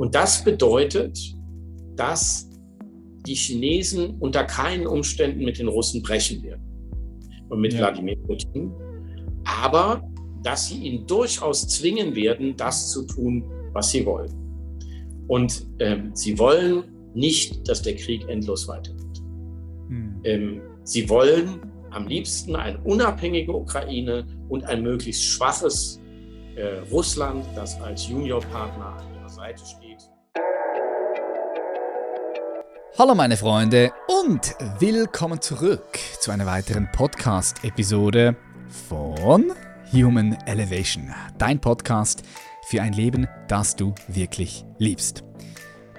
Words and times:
Und 0.00 0.14
das 0.14 0.42
bedeutet, 0.42 1.18
dass 1.94 2.48
die 3.26 3.34
Chinesen 3.34 4.16
unter 4.18 4.44
keinen 4.44 4.86
Umständen 4.86 5.44
mit 5.44 5.58
den 5.58 5.68
Russen 5.68 6.00
brechen 6.00 6.42
werden 6.42 6.64
und 7.50 7.60
mit 7.60 7.74
ja. 7.74 7.80
Wladimir 7.80 8.16
Putin, 8.16 8.72
aber 9.44 10.02
dass 10.42 10.68
sie 10.68 10.78
ihn 10.78 11.06
durchaus 11.06 11.68
zwingen 11.68 12.14
werden, 12.14 12.56
das 12.56 12.90
zu 12.90 13.02
tun, 13.02 13.44
was 13.74 13.90
sie 13.90 14.06
wollen. 14.06 14.32
Und 15.28 15.66
ähm, 15.80 16.12
sie 16.14 16.38
wollen 16.38 16.84
nicht, 17.12 17.68
dass 17.68 17.82
der 17.82 17.94
Krieg 17.96 18.26
endlos 18.26 18.68
weitergeht. 18.68 19.18
Hm. 19.88 20.20
Ähm, 20.24 20.62
sie 20.82 21.10
wollen 21.10 21.60
am 21.90 22.06
liebsten 22.06 22.56
eine 22.56 22.80
unabhängige 22.84 23.52
Ukraine 23.52 24.26
und 24.48 24.64
ein 24.64 24.82
möglichst 24.82 25.24
schwaches 25.24 26.00
äh, 26.56 26.78
Russland, 26.90 27.44
das 27.54 27.78
als 27.82 28.08
Juniorpartner 28.08 29.09
Seite 29.40 29.64
steht. 29.64 30.10
Hallo 32.98 33.14
meine 33.14 33.38
Freunde 33.38 33.90
und 34.22 34.54
willkommen 34.78 35.40
zurück 35.40 35.98
zu 36.20 36.30
einer 36.30 36.44
weiteren 36.44 36.90
Podcast-Episode 36.92 38.36
von 38.88 39.50
Human 39.94 40.36
Elevation, 40.44 41.14
dein 41.38 41.58
Podcast 41.58 42.22
für 42.66 42.82
ein 42.82 42.92
Leben, 42.92 43.26
das 43.48 43.76
du 43.76 43.94
wirklich 44.08 44.66
liebst. 44.76 45.24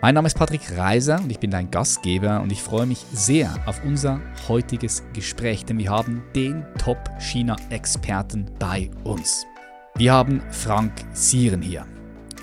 Mein 0.03 0.13
Name 0.13 0.27
ist 0.27 0.38
Patrick 0.38 0.77
Reiser 0.77 1.19
und 1.19 1.31
ich 1.31 1.39
bin 1.39 1.49
dein 1.49 1.71
Gastgeber 1.71 2.41
und 2.41 2.52
ich 2.52 2.61
freue 2.61 2.85
mich 2.85 2.99
sehr 3.11 3.55
auf 3.66 3.83
unser 3.83 4.21
heutiges 4.49 5.03
Gespräch, 5.13 5.66
denn 5.66 5.80
wir 5.80 5.89
haben 5.89 6.23
den 6.35 6.63
Top-China-Experten 6.77 8.52
bei 8.59 8.91
uns. 9.03 9.47
Wir 9.95 10.13
haben 10.13 10.41
Frank 10.52 10.94
Sieren 11.13 11.63
hier. 11.63 11.88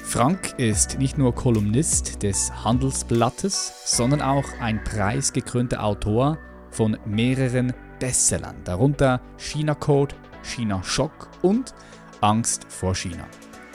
Frank 0.08 0.54
ist 0.56 0.98
nicht 0.98 1.18
nur 1.18 1.34
Kolumnist 1.34 2.22
des 2.22 2.50
Handelsblattes, 2.64 3.74
sondern 3.84 4.22
auch 4.22 4.46
ein 4.58 4.82
preisgekrönter 4.82 5.84
Autor 5.84 6.38
von 6.70 6.96
mehreren 7.04 7.74
Bestsellern, 8.00 8.56
darunter 8.64 9.20
China 9.36 9.74
Code, 9.74 10.14
China 10.42 10.82
Schock 10.82 11.28
und 11.42 11.74
Angst 12.22 12.64
vor 12.70 12.94
China. 12.94 13.26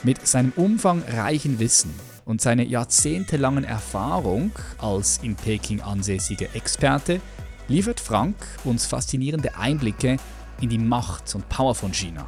Mit 0.02 0.26
seinem 0.26 0.52
umfangreichen 0.56 1.60
Wissen 1.60 1.94
und 2.24 2.40
seiner 2.40 2.64
jahrzehntelangen 2.64 3.62
Erfahrung 3.62 4.50
als 4.78 5.20
in 5.22 5.36
Peking 5.36 5.82
ansässiger 5.82 6.52
Experte 6.56 7.20
liefert 7.68 8.00
Frank 8.00 8.34
uns 8.64 8.86
faszinierende 8.86 9.56
Einblicke 9.56 10.16
in 10.60 10.68
die 10.68 10.78
Macht 10.78 11.32
und 11.36 11.48
Power 11.48 11.76
von 11.76 11.94
China. 11.94 12.26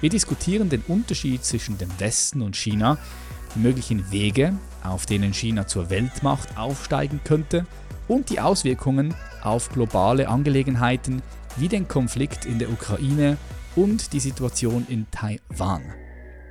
Wir 0.00 0.10
diskutieren 0.10 0.68
den 0.68 0.82
Unterschied 0.88 1.44
zwischen 1.44 1.78
dem 1.78 1.88
Westen 1.98 2.42
und 2.42 2.54
China, 2.54 2.98
die 3.54 3.60
möglichen 3.60 4.10
Wege, 4.10 4.56
auf 4.82 5.06
denen 5.06 5.32
China 5.32 5.66
zur 5.66 5.88
Weltmacht 5.88 6.58
aufsteigen 6.58 7.20
könnte 7.24 7.66
und 8.06 8.30
die 8.30 8.40
Auswirkungen 8.40 9.14
auf 9.42 9.70
globale 9.70 10.28
Angelegenheiten 10.28 11.22
wie 11.56 11.68
den 11.68 11.88
Konflikt 11.88 12.44
in 12.44 12.58
der 12.58 12.70
Ukraine 12.70 13.38
und 13.74 14.12
die 14.12 14.20
Situation 14.20 14.86
in 14.88 15.06
Taiwan. 15.10 15.82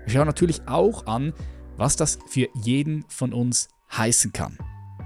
Wir 0.05 0.13
schauen 0.13 0.27
natürlich 0.27 0.67
auch 0.67 1.05
an, 1.05 1.33
was 1.77 1.95
das 1.95 2.17
für 2.27 2.47
jeden 2.55 3.05
von 3.09 3.33
uns 3.33 3.69
heißen 3.95 4.33
kann. 4.33 4.57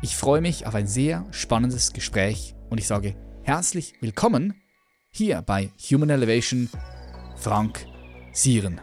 Ich 0.02 0.16
freue 0.16 0.42
mich 0.42 0.66
auf 0.66 0.76
ein 0.76 0.88
sehr 0.88 1.26
spannendes 1.32 1.92
Gespräch 1.92 2.56
und 2.70 2.78
ich 2.78 2.88
sage 2.88 3.16
herzlich 3.44 3.96
willkommen 4.00 4.54
hier 5.12 5.42
bei 5.42 5.72
Human 5.90 6.10
Elevation, 6.10 6.70
Frank 7.36 7.89
Sieren. 8.40 8.80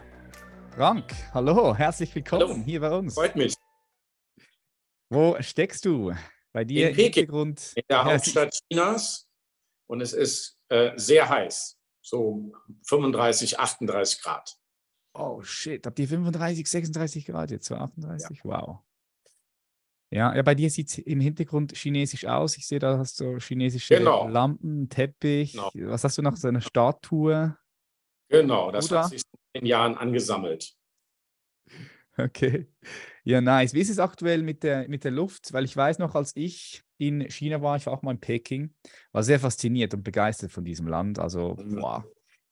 Frank, 0.69 1.15
hallo, 1.33 1.75
herzlich 1.75 2.13
willkommen 2.13 2.47
hallo. 2.47 2.63
hier 2.63 2.79
bei 2.79 2.95
uns. 2.95 3.15
Freut 3.15 3.35
mich. 3.35 3.55
Wo 5.09 5.35
steckst 5.39 5.83
du? 5.83 6.13
Bei 6.53 6.63
dir 6.63 6.91
in 6.91 6.95
Peking, 6.95 7.25
Grund, 7.25 7.71
in 7.73 7.81
der 7.89 8.05
Hauptstadt 8.05 8.53
Chinas 8.69 9.27
und 9.87 10.01
es 10.01 10.13
ist 10.13 10.59
äh, 10.69 10.91
sehr 10.95 11.27
heiß, 11.27 11.75
so 12.03 12.51
35, 12.83 13.59
38 13.59 14.21
Grad. 14.21 14.55
Oh 15.15 15.41
shit, 15.41 15.87
habt 15.87 15.97
ihr 15.97 16.07
35, 16.07 16.69
36 16.69 17.25
Grad 17.25 17.49
jetzt, 17.49 17.65
so 17.65 17.77
38? 17.77 18.37
Ja. 18.37 18.43
Wow. 18.43 18.77
Ja, 20.11 20.35
ja, 20.35 20.43
bei 20.43 20.53
dir 20.53 20.69
sieht 20.69 20.89
es 20.89 20.99
im 20.99 21.19
Hintergrund 21.19 21.75
chinesisch 21.75 22.25
aus. 22.27 22.57
Ich 22.57 22.67
sehe, 22.67 22.77
da 22.77 22.99
hast 22.99 23.19
du 23.21 23.39
chinesische 23.39 23.97
genau. 23.97 24.27
Lampen, 24.27 24.87
Teppich. 24.87 25.53
Genau. 25.53 25.71
Was 25.91 26.03
hast 26.03 26.19
du 26.19 26.21
noch? 26.21 26.35
So 26.35 26.47
eine 26.47 26.61
Statue? 26.61 27.57
Genau, 28.29 28.71
das 28.71 28.91
Oder? 28.91 29.03
hat 29.03 29.09
sich 29.09 29.21
in 29.53 29.61
den 29.61 29.65
Jahren 29.67 29.95
angesammelt. 29.95 30.73
Okay. 32.19 32.67
Ja, 33.23 33.41
nice. 33.41 33.73
Wie 33.73 33.79
ist 33.79 33.91
es 33.91 33.99
aktuell 33.99 34.41
mit 34.41 34.63
der, 34.63 34.87
mit 34.89 35.03
der 35.03 35.11
Luft? 35.11 35.53
Weil 35.53 35.65
ich 35.65 35.77
weiß 35.77 35.99
noch, 35.99 36.15
als 36.15 36.31
ich 36.35 36.81
in 36.97 37.29
China 37.29 37.61
war, 37.61 37.77
ich 37.77 37.85
war 37.85 37.93
auch 37.93 38.01
mal 38.01 38.13
in 38.13 38.19
Peking, 38.19 38.73
war 39.11 39.21
sehr 39.21 39.39
fasziniert 39.39 39.93
und 39.93 40.03
begeistert 40.03 40.51
von 40.51 40.65
diesem 40.65 40.87
Land. 40.87 41.19
Also, 41.19 41.55
mhm. 41.59 41.81
wow, 41.81 42.03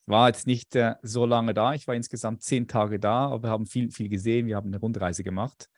war 0.06 0.28
jetzt 0.28 0.46
nicht 0.46 0.76
äh, 0.76 0.94
so 1.02 1.26
lange 1.26 1.52
da. 1.52 1.74
Ich 1.74 1.88
war 1.88 1.94
insgesamt 1.94 2.42
zehn 2.42 2.68
Tage 2.68 3.00
da, 3.00 3.26
aber 3.26 3.44
wir 3.44 3.50
haben 3.50 3.66
viel, 3.66 3.90
viel 3.90 4.08
gesehen. 4.08 4.46
Wir 4.46 4.56
haben 4.56 4.68
eine 4.68 4.78
Rundreise 4.78 5.24
gemacht. 5.24 5.68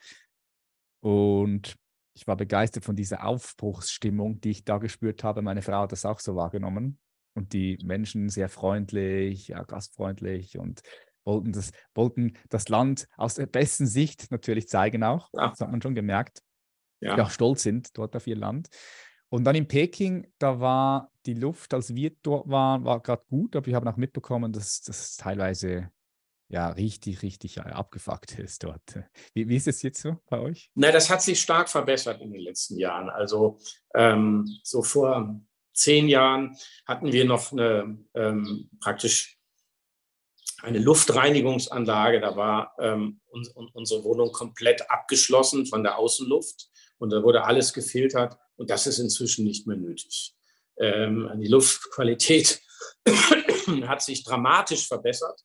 Und 1.00 1.76
ich 2.14 2.26
war 2.26 2.36
begeistert 2.36 2.84
von 2.84 2.96
dieser 2.96 3.24
Aufbruchsstimmung, 3.24 4.40
die 4.40 4.50
ich 4.50 4.64
da 4.64 4.78
gespürt 4.78 5.24
habe. 5.24 5.40
Meine 5.40 5.62
Frau 5.62 5.82
hat 5.82 5.92
das 5.92 6.04
auch 6.04 6.20
so 6.20 6.36
wahrgenommen. 6.36 6.98
Und 7.38 7.52
die 7.52 7.78
Menschen 7.84 8.30
sehr 8.30 8.48
freundlich, 8.48 9.46
ja, 9.46 9.62
gastfreundlich 9.62 10.58
und 10.58 10.80
wollten 11.24 11.52
das, 11.52 11.70
wollten 11.94 12.36
das 12.48 12.68
Land 12.68 13.06
aus 13.16 13.36
der 13.36 13.46
besten 13.46 13.86
Sicht 13.86 14.32
natürlich 14.32 14.68
zeigen 14.68 15.04
auch. 15.04 15.30
Ja. 15.34 15.50
Das 15.50 15.60
hat 15.60 15.70
man 15.70 15.80
schon 15.80 15.94
gemerkt. 15.94 16.42
Ja. 16.98 17.14
Die 17.14 17.22
auch 17.22 17.30
stolz 17.30 17.62
sind 17.62 17.96
dort 17.96 18.16
auf 18.16 18.26
ihr 18.26 18.34
Land. 18.34 18.70
Und 19.28 19.44
dann 19.44 19.54
in 19.54 19.68
Peking, 19.68 20.26
da 20.38 20.58
war 20.58 21.12
die 21.26 21.34
Luft, 21.34 21.74
als 21.74 21.94
wir 21.94 22.10
dort 22.22 22.48
waren, 22.48 22.84
war 22.84 23.00
gerade 23.00 23.22
gut, 23.28 23.54
aber 23.54 23.68
ich 23.68 23.74
habe 23.74 23.88
auch 23.88 23.96
mitbekommen, 23.96 24.52
dass 24.52 24.80
das 24.80 25.16
teilweise 25.16 25.92
ja 26.48 26.70
richtig, 26.70 27.22
richtig 27.22 27.60
abgefuckt 27.60 28.36
ist 28.40 28.64
dort. 28.64 28.98
Wie, 29.32 29.48
wie, 29.48 29.54
ist 29.54 29.68
es 29.68 29.82
jetzt 29.82 30.02
so 30.02 30.16
bei 30.28 30.40
euch? 30.40 30.72
Na, 30.74 30.90
das 30.90 31.08
hat 31.08 31.22
sich 31.22 31.40
stark 31.40 31.68
verbessert 31.68 32.20
in 32.20 32.32
den 32.32 32.40
letzten 32.40 32.78
Jahren. 32.78 33.10
Also 33.10 33.60
ähm, 33.94 34.44
so 34.64 34.82
vor 34.82 35.40
zehn 35.78 36.08
Jahren 36.08 36.56
hatten 36.86 37.12
wir 37.12 37.24
noch 37.24 37.52
eine 37.52 37.98
ähm, 38.14 38.70
praktisch 38.80 39.38
eine 40.62 40.78
Luftreinigungsanlage. 40.78 42.20
Da 42.20 42.36
war 42.36 42.74
ähm, 42.80 43.20
uns, 43.28 43.48
unsere 43.48 44.04
Wohnung 44.04 44.32
komplett 44.32 44.90
abgeschlossen 44.90 45.66
von 45.66 45.82
der 45.82 45.98
Außenluft 45.98 46.68
und 46.98 47.10
da 47.10 47.22
wurde 47.22 47.44
alles 47.44 47.72
gefiltert 47.72 48.36
und 48.56 48.70
das 48.70 48.86
ist 48.86 48.98
inzwischen 48.98 49.44
nicht 49.44 49.66
mehr 49.66 49.76
nötig. 49.76 50.34
Ähm, 50.78 51.30
die 51.36 51.48
Luftqualität 51.48 52.60
hat 53.86 54.02
sich 54.02 54.24
dramatisch 54.24 54.86
verbessert 54.86 55.40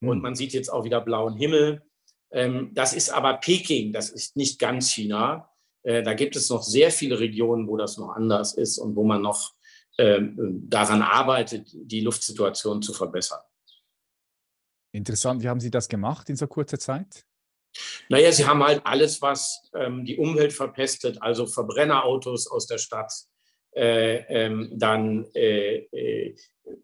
und 0.00 0.16
hm. 0.16 0.22
man 0.22 0.34
sieht 0.34 0.52
jetzt 0.52 0.72
auch 0.72 0.84
wieder 0.84 1.00
blauen 1.00 1.36
Himmel. 1.36 1.82
Ähm, 2.32 2.70
das 2.74 2.94
ist 2.94 3.10
aber 3.10 3.34
Peking, 3.34 3.92
das 3.92 4.10
ist 4.10 4.36
nicht 4.36 4.58
ganz 4.58 4.90
China. 4.90 5.50
Äh, 5.82 6.02
da 6.02 6.14
gibt 6.14 6.36
es 6.36 6.48
noch 6.50 6.62
sehr 6.62 6.90
viele 6.90 7.20
Regionen, 7.20 7.68
wo 7.68 7.76
das 7.76 7.98
noch 7.98 8.10
anders 8.10 8.54
ist 8.54 8.78
und 8.78 8.96
wo 8.96 9.04
man 9.04 9.22
noch 9.22 9.52
daran 9.96 11.02
arbeitet, 11.02 11.68
die 11.72 12.00
Luftsituation 12.00 12.82
zu 12.82 12.92
verbessern. 12.92 13.40
Interessant. 14.92 15.42
Wie 15.42 15.48
haben 15.48 15.60
Sie 15.60 15.70
das 15.70 15.88
gemacht 15.88 16.28
in 16.30 16.36
so 16.36 16.46
kurzer 16.46 16.78
Zeit? 16.78 17.24
Naja, 18.08 18.30
sie 18.32 18.46
haben 18.46 18.62
halt 18.62 18.82
alles, 18.84 19.20
was 19.22 19.70
ähm, 19.74 20.04
die 20.04 20.16
Umwelt 20.16 20.52
verpestet, 20.52 21.20
also 21.20 21.46
Verbrennerautos 21.46 22.46
aus 22.46 22.66
der 22.66 22.78
Stadt, 22.78 23.12
äh, 23.74 24.18
ähm, 24.28 24.70
dann 24.72 25.26
äh, 25.34 25.78
äh, 25.90 26.36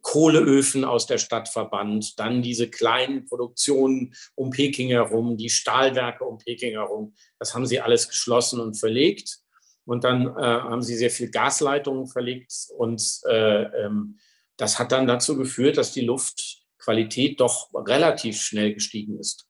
Kohleöfen 0.03 0.84
aus 0.84 1.06
der 1.06 1.19
Stadt 1.19 1.48
verbannt, 1.48 2.19
dann 2.19 2.42
diese 2.42 2.69
kleinen 2.69 3.27
Produktionen 3.27 4.15
um 4.34 4.50
Peking 4.50 4.88
herum, 4.88 5.37
die 5.37 5.50
Stahlwerke 5.50 6.25
um 6.25 6.38
Peking 6.38 6.72
herum. 6.72 7.15
Das 7.38 7.54
haben 7.54 7.66
sie 7.66 7.81
alles 7.81 8.09
geschlossen 8.09 8.60
und 8.60 8.75
verlegt. 8.75 9.40
Und 9.91 10.04
dann 10.04 10.28
äh, 10.28 10.41
haben 10.41 10.83
sie 10.83 10.95
sehr 10.95 11.10
viel 11.10 11.33
Gasleitungen 11.33 12.07
verlegt. 12.07 12.53
Und 12.77 13.03
äh, 13.28 13.63
ähm, 13.84 14.21
das 14.57 14.78
hat 14.78 14.92
dann 14.92 15.09
dazu 15.09 15.37
geführt, 15.37 15.78
dass 15.78 15.91
die 15.91 16.03
Luftqualität 16.03 17.41
doch 17.41 17.71
relativ 17.75 18.41
schnell 18.41 18.72
gestiegen 18.72 19.19
ist. 19.19 19.48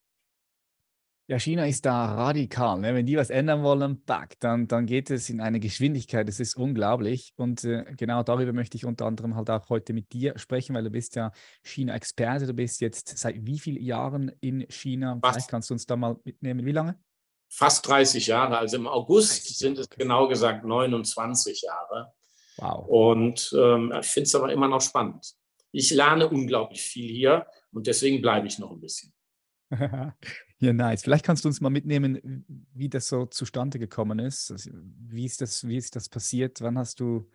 Ja, 1.26 1.38
China 1.38 1.66
ist 1.66 1.84
da 1.84 2.14
radikal. 2.14 2.80
Ne? 2.80 2.94
Wenn 2.94 3.04
die 3.04 3.18
was 3.18 3.28
ändern 3.28 3.62
wollen, 3.62 4.02
back, 4.04 4.40
dann, 4.40 4.66
dann 4.66 4.86
geht 4.86 5.10
es 5.10 5.28
in 5.28 5.42
eine 5.42 5.60
Geschwindigkeit. 5.60 6.26
Das 6.26 6.40
ist 6.40 6.56
unglaublich. 6.56 7.34
Und 7.36 7.62
äh, 7.64 7.84
genau 7.98 8.22
darüber 8.22 8.54
möchte 8.54 8.78
ich 8.78 8.86
unter 8.86 9.04
anderem 9.04 9.36
halt 9.36 9.50
auch 9.50 9.68
heute 9.68 9.92
mit 9.92 10.10
dir 10.10 10.38
sprechen, 10.38 10.74
weil 10.74 10.84
du 10.84 10.90
bist 10.90 11.16
ja 11.16 11.32
China-Experte. 11.64 12.46
Du 12.46 12.54
bist 12.54 12.80
jetzt 12.80 13.18
seit 13.18 13.44
wie 13.44 13.58
vielen 13.58 13.82
Jahren 13.82 14.32
in 14.40 14.64
China? 14.70 15.18
Fast, 15.20 15.34
Vielleicht 15.34 15.50
kannst 15.50 15.68
du 15.68 15.74
uns 15.74 15.84
da 15.84 15.96
mal 15.96 16.16
mitnehmen. 16.24 16.64
Wie 16.64 16.72
lange? 16.72 16.98
Fast 17.52 17.86
30 17.88 18.28
Jahre. 18.28 18.58
Also 18.58 18.76
im 18.76 18.86
August 18.86 19.58
sind 19.58 19.78
es 19.78 19.88
genau 19.90 20.28
gesagt 20.28 20.64
29 20.64 21.62
Jahre. 21.62 22.12
Wow. 22.56 22.86
Und 22.86 23.54
ähm, 23.58 23.92
ich 24.00 24.06
finde 24.06 24.26
es 24.26 24.34
aber 24.34 24.52
immer 24.52 24.68
noch 24.68 24.80
spannend. 24.80 25.34
Ich 25.72 25.90
lerne 25.90 26.28
unglaublich 26.28 26.80
viel 26.80 27.10
hier 27.10 27.46
und 27.72 27.86
deswegen 27.86 28.22
bleibe 28.22 28.46
ich 28.46 28.58
noch 28.58 28.70
ein 28.70 28.80
bisschen. 28.80 29.12
Ja, 30.62 30.74
nice. 30.74 31.02
Vielleicht 31.02 31.24
kannst 31.24 31.44
du 31.44 31.48
uns 31.48 31.62
mal 31.62 31.70
mitnehmen, 31.70 32.44
wie 32.74 32.90
das 32.90 33.08
so 33.08 33.24
zustande 33.24 33.78
gekommen 33.78 34.18
ist. 34.18 34.50
Also, 34.50 34.70
wie 34.74 35.24
ist 35.24 35.40
das, 35.40 35.66
wie 35.66 35.78
ist 35.78 35.96
das 35.96 36.10
passiert? 36.10 36.60
Wann 36.60 36.76
hast 36.76 37.00
du 37.00 37.30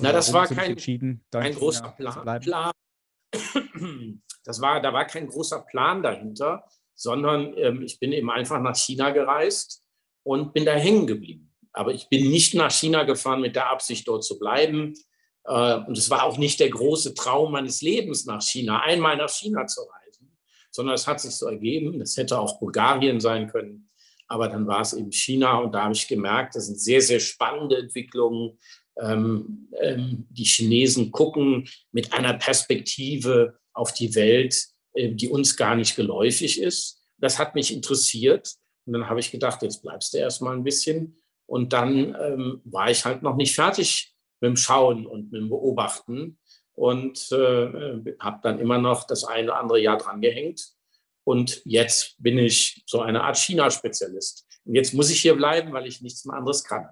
Na, 0.00 0.10
das 0.10 0.32
war 0.32 0.48
kein, 0.48 0.72
entschieden, 0.72 1.24
kein 1.30 1.54
großer 1.54 1.94
Plan, 1.96 2.40
Plan. 2.40 2.72
Das 4.44 4.60
war, 4.60 4.82
da 4.82 4.92
war 4.92 5.06
kein 5.06 5.28
großer 5.28 5.60
Plan 5.60 6.02
dahinter, 6.02 6.64
sondern 6.94 7.56
ähm, 7.56 7.82
ich 7.82 7.98
bin 7.98 8.12
eben 8.12 8.30
einfach 8.30 8.60
nach 8.60 8.76
China 8.76 9.10
gereist 9.10 9.82
und 10.22 10.54
bin 10.54 10.64
da 10.64 10.72
hängen 10.72 11.06
geblieben. 11.06 11.54
Aber 11.72 11.92
ich 11.92 12.08
bin 12.08 12.30
nicht 12.30 12.54
nach 12.54 12.70
China 12.70 13.04
gefahren 13.04 13.40
mit 13.40 13.56
der 13.56 13.70
Absicht, 13.70 14.06
dort 14.06 14.24
zu 14.24 14.38
bleiben. 14.38 14.94
Äh, 15.44 15.78
und 15.86 15.96
es 15.96 16.10
war 16.10 16.24
auch 16.24 16.38
nicht 16.38 16.60
der 16.60 16.70
große 16.70 17.14
Traum 17.14 17.52
meines 17.52 17.82
Lebens, 17.82 18.26
nach 18.26 18.42
China, 18.42 18.82
einmal 18.82 19.16
nach 19.16 19.30
China 19.30 19.66
zu 19.66 19.80
reisen 19.82 20.02
sondern 20.72 20.94
es 20.94 21.06
hat 21.06 21.20
sich 21.20 21.34
so 21.36 21.46
ergeben. 21.46 21.98
Das 21.98 22.16
hätte 22.16 22.38
auch 22.38 22.58
Bulgarien 22.58 23.20
sein 23.20 23.46
können. 23.46 23.88
Aber 24.26 24.48
dann 24.48 24.66
war 24.66 24.80
es 24.80 24.94
eben 24.94 25.12
China 25.12 25.58
und 25.58 25.72
da 25.72 25.84
habe 25.84 25.92
ich 25.92 26.08
gemerkt, 26.08 26.56
das 26.56 26.66
sind 26.66 26.80
sehr, 26.80 27.02
sehr 27.02 27.20
spannende 27.20 27.76
Entwicklungen. 27.76 28.58
Ähm, 29.00 29.68
ähm, 29.80 30.26
die 30.30 30.44
Chinesen 30.44 31.10
gucken 31.12 31.68
mit 31.92 32.12
einer 32.14 32.34
Perspektive 32.34 33.58
auf 33.74 33.92
die 33.92 34.14
Welt, 34.14 34.68
die 34.96 35.28
uns 35.28 35.56
gar 35.56 35.76
nicht 35.76 35.96
geläufig 35.96 36.60
ist. 36.60 37.02
Das 37.18 37.38
hat 37.38 37.54
mich 37.54 37.72
interessiert. 37.72 38.54
Und 38.84 38.94
dann 38.94 39.08
habe 39.08 39.20
ich 39.20 39.30
gedacht, 39.30 39.62
jetzt 39.62 39.82
bleibst 39.82 40.12
du 40.12 40.18
erstmal 40.18 40.56
ein 40.56 40.64
bisschen. 40.64 41.16
Und 41.46 41.72
dann 41.72 42.16
ähm, 42.20 42.60
war 42.64 42.90
ich 42.90 43.04
halt 43.04 43.22
noch 43.22 43.36
nicht 43.36 43.54
fertig 43.54 44.14
mit 44.40 44.48
dem 44.48 44.56
Schauen 44.56 45.06
und 45.06 45.30
mit 45.30 45.40
dem 45.40 45.48
Beobachten 45.48 46.38
und 46.74 47.30
äh, 47.32 48.14
habe 48.18 48.40
dann 48.42 48.58
immer 48.58 48.78
noch 48.78 49.06
das 49.06 49.24
eine 49.24 49.44
oder 49.44 49.58
andere 49.58 49.80
Jahr 49.80 49.98
dran 49.98 50.20
gehängt. 50.20 50.72
Und 51.24 51.62
jetzt 51.64 52.16
bin 52.18 52.38
ich 52.38 52.82
so 52.86 53.00
eine 53.00 53.22
Art 53.22 53.36
China-Spezialist. 53.36 54.46
Und 54.64 54.74
jetzt 54.74 54.94
muss 54.94 55.10
ich 55.10 55.20
hier 55.20 55.36
bleiben, 55.36 55.72
weil 55.72 55.86
ich 55.86 56.00
nichts 56.00 56.24
mehr 56.24 56.36
anderes 56.36 56.64
kann. 56.64 56.88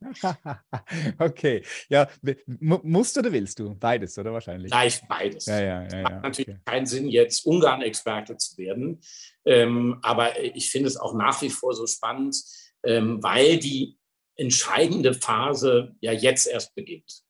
okay, 1.18 1.62
ja, 1.88 2.08
musst 2.46 3.18
oder 3.18 3.32
willst 3.32 3.58
du? 3.58 3.74
Beides, 3.74 4.18
oder 4.18 4.32
wahrscheinlich? 4.32 4.70
Nein, 4.70 4.92
beides. 5.08 5.46
Ja, 5.46 5.60
ja, 5.60 5.82
ja. 5.88 6.04
Hat 6.04 6.22
natürlich 6.22 6.48
okay. 6.48 6.60
keinen 6.64 6.86
Sinn, 6.86 7.08
jetzt 7.08 7.44
Ungarn-Experte 7.44 8.36
zu 8.36 8.56
werden. 8.58 9.00
Ähm, 9.44 9.98
aber 10.02 10.42
ich 10.42 10.70
finde 10.70 10.88
es 10.88 10.96
auch 10.96 11.14
nach 11.14 11.42
wie 11.42 11.50
vor 11.50 11.74
so 11.74 11.86
spannend, 11.86 12.36
ähm, 12.84 13.22
weil 13.22 13.58
die 13.58 13.98
entscheidende 14.36 15.14
Phase 15.14 15.94
ja 16.00 16.12
jetzt 16.12 16.46
erst 16.46 16.74
beginnt. 16.74 17.22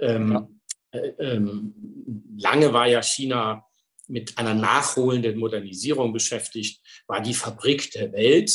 Ähm. 0.00 0.60
Äh, 0.94 1.12
ähm, 1.18 1.74
lange 2.36 2.72
war 2.72 2.86
ja 2.86 3.02
China 3.02 3.66
mit 4.06 4.38
einer 4.38 4.54
nachholenden 4.54 5.38
Modernisierung 5.38 6.12
beschäftigt, 6.12 6.80
war 7.06 7.20
die 7.20 7.34
Fabrik 7.34 7.90
der 7.92 8.12
Welt. 8.12 8.52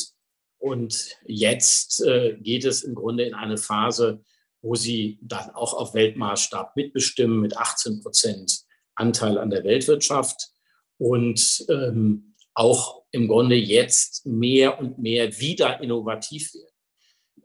Und 0.59 1.17
jetzt 1.25 2.01
äh, 2.05 2.37
geht 2.39 2.65
es 2.65 2.83
im 2.83 2.93
Grunde 2.93 3.23
in 3.23 3.33
eine 3.33 3.57
Phase, 3.57 4.21
wo 4.61 4.75
sie 4.75 5.17
dann 5.21 5.51
auch 5.51 5.73
auf 5.73 5.93
Weltmaßstab 5.93 6.75
mitbestimmen 6.75 7.39
mit 7.39 7.57
18 7.57 8.01
Prozent 8.01 8.65
Anteil 8.95 9.37
an 9.37 9.49
der 9.49 9.63
Weltwirtschaft 9.63 10.49
und 10.97 11.65
ähm, 11.69 12.35
auch 12.53 13.03
im 13.11 13.29
Grunde 13.29 13.55
jetzt 13.55 14.25
mehr 14.25 14.79
und 14.79 14.99
mehr 14.99 15.39
wieder 15.39 15.81
innovativ 15.81 16.53
werden 16.53 16.69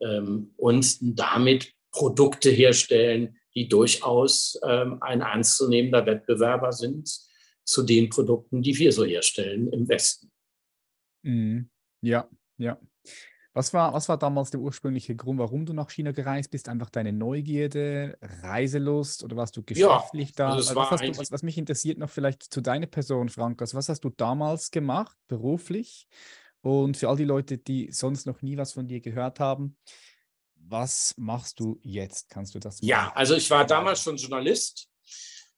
ähm, 0.01 0.53
und 0.57 0.97
damit 1.01 1.73
Produkte 1.91 2.49
herstellen, 2.49 3.37
die 3.55 3.69
durchaus 3.69 4.59
ähm, 4.67 5.01
ein 5.01 5.21
ernstzunehmender 5.21 6.05
Wettbewerber 6.05 6.73
sind 6.73 7.09
zu 7.63 7.83
den 7.83 8.09
Produkten, 8.09 8.61
die 8.61 8.77
wir 8.77 8.91
so 8.91 9.05
herstellen 9.05 9.71
im 9.71 9.87
Westen. 9.87 10.31
Mhm. 11.23 11.69
Ja, 12.01 12.29
ja. 12.57 12.77
Was 13.55 13.73
war, 13.73 13.93
was 13.93 14.09
war 14.09 14.17
damals 14.17 14.51
der 14.51 14.59
ursprüngliche 14.59 15.15
Grund, 15.15 15.39
warum 15.39 15.65
du 15.65 15.71
nach 15.71 15.89
China 15.89 16.11
gereist 16.11 16.51
bist? 16.51 16.67
Einfach 16.67 16.89
deine 16.89 17.13
Neugierde, 17.13 18.17
Reiselust 18.21 19.23
oder 19.23 19.37
warst 19.37 19.55
du 19.55 19.63
geschäftlich 19.63 20.31
ja, 20.31 20.35
da? 20.35 20.49
Also 20.55 20.75
was, 20.75 20.99
du, 20.99 21.17
was, 21.17 21.31
was, 21.31 21.41
mich 21.41 21.57
interessiert 21.57 21.97
noch 21.97 22.09
vielleicht 22.09 22.43
zu 22.43 22.59
deiner 22.59 22.87
Person, 22.87 23.29
Frank, 23.29 23.61
also 23.61 23.77
was 23.77 23.87
hast 23.87 24.01
du 24.01 24.09
damals 24.09 24.71
gemacht, 24.71 25.15
beruflich? 25.29 26.05
Und 26.59 26.97
für 26.97 27.07
all 27.07 27.15
die 27.15 27.23
Leute, 27.23 27.57
die 27.57 27.93
sonst 27.93 28.27
noch 28.27 28.41
nie 28.41 28.57
was 28.57 28.73
von 28.73 28.87
dir 28.87 28.99
gehört 28.99 29.39
haben, 29.39 29.77
was 30.55 31.13
machst 31.15 31.61
du 31.61 31.79
jetzt? 31.81 32.29
Kannst 32.29 32.55
du 32.55 32.59
das 32.59 32.81
machen? 32.81 32.89
Ja, 32.89 33.13
also 33.15 33.35
ich 33.35 33.49
war 33.49 33.65
damals 33.65 34.01
schon 34.01 34.17
Journalist, 34.17 34.89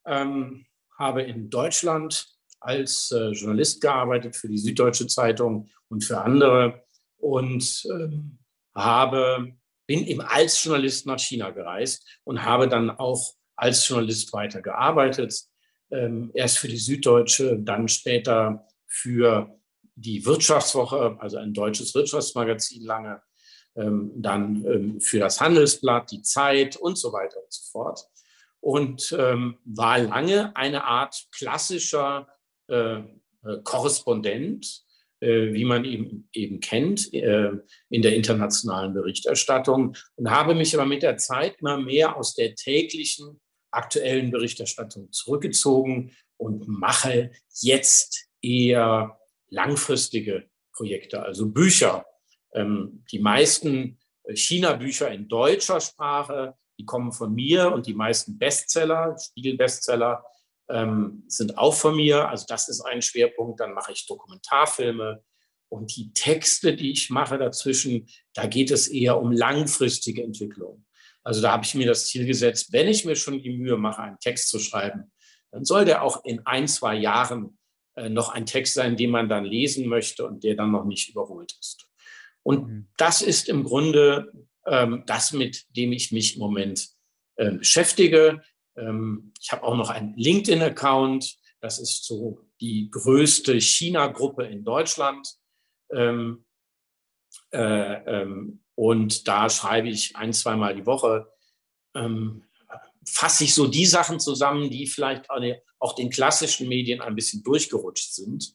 ähm, 0.05 0.67
habe 0.99 1.23
in 1.23 1.49
Deutschland 1.49 2.27
als 2.59 3.09
äh, 3.09 3.31
Journalist 3.31 3.81
gearbeitet 3.81 4.35
für 4.35 4.49
die 4.49 4.59
Süddeutsche 4.59 5.07
Zeitung 5.07 5.67
und 5.89 6.03
für 6.03 6.21
andere 6.21 6.85
und 7.17 7.87
ähm, 7.91 8.37
habe, 8.75 9.53
bin 9.85 10.05
eben 10.05 10.21
als 10.21 10.63
Journalist 10.63 11.05
nach 11.05 11.19
China 11.19 11.51
gereist 11.51 12.05
und 12.23 12.43
habe 12.43 12.67
dann 12.67 12.89
auch 12.89 13.33
als 13.55 13.87
Journalist 13.87 14.31
weitergearbeitet. 14.33 15.41
Ähm, 15.89 16.31
erst 16.33 16.59
für 16.59 16.67
die 16.67 16.77
Süddeutsche, 16.77 17.57
dann 17.59 17.87
später 17.87 18.67
für 18.85 19.57
die 19.95 20.25
Wirtschaftswoche, 20.25 21.17
also 21.19 21.37
ein 21.37 21.53
deutsches 21.53 21.95
Wirtschaftsmagazin 21.95 22.83
lange 22.83 23.21
ähm, 23.77 24.11
dann 24.15 24.65
ähm, 24.65 25.01
für 25.01 25.19
das 25.19 25.39
Handelsblatt, 25.39 26.11
die 26.11 26.21
Zeit 26.21 26.75
und 26.75 26.97
so 26.97 27.13
weiter 27.13 27.37
und 27.37 27.53
so 27.53 27.61
fort. 27.71 28.07
Und 28.59 29.15
ähm, 29.17 29.57
war 29.65 29.99
lange 29.99 30.55
eine 30.55 30.83
Art 30.83 31.27
klassischer 31.31 32.27
äh, 32.67 32.97
äh 32.97 33.03
Korrespondent, 33.63 34.83
wie 35.25 35.65
man 35.65 35.85
ihn 35.85 36.29
eben 36.33 36.59
kennt 36.59 37.13
äh, 37.13 37.51
in 37.89 38.01
der 38.01 38.15
internationalen 38.15 38.93
Berichterstattung. 38.93 39.95
Und 40.15 40.29
habe 40.29 40.55
mich 40.55 40.73
aber 40.75 40.85
mit 40.85 41.03
der 41.03 41.17
Zeit 41.17 41.55
immer 41.59 41.77
mehr 41.77 42.15
aus 42.15 42.35
der 42.35 42.55
täglichen 42.55 43.39
aktuellen 43.71 44.31
Berichterstattung 44.31 45.11
zurückgezogen 45.11 46.11
und 46.37 46.67
mache 46.67 47.31
jetzt 47.61 48.27
eher 48.41 49.19
langfristige 49.49 50.49
Projekte, 50.73 51.23
also 51.23 51.49
Bücher, 51.49 52.05
ähm, 52.53 53.03
die 53.11 53.19
meisten 53.19 53.97
äh, 54.23 54.35
China-Bücher 54.35 55.11
in 55.11 55.27
deutscher 55.27 55.81
Sprache, 55.81 56.55
die 56.79 56.85
kommen 56.85 57.11
von 57.11 57.33
mir 57.33 57.71
und 57.71 57.87
die 57.87 57.93
meisten 57.95 58.37
Bestseller, 58.37 59.17
Spiegel-Bestseller, 59.17 60.23
ähm, 60.69 61.23
sind 61.27 61.57
auch 61.57 61.73
von 61.73 61.95
mir. 61.95 62.29
Also 62.29 62.45
das 62.47 62.69
ist 62.69 62.81
ein 62.81 63.01
Schwerpunkt. 63.01 63.59
Dann 63.59 63.73
mache 63.73 63.91
ich 63.91 64.07
Dokumentarfilme. 64.07 65.23
Und 65.69 65.95
die 65.95 66.13
Texte, 66.13 66.75
die 66.75 66.91
ich 66.91 67.09
mache 67.09 67.37
dazwischen, 67.37 68.07
da 68.33 68.47
geht 68.47 68.71
es 68.71 68.87
eher 68.87 69.19
um 69.19 69.31
langfristige 69.31 70.23
Entwicklung. 70.23 70.85
Also 71.23 71.41
da 71.41 71.51
habe 71.51 71.65
ich 71.65 71.75
mir 71.75 71.85
das 71.85 72.07
Ziel 72.07 72.25
gesetzt, 72.25 72.71
wenn 72.71 72.87
ich 72.87 73.03
mir 73.03 73.17
schon 73.17 73.41
die 73.41 73.49
Mühe 73.49 73.75
mache, 73.75 74.01
einen 74.01 74.19
Text 74.19 74.49
zu 74.49 74.59
schreiben, 74.59 75.11
dann 75.51 75.65
soll 75.65 75.83
der 75.83 76.03
auch 76.03 76.23
in 76.23 76.45
ein, 76.45 76.69
zwei 76.69 76.95
Jahren 76.95 77.57
äh, 77.95 78.09
noch 78.09 78.29
ein 78.29 78.45
Text 78.45 78.75
sein, 78.75 78.95
den 78.95 79.09
man 79.09 79.27
dann 79.27 79.43
lesen 79.43 79.87
möchte 79.87 80.25
und 80.25 80.43
der 80.43 80.55
dann 80.55 80.71
noch 80.71 80.85
nicht 80.85 81.09
überholt 81.09 81.53
ist. 81.59 81.89
Und 82.43 82.67
mhm. 82.67 82.87
das 82.95 83.21
ist 83.21 83.49
im 83.49 83.65
Grunde 83.65 84.31
ähm, 84.65 85.03
das, 85.05 85.33
mit 85.33 85.65
dem 85.75 85.91
ich 85.91 86.13
mich 86.13 86.35
im 86.35 86.39
Moment 86.39 86.87
äh, 87.35 87.51
beschäftige. 87.51 88.41
Ähm, 88.77 89.33
ich 89.39 89.51
habe 89.51 89.63
auch 89.63 89.75
noch 89.75 89.89
einen 89.89 90.15
LinkedIn-Account. 90.15 91.37
Das 91.61 91.79
ist 91.79 92.05
so 92.05 92.41
die 92.61 92.89
größte 92.89 93.59
China-Gruppe 93.59 94.45
in 94.45 94.63
Deutschland. 94.63 95.27
Ähm, 95.91 96.45
äh, 97.51 98.21
ähm, 98.21 98.63
und 98.75 99.27
da 99.27 99.49
schreibe 99.49 99.89
ich 99.89 100.15
ein, 100.15 100.33
zweimal 100.33 100.75
die 100.75 100.85
Woche, 100.85 101.31
ähm, 101.95 102.43
fasse 103.05 103.45
ich 103.45 103.53
so 103.53 103.67
die 103.67 103.85
Sachen 103.85 104.19
zusammen, 104.19 104.69
die 104.69 104.85
vielleicht 104.85 105.29
auch 105.79 105.95
den 105.95 106.09
klassischen 106.09 106.67
Medien 106.67 107.01
ein 107.01 107.15
bisschen 107.15 107.41
durchgerutscht 107.43 108.13
sind 108.13 108.53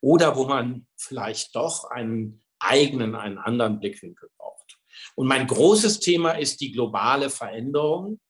oder 0.00 0.36
wo 0.36 0.44
man 0.44 0.86
vielleicht 0.96 1.56
doch 1.56 1.84
einen 1.90 2.42
eigenen, 2.58 3.14
einen 3.14 3.38
anderen 3.38 3.80
Blickwinkel 3.80 4.28
braucht. 4.36 4.78
Und 5.16 5.26
mein 5.26 5.46
großes 5.46 6.00
Thema 6.00 6.32
ist 6.32 6.60
die 6.60 6.72
globale 6.72 7.30
Veränderung. 7.30 8.20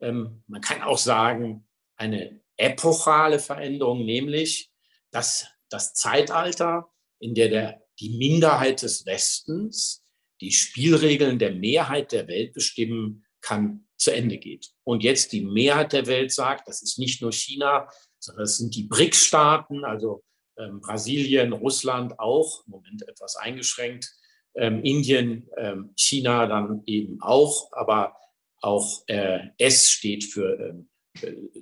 Ähm, 0.00 0.42
man 0.46 0.60
kann 0.60 0.82
auch 0.82 0.98
sagen, 0.98 1.66
eine 1.96 2.40
epochale 2.56 3.38
Veränderung, 3.38 4.04
nämlich 4.04 4.70
dass 5.10 5.46
das 5.70 5.94
Zeitalter, 5.94 6.90
in 7.20 7.34
der 7.34 7.48
der, 7.48 7.82
die 8.00 8.16
Minderheit 8.16 8.82
des 8.82 9.06
Westens 9.06 10.04
die 10.40 10.50
Spielregeln 10.50 11.38
der 11.38 11.54
Mehrheit 11.54 12.12
der 12.12 12.26
Welt 12.26 12.52
bestimmen 12.52 13.24
kann, 13.40 13.86
zu 13.96 14.12
Ende 14.12 14.38
geht. 14.38 14.72
Und 14.82 15.02
jetzt 15.02 15.32
die 15.32 15.44
Mehrheit 15.44 15.92
der 15.92 16.06
Welt 16.06 16.32
sagt, 16.32 16.68
das 16.68 16.82
ist 16.82 16.98
nicht 16.98 17.22
nur 17.22 17.32
China, 17.32 17.88
sondern 18.18 18.44
es 18.44 18.58
sind 18.58 18.74
die 18.74 18.84
BRICS-Staaten, 18.84 19.84
also 19.84 20.24
ähm, 20.58 20.80
Brasilien, 20.80 21.52
Russland 21.52 22.18
auch, 22.18 22.64
im 22.66 22.72
Moment 22.72 23.08
etwas 23.08 23.36
eingeschränkt, 23.36 24.12
ähm, 24.56 24.82
Indien, 24.82 25.48
ähm, 25.56 25.92
China 25.96 26.46
dann 26.46 26.82
eben 26.86 27.20
auch, 27.22 27.72
aber 27.72 28.16
auch 28.64 29.04
äh, 29.08 29.48
S 29.58 29.90
steht 29.90 30.24
für 30.24 30.58
ähm, 30.58 30.88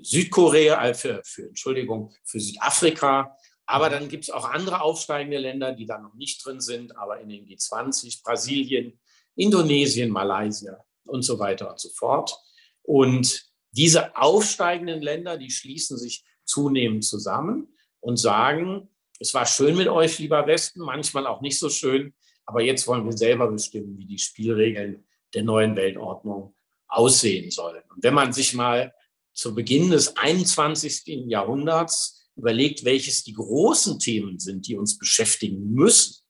Südkorea, 0.00 0.88
äh, 0.88 0.94
für, 0.94 1.20
für, 1.24 1.48
Entschuldigung, 1.48 2.14
für 2.24 2.40
Südafrika 2.40 3.36
Aber 3.66 3.90
dann 3.90 4.08
gibt 4.08 4.24
es 4.24 4.30
auch 4.30 4.48
andere 4.48 4.80
aufsteigende 4.80 5.38
Länder, 5.38 5.72
die 5.72 5.86
da 5.86 5.98
noch 5.98 6.14
nicht 6.14 6.44
drin 6.44 6.60
sind, 6.60 6.96
aber 6.96 7.20
in 7.20 7.28
den 7.28 7.46
G20, 7.46 8.22
Brasilien, 8.22 9.00
Indonesien, 9.34 10.10
Malaysia 10.10 10.84
und 11.04 11.22
so 11.22 11.38
weiter 11.38 11.70
und 11.70 11.80
so 11.80 11.88
fort. 11.90 12.36
Und 12.82 13.50
diese 13.72 14.16
aufsteigenden 14.16 15.02
Länder, 15.02 15.38
die 15.38 15.50
schließen 15.50 15.98
sich 15.98 16.24
zunehmend 16.44 17.04
zusammen 17.04 17.74
und 18.00 18.16
sagen, 18.16 18.88
es 19.18 19.34
war 19.34 19.46
schön 19.46 19.76
mit 19.76 19.88
euch, 19.88 20.18
lieber 20.18 20.46
Westen, 20.46 20.80
manchmal 20.80 21.26
auch 21.26 21.40
nicht 21.40 21.58
so 21.58 21.68
schön, 21.68 22.14
aber 22.44 22.62
jetzt 22.62 22.86
wollen 22.86 23.04
wir 23.04 23.16
selber 23.16 23.50
bestimmen, 23.50 23.98
wie 23.98 24.06
die 24.06 24.18
Spielregeln 24.18 25.04
der 25.34 25.44
neuen 25.44 25.76
Weltordnung 25.76 26.54
aussehen 26.92 27.50
sollen. 27.50 27.82
Und 27.94 28.02
wenn 28.02 28.14
man 28.14 28.32
sich 28.32 28.54
mal 28.54 28.94
zu 29.32 29.54
Beginn 29.54 29.90
des 29.90 30.16
21. 30.16 31.26
Jahrhunderts 31.26 32.30
überlegt, 32.36 32.84
welches 32.84 33.24
die 33.24 33.32
großen 33.32 33.98
Themen 33.98 34.38
sind, 34.38 34.66
die 34.66 34.76
uns 34.76 34.98
beschäftigen 34.98 35.72
müssen, 35.72 36.22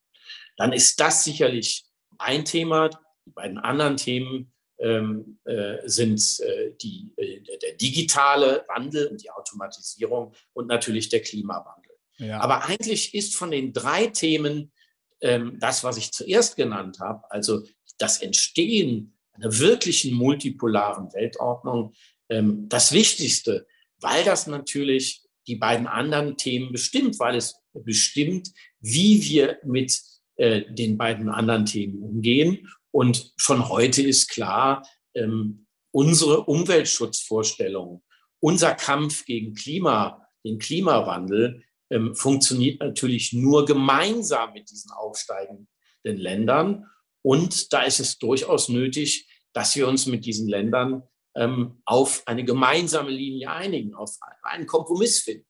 dann 0.56 0.72
ist 0.72 1.00
das 1.00 1.24
sicherlich 1.24 1.84
ein 2.18 2.44
Thema. 2.44 2.90
Die 3.26 3.30
beiden 3.32 3.58
anderen 3.58 3.96
Themen 3.96 4.52
ähm, 4.78 5.38
äh, 5.44 5.78
sind 5.84 6.20
äh, 6.40 6.72
die, 6.80 7.12
äh, 7.16 7.40
der 7.58 7.74
digitale 7.74 8.64
Wandel 8.68 9.08
und 9.08 9.22
die 9.22 9.30
Automatisierung 9.30 10.34
und 10.52 10.66
natürlich 10.66 11.08
der 11.08 11.22
Klimawandel. 11.22 11.92
Ja. 12.18 12.40
Aber 12.40 12.64
eigentlich 12.66 13.14
ist 13.14 13.36
von 13.36 13.50
den 13.50 13.72
drei 13.72 14.06
Themen 14.06 14.72
ähm, 15.20 15.58
das, 15.60 15.82
was 15.82 15.96
ich 15.96 16.12
zuerst 16.12 16.56
genannt 16.56 17.00
habe, 17.00 17.28
also 17.30 17.62
das 17.98 18.20
Entstehen 18.20 19.11
einer 19.32 19.58
wirklichen 19.58 20.14
multipolaren 20.14 21.12
Weltordnung, 21.12 21.94
ähm, 22.28 22.68
das 22.68 22.92
Wichtigste, 22.92 23.66
weil 24.00 24.24
das 24.24 24.46
natürlich 24.46 25.22
die 25.46 25.56
beiden 25.56 25.86
anderen 25.86 26.36
Themen 26.36 26.72
bestimmt, 26.72 27.18
weil 27.18 27.36
es 27.36 27.54
bestimmt, 27.72 28.50
wie 28.80 29.22
wir 29.24 29.58
mit 29.64 30.00
äh, 30.36 30.62
den 30.72 30.96
beiden 30.96 31.28
anderen 31.28 31.66
Themen 31.66 32.02
umgehen. 32.02 32.68
Und 32.90 33.32
schon 33.36 33.68
heute 33.68 34.02
ist 34.02 34.28
klar, 34.28 34.86
ähm, 35.14 35.66
unsere 35.90 36.42
Umweltschutzvorstellungen, 36.42 38.02
unser 38.40 38.74
Kampf 38.74 39.24
gegen 39.24 39.54
Klima, 39.54 40.26
den 40.44 40.58
Klimawandel, 40.58 41.62
ähm, 41.90 42.14
funktioniert 42.14 42.80
natürlich 42.80 43.32
nur 43.32 43.66
gemeinsam 43.66 44.52
mit 44.54 44.70
diesen 44.70 44.90
aufsteigenden 44.92 45.66
Ländern. 46.02 46.86
Und 47.22 47.72
da 47.72 47.82
ist 47.82 48.00
es 48.00 48.18
durchaus 48.18 48.68
nötig, 48.68 49.28
dass 49.52 49.76
wir 49.76 49.86
uns 49.86 50.06
mit 50.06 50.24
diesen 50.24 50.48
Ländern 50.48 51.02
ähm, 51.36 51.80
auf 51.84 52.22
eine 52.26 52.44
gemeinsame 52.44 53.10
Linie 53.10 53.50
einigen, 53.50 53.94
auf 53.94 54.16
einen 54.42 54.66
Kompromiss 54.66 55.20
finden. 55.20 55.46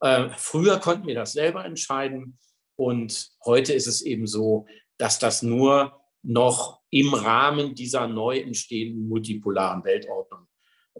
Äh, 0.00 0.30
früher 0.36 0.78
konnten 0.78 1.06
wir 1.06 1.14
das 1.14 1.32
selber 1.32 1.64
entscheiden 1.64 2.38
und 2.76 3.30
heute 3.44 3.72
ist 3.72 3.86
es 3.86 4.02
eben 4.02 4.26
so, 4.26 4.66
dass 4.98 5.18
das 5.18 5.42
nur 5.42 6.00
noch 6.22 6.80
im 6.90 7.12
Rahmen 7.12 7.74
dieser 7.74 8.08
neu 8.08 8.38
entstehenden 8.38 9.08
multipolaren 9.08 9.84
Weltordnung 9.84 10.46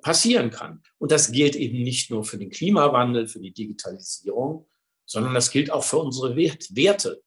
passieren 0.02 0.50
kann. 0.50 0.82
Und 0.98 1.12
das 1.12 1.32
gilt 1.32 1.56
eben 1.56 1.82
nicht 1.82 2.10
nur 2.10 2.24
für 2.24 2.36
den 2.36 2.50
Klimawandel, 2.50 3.28
für 3.28 3.40
die 3.40 3.52
Digitalisierung, 3.52 4.68
sondern 5.06 5.34
das 5.34 5.50
gilt 5.50 5.70
auch 5.70 5.84
für 5.84 5.98
unsere 5.98 6.36
Werte. 6.36 7.22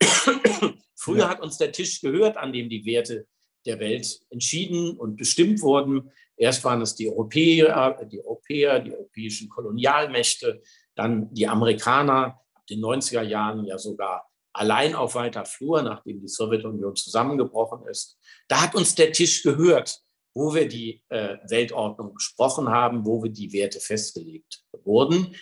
Früher 0.96 1.28
hat 1.28 1.40
uns 1.40 1.58
der 1.58 1.72
Tisch 1.72 2.00
gehört, 2.00 2.36
an 2.36 2.52
dem 2.52 2.68
die 2.68 2.84
Werte 2.84 3.26
der 3.66 3.78
Welt 3.80 4.20
entschieden 4.30 4.96
und 4.96 5.16
bestimmt 5.16 5.60
wurden. 5.62 6.10
Erst 6.36 6.64
waren 6.64 6.80
es 6.80 6.94
die 6.94 7.08
Europäer, 7.08 8.04
die 8.10 8.22
Europäer, 8.24 8.80
die 8.80 8.92
europäischen 8.92 9.48
Kolonialmächte, 9.48 10.62
dann 10.94 11.32
die 11.34 11.46
Amerikaner, 11.46 12.40
ab 12.54 12.66
den 12.68 12.80
90er 12.80 13.22
Jahren 13.22 13.64
ja 13.64 13.78
sogar 13.78 14.28
allein 14.52 14.94
auf 14.94 15.14
weiter 15.14 15.44
Flur, 15.44 15.82
nachdem 15.82 16.20
die 16.20 16.28
Sowjetunion 16.28 16.96
zusammengebrochen 16.96 17.86
ist. 17.88 18.18
Da 18.48 18.62
hat 18.62 18.74
uns 18.74 18.94
der 18.94 19.12
Tisch 19.12 19.42
gehört, 19.42 20.00
wo 20.34 20.54
wir 20.54 20.68
die 20.68 21.02
äh, 21.08 21.38
Weltordnung 21.48 22.14
besprochen 22.14 22.68
haben, 22.68 23.04
wo 23.04 23.22
wir 23.22 23.30
die 23.30 23.52
Werte 23.52 23.80
festgelegt 23.80 24.62
wurden. 24.84 25.34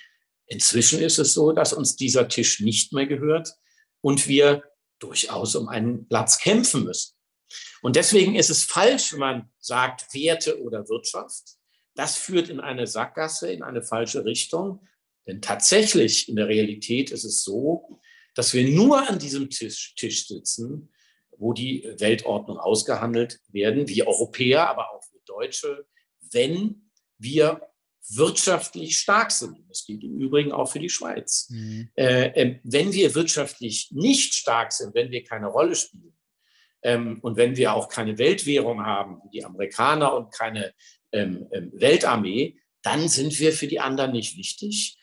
Inzwischen 0.46 1.00
ist 1.00 1.18
es 1.18 1.34
so, 1.34 1.52
dass 1.52 1.72
uns 1.72 1.96
dieser 1.96 2.28
Tisch 2.28 2.60
nicht 2.60 2.92
mehr 2.92 3.06
gehört 3.06 3.50
und 4.00 4.28
wir 4.28 4.62
durchaus 4.98 5.54
um 5.54 5.68
einen 5.68 6.08
Platz 6.08 6.38
kämpfen 6.38 6.84
müssen. 6.84 7.14
Und 7.82 7.96
deswegen 7.96 8.34
ist 8.34 8.50
es 8.50 8.64
falsch, 8.64 9.12
wenn 9.12 9.20
man 9.20 9.50
sagt 9.58 10.12
Werte 10.12 10.60
oder 10.62 10.88
Wirtschaft. 10.88 11.56
Das 11.94 12.16
führt 12.16 12.48
in 12.48 12.60
eine 12.60 12.86
Sackgasse, 12.86 13.50
in 13.52 13.62
eine 13.62 13.82
falsche 13.82 14.24
Richtung. 14.24 14.86
Denn 15.26 15.40
tatsächlich 15.40 16.28
in 16.28 16.36
der 16.36 16.48
Realität 16.48 17.10
ist 17.10 17.24
es 17.24 17.42
so, 17.42 18.00
dass 18.34 18.54
wir 18.54 18.68
nur 18.68 19.08
an 19.08 19.18
diesem 19.18 19.50
Tisch, 19.50 19.94
Tisch 19.96 20.26
sitzen, 20.26 20.92
wo 21.36 21.52
die 21.52 21.88
Weltordnung 21.98 22.58
ausgehandelt 22.58 23.40
werden, 23.48 23.88
wie 23.88 24.02
Europäer, 24.02 24.68
aber 24.68 24.92
auch 24.92 25.02
wir 25.12 25.20
Deutsche, 25.24 25.86
wenn 26.32 26.90
wir 27.18 27.67
wirtschaftlich 28.10 28.98
stark 28.98 29.30
sind. 29.30 29.58
Das 29.68 29.84
gilt 29.84 30.02
im 30.02 30.18
Übrigen 30.18 30.52
auch 30.52 30.70
für 30.70 30.78
die 30.78 30.88
Schweiz. 30.88 31.48
Mhm. 31.50 31.90
Äh, 31.94 32.26
äh, 32.28 32.60
wenn 32.62 32.92
wir 32.92 33.14
wirtschaftlich 33.14 33.88
nicht 33.92 34.34
stark 34.34 34.72
sind, 34.72 34.94
wenn 34.94 35.10
wir 35.10 35.24
keine 35.24 35.48
Rolle 35.48 35.74
spielen, 35.74 36.18
ähm, 36.82 37.18
und 37.22 37.36
wenn 37.36 37.56
wir 37.56 37.74
auch 37.74 37.88
keine 37.88 38.18
Weltwährung 38.18 38.84
haben, 38.84 39.20
wie 39.24 39.38
die 39.38 39.44
Amerikaner 39.44 40.14
und 40.14 40.32
keine 40.32 40.74
ähm, 41.12 41.48
ähm, 41.52 41.72
Weltarmee, 41.74 42.58
dann 42.82 43.08
sind 43.08 43.38
wir 43.38 43.52
für 43.52 43.66
die 43.66 43.80
anderen 43.80 44.12
nicht 44.12 44.36
wichtig. 44.36 44.96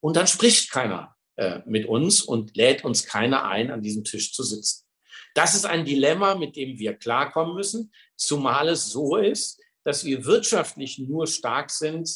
Und 0.00 0.16
dann 0.16 0.26
spricht 0.26 0.70
keiner 0.70 1.16
äh, 1.36 1.60
mit 1.66 1.86
uns 1.86 2.22
und 2.22 2.56
lädt 2.56 2.84
uns 2.84 3.06
keiner 3.06 3.44
ein, 3.44 3.70
an 3.70 3.82
diesem 3.82 4.04
Tisch 4.04 4.32
zu 4.32 4.42
sitzen. 4.42 4.86
Das 5.34 5.54
ist 5.54 5.64
ein 5.64 5.84
Dilemma, 5.84 6.34
mit 6.34 6.56
dem 6.56 6.78
wir 6.78 6.94
klarkommen 6.94 7.54
müssen, 7.54 7.92
zumal 8.16 8.68
es 8.68 8.86
so 8.86 9.16
ist, 9.16 9.60
dass 9.84 10.04
wir 10.04 10.24
wirtschaftlich 10.24 10.98
nur 10.98 11.26
stark 11.26 11.70
sind, 11.70 12.10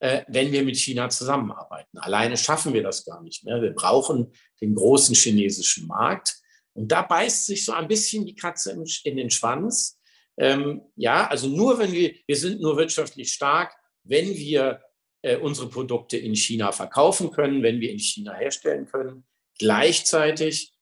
wenn 0.00 0.50
wir 0.50 0.62
mit 0.62 0.76
China 0.76 1.08
zusammenarbeiten. 1.10 1.98
Alleine 1.98 2.36
schaffen 2.36 2.72
wir 2.72 2.82
das 2.82 3.04
gar 3.04 3.22
nicht 3.22 3.44
mehr. 3.44 3.60
Wir 3.60 3.74
brauchen 3.74 4.32
den 4.60 4.74
großen 4.74 5.14
chinesischen 5.14 5.86
Markt. 5.86 6.36
Und 6.72 6.90
da 6.90 7.02
beißt 7.02 7.46
sich 7.46 7.64
so 7.64 7.72
ein 7.72 7.88
bisschen 7.88 8.24
die 8.24 8.34
Katze 8.34 8.82
in 9.04 9.16
den 9.16 9.30
Schwanz. 9.30 10.00
Ähm, 10.38 10.82
ja, 10.96 11.26
also 11.26 11.48
nur 11.48 11.78
wenn 11.78 11.92
wir, 11.92 12.14
wir 12.26 12.36
sind 12.36 12.60
nur 12.60 12.76
wirtschaftlich 12.76 13.32
stark, 13.32 13.74
wenn 14.04 14.34
wir 14.34 14.80
äh, 15.22 15.36
unsere 15.36 15.68
Produkte 15.68 16.16
in 16.16 16.34
China 16.34 16.72
verkaufen 16.72 17.30
können, 17.30 17.62
wenn 17.62 17.80
wir 17.80 17.90
in 17.90 17.98
China 17.98 18.34
herstellen 18.34 18.86
können. 18.86 19.26
Gleichzeitig 19.58 20.72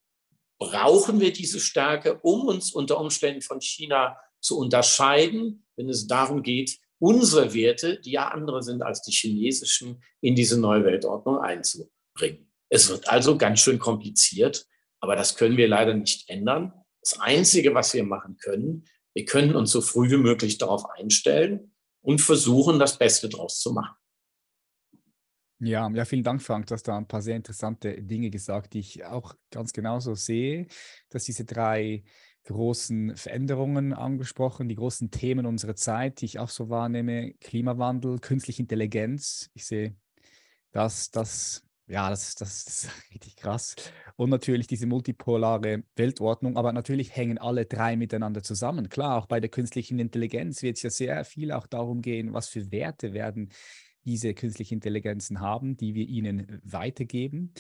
brauchen 0.61 1.21
wir 1.21 1.33
diese 1.33 1.61
Stärke, 1.61 2.19
um 2.21 2.47
uns 2.47 2.73
unter 2.73 3.01
Umständen 3.01 3.43
von 3.43 3.61
China 3.61 4.17
zu 4.41 4.59
unterscheiden, 4.59 5.67
wenn 5.77 5.89
es 5.89 6.07
darum 6.07 6.43
geht, 6.43 6.79
unsere 6.99 7.55
Werte, 7.55 8.01
die 8.01 8.13
ja 8.13 8.29
andere 8.29 8.63
sind 8.63 8.83
als 8.83 9.03
die 9.03 9.13
chinesischen, 9.13 10.03
in 10.21 10.35
diese 10.35 10.61
neue 10.61 10.85
Weltordnung 10.85 11.39
einzubringen. 11.39 12.51
Es 12.69 12.89
wird 12.89 13.09
also 13.09 13.39
ganz 13.39 13.61
schön 13.61 13.79
kompliziert, 13.79 14.67
aber 15.01 15.17
das 15.17 15.37
können 15.37 15.57
wir 15.57 15.69
leider 15.69 15.95
nicht 15.95 16.29
ändern. 16.29 16.73
Das 17.01 17.19
Einzige, 17.21 17.75
was 17.75 17.95
wir 17.95 18.05
machen 18.05 18.37
können, 18.37 18.85
wir 19.15 19.25
können 19.25 19.57
uns 19.57 19.71
so 19.71 19.81
früh 19.81 20.11
wie 20.11 20.17
möglich 20.17 20.59
darauf 20.59 20.85
einstellen 20.91 21.73
und 22.03 22.21
versuchen, 22.21 22.79
das 22.79 22.99
Beste 22.99 23.29
daraus 23.29 23.61
zu 23.61 23.73
machen. 23.73 23.97
Ja, 25.61 25.91
ja, 25.91 26.05
vielen 26.05 26.23
Dank, 26.23 26.41
Frank. 26.41 26.67
Du 26.67 26.75
hast 26.75 26.87
da 26.87 26.97
ein 26.97 27.09
paar 27.09 27.21
sehr 27.21 27.35
interessante 27.35 28.01
Dinge 28.01 28.31
gesagt, 28.31 28.75
die 28.75 28.79
ich 28.79 29.05
auch 29.05 29.35
ganz 29.51 29.73
genauso 29.73 30.15
sehe, 30.15 30.69
dass 31.09 31.25
diese 31.25 31.45
drei 31.45 32.05
großen 32.49 33.15
Veränderungen 33.15 33.93
angesprochen, 33.93 34.69
die 34.69 34.75
großen 34.75 35.11
Themen 35.11 35.45
unserer 35.45 35.77
Zeit, 35.77 36.21
die 36.21 36.25
ich 36.25 36.39
auch 36.39 36.49
so 36.49 36.71
wahrnehme, 36.71 37.35
Klimawandel, 37.35 38.19
künstliche 38.19 38.63
Intelligenz. 38.63 39.51
Ich 39.53 39.67
sehe, 39.67 39.95
dass 40.73 41.11
das, 41.11 41.63
ja, 41.87 42.09
das, 42.09 42.35
das, 42.35 42.65
das 42.65 42.85
ist 42.85 42.91
richtig 43.15 43.37
krass. 43.37 43.77
Und 44.17 44.31
natürlich 44.31 44.67
diese 44.67 44.87
multipolare 44.87 45.85
Weltordnung, 45.95 46.57
aber 46.57 46.73
natürlich 46.73 47.15
hängen 47.15 47.37
alle 47.37 47.67
drei 47.67 47.97
miteinander 47.97 48.43
zusammen. 48.43 48.89
Klar, 48.89 49.19
auch 49.19 49.27
bei 49.27 49.41
der 49.41 49.51
künstlichen 49.51 49.99
Intelligenz 49.99 50.63
wird 50.63 50.79
es 50.79 50.83
ja 50.83 50.91
sehr 50.91 51.25
viel 51.25 51.53
auch 51.53 51.67
darum 51.67 52.01
gehen, 52.01 52.33
was 52.33 52.49
für 52.49 52.73
Werte 52.73 53.13
werden 53.13 53.51
diese 54.05 54.33
künstlichen 54.33 54.75
Intelligenzen 54.75 55.41
haben, 55.41 55.77
die 55.77 55.95
wir 55.95 56.07
ihnen 56.07 56.63
weitergeben. 56.65 57.53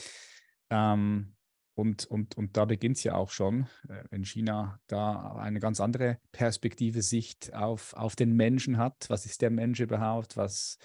Ähm, 0.70 1.34
und, 1.78 2.06
und, 2.06 2.36
und 2.36 2.56
da 2.56 2.64
beginnt 2.64 2.96
es 2.96 3.04
ja 3.04 3.14
auch 3.14 3.30
schon, 3.30 3.68
äh, 3.88 4.02
wenn 4.10 4.24
China 4.24 4.80
da 4.88 5.36
eine 5.36 5.60
ganz 5.60 5.80
andere 5.80 6.18
Perspektive, 6.32 7.02
Sicht 7.02 7.54
auf, 7.54 7.94
auf 7.94 8.16
den 8.16 8.32
Menschen 8.34 8.78
hat. 8.78 9.08
Was 9.08 9.26
ist 9.26 9.42
der 9.42 9.50
Mensch 9.50 9.78
überhaupt? 9.78 10.36
Was, 10.36 10.78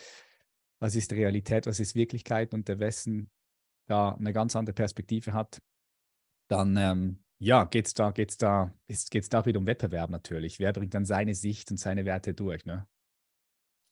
was 0.80 0.96
ist 0.96 1.12
Realität? 1.14 1.66
Was 1.66 1.80
ist 1.80 1.96
Wirklichkeit? 1.96 2.54
Und 2.54 2.68
der 2.68 2.78
Westen 2.78 3.32
da 3.88 4.12
eine 4.12 4.34
ganz 4.34 4.56
andere 4.56 4.76
Perspektive 4.76 5.34
hat, 5.34 5.64
dann 6.48 6.78
ähm, 6.78 7.24
ja, 7.40 7.64
geht 7.64 7.88
es 7.88 7.96
da, 7.96 8.12
geht's 8.12 8.38
da, 8.38 8.72
geht's 8.88 9.30
da 9.30 9.48
wieder 9.48 9.58
um 9.58 9.66
Wettbewerb 9.66 10.12
natürlich. 10.12 10.60
Wer 10.60 10.74
bringt 10.74 10.94
dann 10.94 11.06
seine 11.06 11.34
Sicht 11.34 11.72
und 11.72 11.78
seine 11.78 12.06
Werte 12.06 12.36
durch? 12.36 12.66
Ne? 12.66 12.88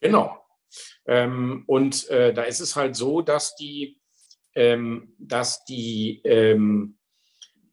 Genau. 0.02 0.46
Ähm, 1.06 1.64
und 1.66 2.08
äh, 2.10 2.32
da 2.32 2.44
ist 2.44 2.60
es 2.60 2.76
halt 2.76 2.96
so, 2.96 3.24
dass 3.24 3.56
die 3.56 4.01
dass 4.54 5.64
die 5.66 6.22
ähm, 6.26 6.98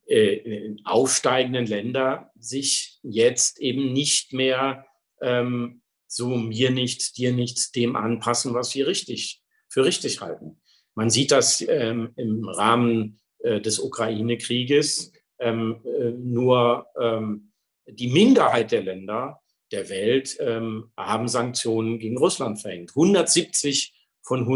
äh, 0.08 0.74
aufsteigenden 0.84 1.66
Länder 1.66 2.30
sich 2.38 2.98
jetzt 3.02 3.60
eben 3.60 3.92
nicht 3.92 4.32
mehr 4.32 4.86
ähm, 5.20 5.82
so 6.06 6.28
mir 6.28 6.70
nichts, 6.70 7.12
dir 7.12 7.32
nichts, 7.32 7.70
dem 7.72 7.94
anpassen, 7.94 8.54
was 8.54 8.74
wir 8.74 8.86
richtig 8.86 9.42
für 9.68 9.84
richtig 9.84 10.20
halten. 10.20 10.60
Man 10.94 11.10
sieht 11.10 11.30
das 11.30 11.60
ähm, 11.60 12.12
im 12.16 12.48
Rahmen 12.48 13.20
äh, 13.40 13.60
des 13.60 13.78
Ukraine-Krieges. 13.78 15.12
Ähm, 15.38 15.80
äh, 15.84 16.10
nur 16.10 16.86
ähm, 17.00 17.52
die 17.86 18.08
Minderheit 18.08 18.72
der 18.72 18.82
Länder 18.82 19.40
der 19.70 19.88
Welt 19.90 20.36
ähm, 20.40 20.90
haben 20.96 21.28
Sanktionen 21.28 21.98
gegen 21.98 22.16
Russland 22.16 22.60
verhängt. 22.60 22.90
170 22.90 23.94
von 24.22 24.46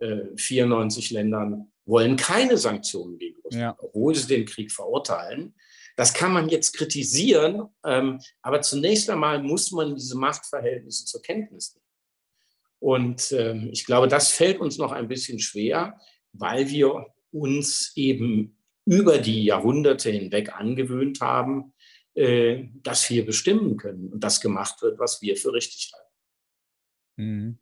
194 0.00 1.10
Ländern 1.10 1.70
wollen 1.84 2.16
keine 2.16 2.56
Sanktionen 2.56 3.18
gegen 3.18 3.40
Russland, 3.42 3.62
ja. 3.62 3.76
obwohl 3.78 4.14
sie 4.14 4.28
den 4.28 4.46
Krieg 4.46 4.72
verurteilen. 4.72 5.54
Das 5.96 6.14
kann 6.14 6.32
man 6.32 6.48
jetzt 6.48 6.76
kritisieren, 6.76 7.68
ähm, 7.84 8.20
aber 8.42 8.62
zunächst 8.62 9.10
einmal 9.10 9.42
muss 9.42 9.70
man 9.72 9.94
diese 9.94 10.16
Machtverhältnisse 10.16 11.04
zur 11.04 11.20
Kenntnis 11.20 11.74
nehmen. 11.74 11.86
Und 12.78 13.32
ähm, 13.32 13.68
ich 13.72 13.84
glaube, 13.84 14.08
das 14.08 14.30
fällt 14.30 14.60
uns 14.60 14.78
noch 14.78 14.92
ein 14.92 15.08
bisschen 15.08 15.38
schwer, 15.38 16.00
weil 16.32 16.70
wir 16.70 17.06
uns 17.32 17.92
eben 17.96 18.56
über 18.86 19.18
die 19.18 19.44
Jahrhunderte 19.44 20.10
hinweg 20.10 20.58
angewöhnt 20.58 21.20
haben, 21.20 21.74
äh, 22.14 22.64
dass 22.82 23.10
wir 23.10 23.26
bestimmen 23.26 23.76
können 23.76 24.10
und 24.12 24.24
das 24.24 24.40
gemacht 24.40 24.80
wird, 24.82 24.98
was 24.98 25.20
wir 25.20 25.36
für 25.36 25.52
richtig 25.52 25.92
halten. 25.92 26.14
Mhm. 27.16 27.58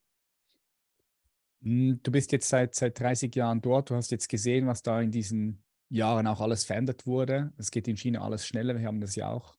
Hm, 1.63 2.01
du 2.03 2.11
bist 2.11 2.33
jetzt 2.33 2.49
seit, 2.49 2.75
seit 2.75 2.99
30 2.99 3.35
Jahren 3.35 3.61
dort. 3.61 3.91
Du 3.91 3.95
hast 3.95 4.11
jetzt 4.11 4.29
gesehen, 4.29 4.67
was 4.67 4.83
da 4.83 5.01
in 5.01 5.11
diesen 5.11 5.63
Jahren 5.89 6.27
auch 6.27 6.41
alles 6.41 6.65
verändert 6.65 7.07
wurde. 7.07 7.53
Es 7.57 7.71
geht 7.71 7.89
in 7.89 7.97
China 7.97 8.21
alles 8.21 8.47
schneller. 8.47 8.79
Wir 8.79 8.87
haben 8.87 9.01
das 9.01 9.17
ja 9.17 9.31
auch 9.31 9.57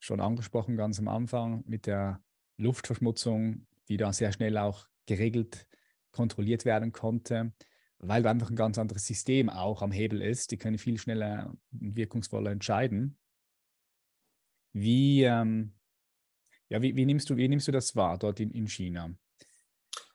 schon 0.00 0.20
angesprochen 0.20 0.76
ganz 0.76 0.98
am 0.98 1.08
Anfang 1.08 1.64
mit 1.66 1.86
der 1.86 2.22
Luftverschmutzung, 2.56 3.66
die 3.88 3.96
da 3.96 4.12
sehr 4.12 4.32
schnell 4.32 4.56
auch 4.56 4.86
geregelt, 5.06 5.66
kontrolliert 6.10 6.64
werden 6.64 6.92
konnte, 6.92 7.52
weil 7.98 8.26
einfach 8.26 8.50
ein 8.50 8.56
ganz 8.56 8.78
anderes 8.78 9.06
System 9.06 9.50
auch 9.50 9.82
am 9.82 9.92
Hebel 9.92 10.22
ist. 10.22 10.50
Die 10.50 10.56
können 10.56 10.78
viel 10.78 10.98
schneller 10.98 11.54
und 11.72 11.96
wirkungsvoller 11.96 12.50
entscheiden. 12.50 13.18
Wie, 14.72 15.22
ähm, 15.22 15.74
ja, 16.68 16.82
wie, 16.82 16.94
wie, 16.96 17.06
nimmst 17.06 17.30
du, 17.30 17.36
wie 17.36 17.48
nimmst 17.48 17.68
du 17.68 17.72
das 17.72 17.96
wahr 17.96 18.18
dort 18.18 18.40
in, 18.40 18.50
in 18.50 18.68
China? 18.68 19.14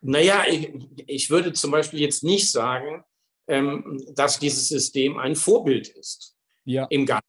Naja, 0.04 0.44
ich, 0.50 0.70
ich 1.08 1.30
würde 1.30 1.54
zum 1.54 1.72
Beispiel 1.72 2.00
jetzt 2.00 2.24
nicht 2.24 2.52
sagen, 2.52 3.04
ähm, 3.48 4.04
dass 4.16 4.40
dieses 4.40 4.68
System 4.68 5.18
ein 5.18 5.36
Vorbild 5.36 5.88
ist 5.88 6.36
ja. 6.66 6.86
im 6.90 7.06
Ganzen, 7.06 7.28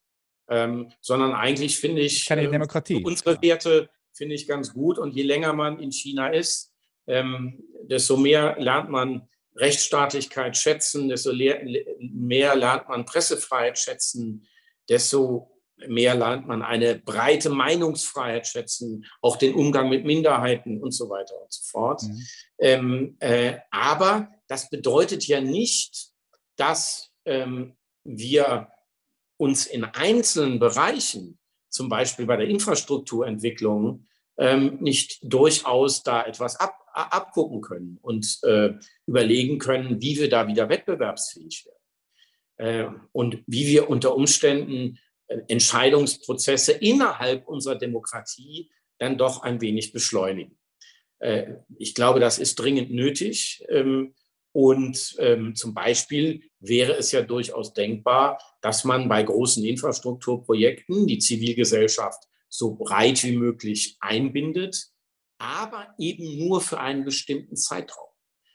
ähm, 0.49 0.93
sondern 1.01 1.33
eigentlich 1.33 1.79
finde 1.79 2.03
ich 2.03 2.27
keine 2.27 2.43
ähm, 2.43 2.53
Demokratie. 2.53 3.01
Äh, 3.01 3.05
unsere 3.05 3.41
Werte 3.41 3.89
finde 4.13 4.35
ich 4.35 4.47
ganz 4.47 4.73
gut 4.73 4.99
und 4.99 5.15
je 5.15 5.23
länger 5.23 5.53
man 5.53 5.79
in 5.79 5.93
China 5.93 6.29
ist, 6.29 6.73
ähm, 7.07 7.63
desto 7.83 8.17
mehr 8.17 8.57
lernt 8.59 8.91
man 8.91 9.29
Rechtsstaatlichkeit 9.57 10.57
schätzen, 10.57 11.09
desto 11.09 11.33
mehr 11.33 12.57
lernt 12.57 12.89
man 12.89 13.05
Pressefreiheit 13.05 13.79
schätzen, 13.79 14.47
desto 14.89 15.54
mehr 15.89 16.15
lernt 16.15 16.47
man 16.47 16.63
eine 16.63 16.97
breite 16.97 17.51
Meinungsfreiheit 17.51 18.47
schätzen, 18.47 19.05
auch 19.21 19.37
den 19.37 19.55
Umgang 19.55 19.89
mit 19.89 20.05
Minderheiten 20.05 20.83
und 20.83 20.93
so 20.93 21.09
weiter 21.09 21.35
und 21.41 21.53
so 21.53 21.63
fort. 21.65 22.03
Mhm. 22.03 22.27
Ähm, 22.59 23.17
äh, 23.21 23.59
aber 23.71 24.29
das 24.49 24.71
bedeutet 24.71 25.27
ja 25.27 25.41
nicht, 25.41 26.09
dass 26.57 27.11
ähm, 27.25 27.77
wir 28.05 28.69
uns 29.37 29.67
in 29.67 29.85
einzelnen 29.85 30.59
Bereichen, 30.59 31.39
zum 31.69 31.89
Beispiel 31.89 32.27
bei 32.27 32.37
der 32.37 32.49
Infrastrukturentwicklung, 32.49 34.07
ähm, 34.39 34.79
nicht 34.81 35.19
durchaus 35.23 36.03
da 36.03 36.25
etwas 36.25 36.57
ab, 36.57 36.75
abgucken 36.93 37.61
können 37.61 37.99
und 38.03 38.39
äh, 38.45 38.75
überlegen 39.07 39.59
können, 39.59 40.01
wie 40.01 40.17
wir 40.19 40.29
da 40.29 40.47
wieder 40.47 40.69
wettbewerbsfähig 40.69 41.67
werden. 41.67 41.75
Äh, 42.57 42.87
und 43.13 43.43
wie 43.47 43.67
wir 43.67 43.91
unter 43.91 44.15
Umständen 44.15 44.99
Entscheidungsprozesse 45.49 46.73
innerhalb 46.73 47.47
unserer 47.49 47.77
Demokratie 47.77 48.71
dann 48.99 49.19
doch 49.19 49.43
ein 49.43 49.61
wenig 49.61 49.93
beschleunigen. 49.93 50.59
Äh, 51.19 51.55
ich 51.79 51.95
glaube, 51.95 52.21
das 52.21 52.39
ist 52.39 52.57
dringend 52.57 52.91
nötig. 52.91 53.65
Ähm, 53.69 54.15
und 54.53 55.17
ähm, 55.19 55.57
zum 55.57 55.75
Beispiel 55.75 56.43
wäre 56.61 56.93
es 56.93 57.11
ja 57.11 57.23
durchaus 57.23 57.73
denkbar, 57.73 58.39
dass 58.61 58.85
man 58.85 59.09
bei 59.09 59.23
großen 59.23 59.65
Infrastrukturprojekten 59.65 61.09
die 61.09 61.19
Zivilgesellschaft 61.19 62.23
so 62.49 62.77
breit 62.77 63.25
wie 63.25 63.37
möglich 63.37 63.97
einbindet, 63.99 64.91
aber 65.39 65.93
eben 65.99 66.39
nur 66.39 66.61
für 66.61 66.79
einen 66.79 67.05
bestimmten 67.05 67.57
Zeitraum. 67.57 68.09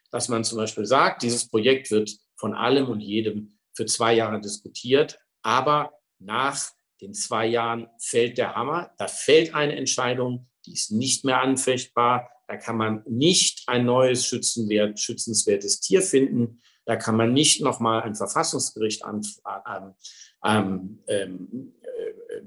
Dass 0.10 0.30
man 0.30 0.46
zum 0.46 0.58
Beispiel 0.58 0.86
sagt, 0.86 1.22
dieses 1.22 1.50
Projekt 1.50 1.92
wird 1.92 2.12
von 2.38 2.54
allem 2.54 2.88
und 2.88 3.02
jedem 3.02 3.60
für 3.74 3.86
zwei 3.86 4.14
Jahre 4.14 4.40
diskutiert, 4.40 5.20
aber 5.42 5.99
nach 6.20 6.60
den 7.02 7.14
zwei 7.14 7.48
Jahren 7.48 7.88
fällt 7.98 8.38
der 8.38 8.56
Hammer, 8.56 8.92
da 8.98 9.08
fällt 9.08 9.56
eine 9.56 9.76
Entscheidung, 9.76 10.48
die 10.66 10.74
ist 10.74 10.92
nicht 10.92 11.24
mehr 11.26 11.42
anfechtbar, 11.42 12.30
da 12.48 12.58
kann 12.58 12.78
man 12.78 13.04
nicht 13.08 13.64
ein 13.68 13.86
neues 13.86 14.26
schützenswertes 14.26 15.80
Tier 15.80 16.02
finden, 16.02 16.62
da 16.86 16.96
kann 16.96 17.16
man 17.16 17.34
nicht 17.34 17.62
nochmal 17.62 18.02
ein 18.02 18.16
Verfassungsgericht 18.16 19.06
an, 19.06 19.22
an, 19.44 19.96
an 20.42 21.00
ähm, 21.08 21.74
äh, 21.86 22.42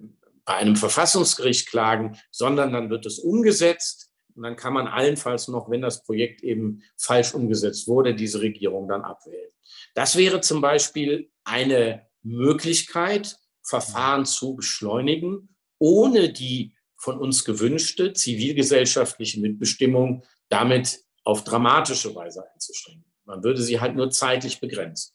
bei 0.45 0.55
einem 0.55 0.77
Verfassungsgericht 0.77 1.69
klagen, 1.69 2.19
sondern 2.31 2.73
dann 2.73 2.91
wird 2.91 3.07
es 3.07 3.19
umgesetzt. 3.19 4.13
Und 4.35 4.43
dann 4.43 4.57
kann 4.57 4.73
man 4.73 4.89
allenfalls 4.89 5.49
noch, 5.49 5.71
wenn 5.71 5.83
das 5.83 6.03
Projekt 6.03 6.43
eben 6.43 6.83
falsch 6.97 7.35
umgesetzt 7.35 7.87
wurde, 7.87 8.15
diese 8.15 8.41
Regierung 8.41 8.89
dann 8.89 9.03
abwählen. 9.03 9.51
Das 9.95 10.17
wäre 10.17 10.41
zum 10.41 10.61
Beispiel 10.61 11.31
eine 11.45 12.09
Möglichkeit, 12.23 13.37
Verfahren 13.63 14.25
zu 14.25 14.57
beschleunigen, 14.57 15.49
ohne 15.79 16.33
die 16.33 16.75
von 16.97 17.19
uns 17.19 17.45
gewünschte 17.45 18.13
zivilgesellschaftliche 18.13 19.41
Mitbestimmung 19.41 20.25
damit 20.49 21.05
auf 21.25 21.45
dramatische 21.45 22.15
Weise 22.15 22.45
einzuschränken. 22.53 23.05
Man 23.25 23.43
würde 23.43 23.63
sie 23.63 23.81
halt 23.81 23.97
nur 23.97 24.11
zeitlich 24.11 24.61
begrenzen. 24.61 25.13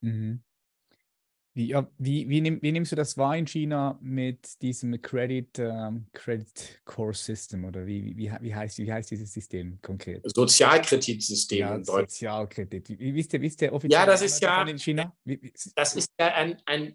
Mhm. 0.00 0.42
Wie, 1.56 1.74
wie, 1.96 2.28
wie, 2.28 2.40
nimm, 2.42 2.60
wie, 2.60 2.70
nimmst 2.70 2.92
du 2.92 2.96
das 2.96 3.16
wahr 3.16 3.34
in 3.34 3.46
China 3.46 3.98
mit 4.02 4.60
diesem 4.60 5.00
Credit, 5.00 5.58
ähm, 5.58 6.06
Credit 6.12 6.82
Core 6.84 7.14
System 7.14 7.64
oder 7.64 7.86
wie, 7.86 8.14
wie, 8.14 8.30
wie, 8.40 8.54
heißt, 8.54 8.76
wie 8.76 8.92
heißt 8.92 9.10
dieses 9.10 9.32
System 9.32 9.78
konkret? 9.80 10.20
Sozialkreditsystem 10.34 11.58
ja, 11.58 11.74
in 11.76 11.82
Deutschland. 11.82 12.10
Sozialkredit. 12.10 12.90
Wie, 12.90 13.14
wie, 13.14 13.20
ist 13.20 13.32
der, 13.32 13.40
wie 13.40 13.46
ist 13.46 13.58
der 13.58 13.72
offizielle 13.72 14.02
Ja, 14.02 14.06
das 14.06 14.20
ist 14.20 14.42
ja 14.42 14.62
in 14.64 14.78
China? 14.78 15.16
Das 15.74 15.96
ist 15.96 16.10
ja 16.20 16.34
ein, 16.34 16.60
ein 16.66 16.94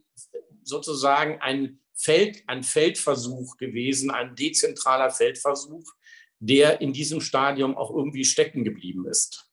sozusagen 0.63 1.39
ein, 1.41 1.79
Feld, 1.93 2.43
ein 2.47 2.63
Feldversuch 2.63 3.57
gewesen, 3.57 4.11
ein 4.11 4.35
dezentraler 4.35 5.11
Feldversuch, 5.11 5.91
der 6.39 6.81
in 6.81 6.93
diesem 6.93 7.21
Stadium 7.21 7.77
auch 7.77 7.91
irgendwie 7.95 8.25
stecken 8.25 8.63
geblieben 8.63 9.07
ist. 9.07 9.51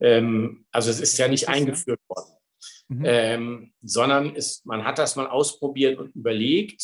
Ähm, 0.00 0.66
also 0.70 0.90
es 0.90 1.00
ist 1.00 1.18
ja 1.18 1.28
nicht 1.28 1.48
eingeführt 1.48 2.00
worden. 2.08 2.32
Mhm. 2.88 3.02
Ähm, 3.04 3.72
sondern 3.82 4.34
ist, 4.34 4.64
man 4.66 4.84
hat 4.84 4.98
das 4.98 5.16
mal 5.16 5.26
ausprobiert 5.26 5.98
und 5.98 6.14
überlegt 6.14 6.82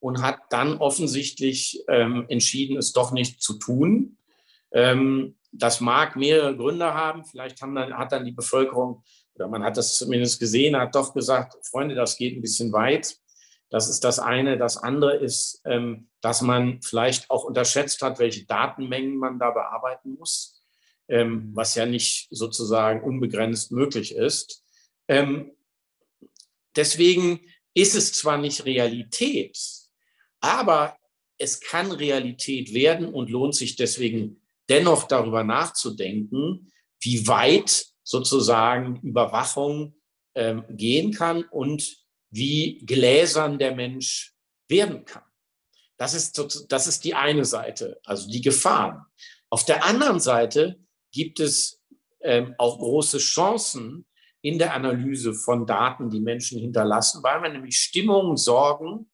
und 0.00 0.22
hat 0.22 0.38
dann 0.50 0.78
offensichtlich 0.78 1.82
ähm, 1.88 2.26
entschieden, 2.28 2.76
es 2.76 2.92
doch 2.92 3.12
nicht 3.12 3.42
zu 3.42 3.58
tun. 3.58 4.18
Ähm, 4.72 5.38
das 5.52 5.80
mag 5.80 6.16
mehrere 6.16 6.56
Gründe 6.56 6.92
haben. 6.92 7.24
Vielleicht 7.24 7.62
haben 7.62 7.74
dann, 7.74 7.96
hat 7.96 8.12
dann 8.12 8.24
die 8.24 8.32
Bevölkerung, 8.32 9.02
oder 9.36 9.48
man 9.48 9.62
hat 9.62 9.76
das 9.76 9.96
zumindest 9.96 10.40
gesehen, 10.40 10.76
hat 10.76 10.94
doch 10.94 11.14
gesagt, 11.14 11.54
Freunde, 11.66 11.94
das 11.94 12.16
geht 12.16 12.36
ein 12.36 12.42
bisschen 12.42 12.72
weit. 12.72 13.16
Das 13.68 13.88
ist 13.88 14.04
das 14.04 14.18
eine. 14.18 14.58
Das 14.58 14.76
andere 14.76 15.16
ist, 15.16 15.60
ähm, 15.64 16.08
dass 16.20 16.40
man 16.42 16.80
vielleicht 16.82 17.30
auch 17.30 17.44
unterschätzt 17.44 18.00
hat, 18.02 18.18
welche 18.18 18.46
Datenmengen 18.46 19.16
man 19.16 19.38
da 19.38 19.50
bearbeiten 19.50 20.14
muss, 20.18 20.62
ähm, 21.08 21.50
was 21.54 21.74
ja 21.74 21.86
nicht 21.86 22.28
sozusagen 22.30 23.02
unbegrenzt 23.02 23.72
möglich 23.72 24.14
ist. 24.14 24.64
Ähm, 25.08 25.52
deswegen 26.74 27.40
ist 27.74 27.94
es 27.94 28.12
zwar 28.12 28.38
nicht 28.38 28.64
Realität, 28.64 29.58
aber 30.40 30.96
es 31.38 31.60
kann 31.60 31.92
Realität 31.92 32.72
werden 32.72 33.12
und 33.12 33.30
lohnt 33.30 33.54
sich 33.54 33.76
deswegen 33.76 34.40
dennoch 34.68 35.04
darüber 35.04 35.44
nachzudenken, 35.44 36.72
wie 37.00 37.28
weit 37.28 37.86
sozusagen 38.06 39.00
Überwachung 39.02 39.96
ähm, 40.36 40.64
gehen 40.70 41.12
kann 41.12 41.42
und 41.42 42.06
wie 42.30 42.78
gläsern 42.86 43.58
der 43.58 43.74
Mensch 43.74 44.32
werden 44.68 45.04
kann. 45.04 45.24
Das 45.96 46.14
ist, 46.14 46.66
das 46.68 46.86
ist 46.86 47.04
die 47.04 47.14
eine 47.14 47.44
Seite, 47.44 48.00
also 48.04 48.30
die 48.30 48.42
Gefahren. 48.42 49.04
Auf 49.50 49.64
der 49.64 49.84
anderen 49.84 50.20
Seite 50.20 50.78
gibt 51.10 51.40
es 51.40 51.82
ähm, 52.20 52.54
auch 52.58 52.78
große 52.78 53.18
Chancen, 53.18 54.06
in 54.42 54.58
der 54.60 54.74
Analyse 54.74 55.34
von 55.34 55.66
Daten, 55.66 56.08
die 56.08 56.20
Menschen 56.20 56.60
hinterlassen, 56.60 57.20
weil 57.24 57.40
man 57.40 57.52
nämlich 57.52 57.78
Stimmung, 57.78 58.36
Sorgen 58.36 59.10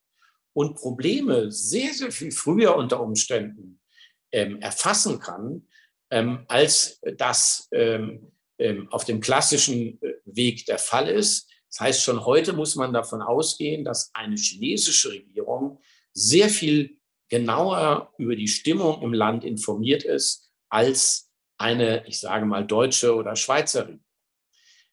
und 0.52 0.74
Probleme 0.74 1.50
sehr, 1.50 1.94
sehr 1.94 2.12
viel 2.12 2.33
früher 2.33 2.76
unter 2.76 3.00
Umständen 3.00 3.81
ähm, 4.31 4.61
erfassen 4.61 5.20
kann, 5.20 5.66
ähm, 6.11 6.44
als 6.48 7.00
das 7.16 7.68
ähm 7.72 8.32
auf 8.91 9.05
dem 9.05 9.21
klassischen 9.21 10.01
äh, 10.03 10.15
Weg 10.25 10.67
der 10.67 10.79
Fall 10.79 11.09
ist. 11.09 11.51
Das 11.71 11.81
heißt, 11.81 12.03
schon 12.03 12.25
heute 12.25 12.53
muss 12.53 12.77
man 12.77 12.93
davon 12.93 13.23
ausgehen, 13.23 13.85
dass 13.85 14.11
eine 14.15 14.37
chinesische 14.37 15.11
Regierung 15.11 15.81
sehr 16.12 16.49
viel 16.49 16.99
genauer 17.29 18.12
über 18.19 18.37
die 18.37 18.49
Stimmung 18.49 19.01
im 19.03 19.15
Land 19.15 19.43
informiert 19.45 20.05
ist 20.05 20.51
als 20.69 21.31
eine, 21.57 22.07
ich 22.07 22.21
sage 22.21 22.45
mal, 22.45 22.67
deutsche 22.67 23.15
oder 23.15 23.37
Schweizer 23.37 23.83
Regierung. 23.83 24.05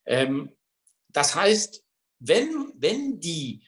Ähm, 0.06 0.56
das 1.10 1.36
heißt, 1.36 1.84
wenn, 2.20 2.74
wenn 2.76 3.20
die 3.20 3.66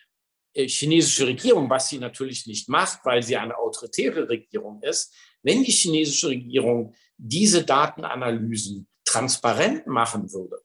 äh, 0.54 0.68
chinesische 0.68 1.28
Regierung, 1.28 1.70
was 1.70 1.90
sie 1.90 2.00
natürlich 2.00 2.48
nicht 2.48 2.68
macht, 2.68 3.06
weil 3.06 3.24
sie 3.24 3.38
eine 3.38 3.58
autoritäre 3.58 4.28
Regierung 4.28 4.82
ist, 4.82 5.14
wenn 5.44 5.64
die 5.64 5.72
chinesische 5.72 6.30
Regierung 6.30 6.94
diese 7.18 7.64
Datenanalysen 7.64 8.88
transparent 9.06 9.88
machen 9.88 10.32
würde, 10.32 10.62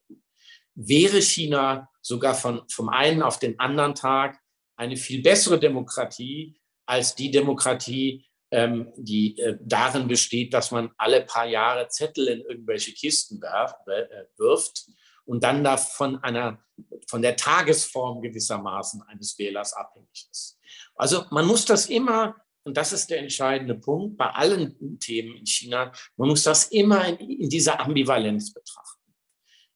wäre 0.75 1.20
China 1.20 1.88
sogar 2.03 2.35
von, 2.35 2.62
vom 2.68 2.88
einen 2.88 3.22
auf 3.22 3.38
den 3.38 3.59
anderen 3.59 3.94
Tag 3.94 4.38
eine 4.77 4.96
viel 4.96 5.22
bessere 5.22 5.59
Demokratie 5.59 6.61
als 6.85 7.14
die 7.14 7.31
Demokratie, 7.31 8.27
ähm, 8.51 8.92
die 8.96 9.38
äh, 9.38 9.59
darin 9.61 10.07
besteht, 10.07 10.55
dass 10.55 10.70
man 10.70 10.92
alle 10.99 11.22
paar 11.22 11.46
Jahre 11.46 11.88
Zettel 11.88 12.29
in 12.29 12.40
irgendwelche 12.42 12.92
Kisten 12.92 13.42
werf, 13.42 13.75
äh, 13.87 14.27
wirft 14.37 14.87
und 15.25 15.42
dann 15.42 15.64
da 15.64 15.77
von 15.77 16.22
einer, 16.22 16.62
von 17.09 17.22
der 17.22 17.37
Tagesform 17.37 18.22
gewissermaßen 18.22 19.03
eines 19.03 19.37
Wählers 19.38 19.72
abhängig 19.72 20.29
ist. 20.31 20.59
Also 20.94 21.25
man 21.31 21.46
muss 21.46 21.64
das 21.64 21.87
immer, 21.87 22.37
und 22.66 22.76
das 22.76 22.92
ist 22.92 23.11
der 23.11 23.20
entscheidende 23.20 23.76
Punkt 23.76 24.16
bei 24.16 24.26
allen 24.26 24.98
Themen 24.98 25.37
in 25.37 25.46
China, 25.46 25.92
man 26.16 26.29
muss 26.29 26.42
das 26.42 26.66
immer 26.66 27.07
in, 27.07 27.16
in 27.16 27.48
dieser 27.48 27.79
Ambivalenz 27.81 28.52
betrachten. 28.52 29.14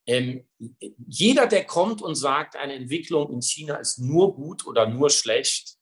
Ähm, 0.06 0.44
jeder, 1.06 1.46
der 1.46 1.64
kommt 1.64 2.02
und 2.02 2.16
sagt, 2.16 2.56
eine 2.56 2.74
Entwicklung 2.74 3.32
in 3.32 3.42
China 3.42 3.76
ist 3.76 3.98
nur 4.00 4.34
gut 4.34 4.66
oder 4.66 4.88
nur 4.88 5.08
schlecht, 5.08 5.76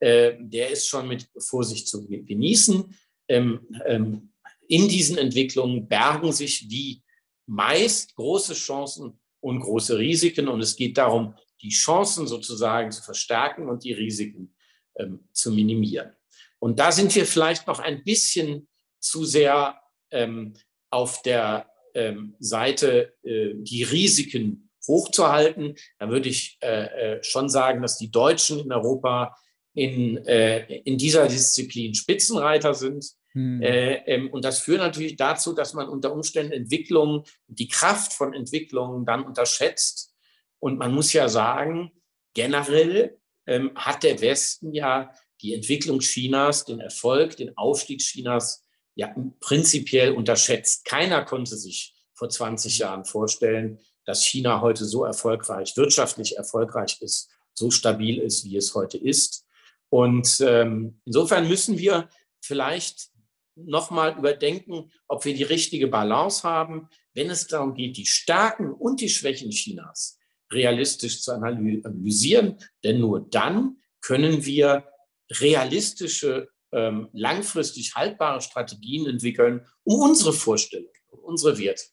äh, 0.00 0.36
der 0.38 0.70
ist 0.70 0.88
schon 0.88 1.06
mit 1.06 1.28
Vorsicht 1.38 1.86
zu 1.86 2.06
genießen. 2.08 2.96
Ähm, 3.28 3.68
ähm, 3.84 4.32
in 4.66 4.88
diesen 4.88 5.18
Entwicklungen 5.18 5.86
bergen 5.86 6.32
sich 6.32 6.70
wie 6.70 7.02
meist 7.44 8.14
große 8.16 8.54
Chancen 8.54 9.20
und 9.40 9.60
große 9.60 9.98
Risiken. 9.98 10.48
Und 10.48 10.60
es 10.60 10.76
geht 10.76 10.96
darum, 10.96 11.34
die 11.60 11.68
Chancen 11.68 12.26
sozusagen 12.26 12.90
zu 12.90 13.02
verstärken 13.02 13.68
und 13.68 13.84
die 13.84 13.92
Risiken 13.92 14.54
ähm, 14.96 15.28
zu 15.32 15.52
minimieren. 15.52 16.16
Und 16.64 16.80
da 16.80 16.92
sind 16.92 17.14
wir 17.14 17.26
vielleicht 17.26 17.66
noch 17.66 17.78
ein 17.78 18.04
bisschen 18.04 18.68
zu 18.98 19.26
sehr 19.26 19.78
ähm, 20.10 20.54
auf 20.88 21.20
der 21.20 21.68
ähm, 21.92 22.36
Seite, 22.38 23.12
äh, 23.22 23.50
die 23.52 23.82
Risiken 23.82 24.70
hochzuhalten. 24.88 25.74
Da 25.98 26.08
würde 26.08 26.30
ich 26.30 26.56
äh, 26.62 27.16
äh, 27.16 27.22
schon 27.22 27.50
sagen, 27.50 27.82
dass 27.82 27.98
die 27.98 28.10
Deutschen 28.10 28.60
in 28.60 28.72
Europa 28.72 29.36
in, 29.74 30.16
äh, 30.26 30.64
in 30.84 30.96
dieser 30.96 31.28
Disziplin 31.28 31.94
Spitzenreiter 31.94 32.72
sind. 32.72 33.10
Hm. 33.32 33.60
Äh, 33.60 33.96
ähm, 34.06 34.30
und 34.30 34.42
das 34.46 34.60
führt 34.60 34.78
natürlich 34.78 35.16
dazu, 35.16 35.52
dass 35.52 35.74
man 35.74 35.86
unter 35.86 36.14
Umständen 36.14 36.52
Entwicklungen, 36.52 37.24
die 37.46 37.68
Kraft 37.68 38.14
von 38.14 38.32
Entwicklungen 38.32 39.04
dann 39.04 39.26
unterschätzt. 39.26 40.14
Und 40.60 40.78
man 40.78 40.94
muss 40.94 41.12
ja 41.12 41.28
sagen, 41.28 41.92
generell 42.32 43.18
ähm, 43.46 43.72
hat 43.74 44.02
der 44.02 44.22
Westen 44.22 44.72
ja 44.72 45.10
die 45.44 45.52
Entwicklung 45.52 46.00
Chinas, 46.00 46.64
den 46.64 46.80
Erfolg, 46.80 47.36
den 47.36 47.54
Aufstieg 47.58 48.00
Chinas 48.00 48.64
ja 48.94 49.14
prinzipiell 49.40 50.12
unterschätzt. 50.12 50.86
Keiner 50.86 51.22
konnte 51.22 51.56
sich 51.58 51.94
vor 52.14 52.30
20 52.30 52.78
Jahren 52.78 53.04
vorstellen, 53.04 53.78
dass 54.06 54.24
China 54.24 54.62
heute 54.62 54.86
so 54.86 55.04
erfolgreich, 55.04 55.76
wirtschaftlich 55.76 56.38
erfolgreich 56.38 56.96
ist, 57.02 57.28
so 57.52 57.70
stabil 57.70 58.18
ist, 58.18 58.44
wie 58.44 58.56
es 58.56 58.74
heute 58.74 58.96
ist. 58.96 59.46
Und 59.90 60.40
ähm, 60.40 61.00
insofern 61.04 61.46
müssen 61.46 61.78
wir 61.78 62.08
vielleicht 62.40 63.10
nochmal 63.54 64.16
überdenken, 64.16 64.90
ob 65.08 65.26
wir 65.26 65.34
die 65.34 65.42
richtige 65.42 65.88
Balance 65.88 66.42
haben, 66.42 66.88
wenn 67.12 67.28
es 67.28 67.46
darum 67.48 67.74
geht, 67.74 67.98
die 67.98 68.06
Stärken 68.06 68.72
und 68.72 69.02
die 69.02 69.10
Schwächen 69.10 69.50
Chinas 69.50 70.18
realistisch 70.50 71.20
zu 71.20 71.32
analysieren. 71.32 72.56
Denn 72.82 73.00
nur 73.00 73.28
dann 73.28 73.76
können 74.00 74.46
wir 74.46 74.88
realistische, 75.30 76.48
ähm, 76.72 77.08
langfristig 77.12 77.94
haltbare 77.94 78.40
Strategien 78.40 79.06
entwickeln, 79.06 79.66
um 79.84 80.00
unsere 80.00 80.32
Vorstellungen, 80.32 80.90
unsere 81.08 81.58
Werte 81.58 81.84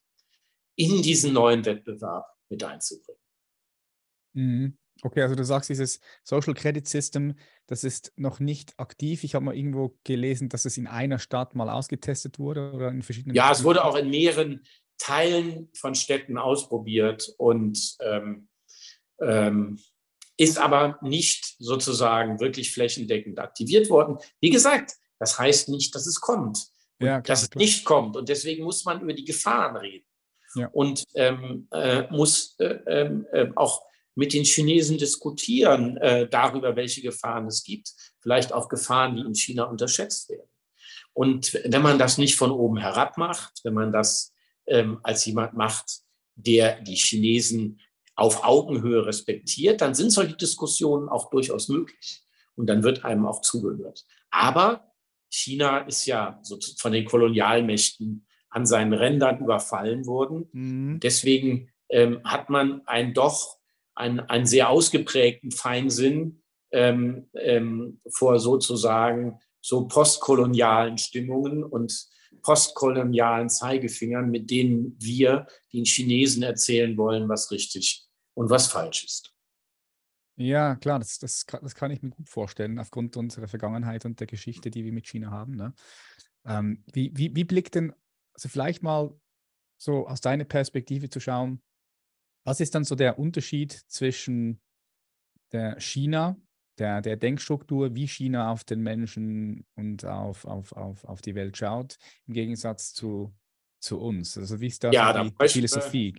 in 0.75 1.01
diesen 1.01 1.33
neuen 1.33 1.65
Wettbewerb 1.65 2.25
mit 2.49 2.63
einzubringen. 2.63 3.21
Mhm. 4.33 4.77
Okay, 5.03 5.21
also 5.21 5.35
du 5.35 5.43
sagst, 5.43 5.69
dieses 5.69 5.99
Social 6.23 6.53
Credit 6.53 6.87
System, 6.87 7.35
das 7.65 7.83
ist 7.83 8.13
noch 8.17 8.39
nicht 8.39 8.77
aktiv. 8.77 9.23
Ich 9.23 9.33
habe 9.33 9.45
mal 9.45 9.55
irgendwo 9.55 9.97
gelesen, 10.03 10.49
dass 10.49 10.65
es 10.65 10.77
in 10.77 10.85
einer 10.85 11.17
Stadt 11.17 11.55
mal 11.55 11.69
ausgetestet 11.69 12.37
wurde 12.37 12.71
oder 12.71 12.89
in 12.89 13.01
verschiedenen. 13.01 13.35
Ja, 13.35 13.51
es 13.51 13.63
wurde 13.63 13.83
auch 13.83 13.95
in 13.95 14.09
mehreren 14.09 14.63
Teilen 14.97 15.69
von 15.73 15.95
Städten 15.95 16.37
ausprobiert 16.37 17.33
und 17.37 17.95
ähm, 18.01 18.47
ähm, 19.21 19.79
ist 20.41 20.57
aber 20.57 20.97
nicht 21.01 21.55
sozusagen 21.59 22.39
wirklich 22.39 22.73
flächendeckend 22.73 23.37
aktiviert 23.37 23.91
worden. 23.91 24.17
Wie 24.39 24.49
gesagt, 24.49 24.93
das 25.19 25.37
heißt 25.37 25.69
nicht, 25.69 25.93
dass 25.93 26.07
es 26.07 26.19
kommt. 26.19 26.67
Ja, 26.99 27.21
dass 27.21 27.43
es 27.43 27.55
nicht 27.55 27.85
kommt. 27.85 28.15
Und 28.15 28.27
deswegen 28.27 28.63
muss 28.63 28.83
man 28.83 29.01
über 29.01 29.13
die 29.13 29.25
Gefahren 29.25 29.75
reden. 29.77 30.05
Ja. 30.55 30.67
Und 30.73 31.03
ähm, 31.13 31.67
äh, 31.71 32.09
muss 32.09 32.55
äh, 32.59 32.79
ähm, 32.87 33.27
äh, 33.31 33.49
auch 33.55 33.83
mit 34.15 34.33
den 34.33 34.43
Chinesen 34.43 34.97
diskutieren 34.97 35.97
äh, 35.97 36.27
darüber, 36.27 36.75
welche 36.75 37.01
Gefahren 37.01 37.45
es 37.45 37.63
gibt, 37.63 37.93
vielleicht 38.19 38.51
auch 38.51 38.67
Gefahren, 38.67 39.15
die 39.15 39.21
in 39.21 39.35
China 39.35 39.65
unterschätzt 39.65 40.29
werden. 40.29 40.49
Und 41.13 41.53
wenn 41.53 41.81
man 41.81 41.99
das 41.99 42.17
nicht 42.17 42.35
von 42.35 42.51
oben 42.51 42.77
herab 42.77 43.17
macht, 43.17 43.59
wenn 43.63 43.73
man 43.75 43.91
das 43.91 44.33
ähm, 44.65 44.99
als 45.03 45.25
jemand 45.25 45.53
macht, 45.53 46.01
der 46.35 46.81
die 46.81 46.95
Chinesen 46.95 47.79
auf 48.15 48.43
Augenhöhe 48.43 49.05
respektiert, 49.05 49.81
dann 49.81 49.93
sind 49.93 50.11
solche 50.11 50.35
Diskussionen 50.35 51.09
auch 51.09 51.29
durchaus 51.29 51.69
möglich. 51.69 52.23
Und 52.55 52.67
dann 52.67 52.83
wird 52.83 53.05
einem 53.05 53.25
auch 53.25 53.41
zugehört. 53.41 54.05
Aber 54.29 54.91
China 55.29 55.79
ist 55.79 56.05
ja 56.05 56.39
so 56.43 56.59
von 56.77 56.91
den 56.91 57.05
Kolonialmächten 57.05 58.27
an 58.49 58.65
seinen 58.65 58.93
Rändern 58.93 59.39
überfallen 59.39 60.05
worden. 60.05 60.49
Mhm. 60.51 60.99
Deswegen 60.99 61.69
ähm, 61.89 62.21
hat 62.23 62.49
man 62.49 62.81
ein 62.85 63.13
doch 63.13 63.57
einen, 63.95 64.19
einen 64.19 64.45
sehr 64.45 64.69
ausgeprägten 64.69 65.51
Feinsinn 65.51 66.41
ähm, 66.71 67.29
ähm, 67.33 68.01
vor 68.09 68.39
sozusagen 68.39 69.39
so 69.61 69.87
postkolonialen 69.87 70.97
Stimmungen 70.97 71.63
und 71.63 72.07
postkolonialen 72.41 73.49
Zeigefingern, 73.49 74.29
mit 74.29 74.49
denen 74.49 74.95
wir 74.99 75.47
den 75.73 75.85
Chinesen 75.85 76.43
erzählen 76.43 76.97
wollen, 76.97 77.29
was 77.29 77.51
richtig 77.51 78.05
und 78.33 78.49
was 78.49 78.67
falsch 78.67 79.03
ist. 79.03 79.33
Ja, 80.37 80.75
klar, 80.75 80.99
das, 80.99 81.19
das, 81.19 81.45
das 81.45 81.75
kann 81.75 81.91
ich 81.91 82.01
mir 82.01 82.09
gut 82.09 82.29
vorstellen, 82.29 82.79
aufgrund 82.79 83.15
unserer 83.17 83.47
Vergangenheit 83.47 84.05
und 84.05 84.19
der 84.19 84.27
Geschichte, 84.27 84.71
die 84.71 84.83
wir 84.83 84.93
mit 84.93 85.07
China 85.07 85.29
haben. 85.29 85.55
Ne? 85.55 85.73
Ähm, 86.45 86.83
wie, 86.93 87.11
wie, 87.15 87.35
wie 87.35 87.43
blickt 87.43 87.75
denn, 87.75 87.93
also 88.33 88.49
vielleicht 88.49 88.81
mal 88.81 89.13
so 89.77 90.07
aus 90.07 90.21
deiner 90.21 90.45
Perspektive 90.45 91.09
zu 91.09 91.19
schauen, 91.19 91.61
was 92.43 92.59
ist 92.59 92.73
dann 92.73 92.83
so 92.83 92.95
der 92.95 93.19
Unterschied 93.19 93.71
zwischen 93.87 94.61
der 95.51 95.79
China, 95.79 96.37
der, 96.81 97.01
der 97.01 97.15
Denkstruktur, 97.15 97.93
wie 97.95 98.07
China 98.07 98.51
auf 98.51 98.63
den 98.63 98.81
Menschen 98.81 99.65
und 99.75 100.03
auf, 100.03 100.45
auf, 100.45 100.71
auf, 100.73 101.05
auf 101.05 101.21
die 101.21 101.35
Welt 101.35 101.55
schaut, 101.55 101.97
im 102.27 102.33
Gegensatz 102.33 102.93
zu, 102.93 103.33
zu 103.79 103.99
uns? 103.99 104.37
Also 104.37 104.59
wie 104.59 104.67
ist 104.67 104.83
da 104.83 104.91
ja, 104.91 105.23
die 105.23 105.31
da 105.37 105.47
Philosophie? 105.47 106.15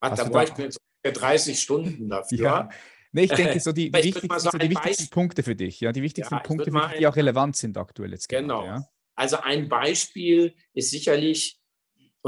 Wir, 0.00 0.10
da 0.10 0.24
bräuchten 0.24 0.62
jetzt 0.62 0.78
30 1.02 1.58
Stunden 1.58 2.08
dafür. 2.08 2.38
Ja. 2.38 2.68
Nee, 3.12 3.24
ich 3.24 3.32
denke, 3.32 3.58
so 3.60 3.72
die, 3.72 3.90
die 3.90 4.04
wichtigsten, 4.04 4.38
so 4.38 4.58
die 4.58 4.70
wichtigsten 4.70 5.08
Punkte 5.08 5.42
für 5.42 5.56
dich, 5.56 5.80
ja, 5.80 5.90
die 5.90 6.02
wichtigsten 6.02 6.34
ja, 6.34 6.40
Punkte, 6.40 6.70
für 6.70 6.88
dich, 6.88 6.98
die 6.98 7.06
auch 7.06 7.16
relevant 7.16 7.56
sind 7.56 7.78
aktuell 7.78 8.12
jetzt. 8.12 8.28
Genau. 8.28 8.64
Gerade, 8.64 8.80
ja? 8.80 8.88
Also 9.14 9.38
ein 9.38 9.70
Beispiel 9.70 10.54
ist 10.74 10.90
sicherlich 10.90 11.57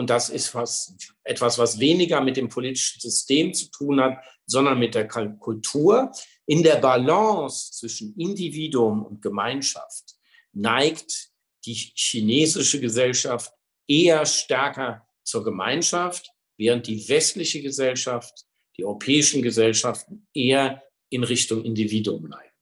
und 0.01 0.09
das 0.09 0.31
ist 0.31 0.55
was, 0.55 0.97
etwas, 1.25 1.59
was 1.59 1.79
weniger 1.79 2.23
mit 2.23 2.39
dem 2.39 2.49
politischen 2.49 3.01
System 3.01 3.53
zu 3.53 3.71
tun 3.71 4.01
hat, 4.01 4.17
sondern 4.47 4.79
mit 4.79 4.95
der 4.95 5.07
Kultur. 5.07 6.11
In 6.47 6.63
der 6.63 6.77
Balance 6.77 7.73
zwischen 7.73 8.17
Individuum 8.17 9.05
und 9.05 9.21
Gemeinschaft 9.21 10.15
neigt 10.55 11.29
die 11.67 11.75
chinesische 11.75 12.81
Gesellschaft 12.81 13.53
eher 13.87 14.25
stärker 14.25 15.07
zur 15.23 15.45
Gemeinschaft, 15.45 16.33
während 16.57 16.87
die 16.87 17.07
westliche 17.07 17.61
Gesellschaft, 17.61 18.47
die 18.79 18.87
europäischen 18.87 19.43
Gesellschaften 19.43 20.27
eher 20.33 20.83
in 21.11 21.25
Richtung 21.25 21.63
Individuum 21.63 22.31
neigen. 22.31 22.55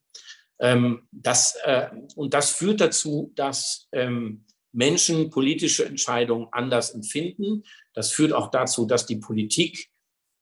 Ähm, 0.59 1.09
das, 1.13 1.55
äh, 1.63 1.89
und 2.17 2.35
das 2.35 2.51
führt 2.51 2.81
dazu, 2.81 3.33
dass 3.37 3.87
ähm, 3.93 4.45
Menschen 4.73 5.31
politische 5.31 5.85
Entscheidungen 5.85 6.49
anders 6.53 6.91
empfinden. 6.91 7.65
Das 7.95 8.13
führt 8.13 8.33
auch 8.33 8.51
dazu, 8.51 8.87
dass 8.87 9.07
die 9.07 9.17
Politik 9.17 9.89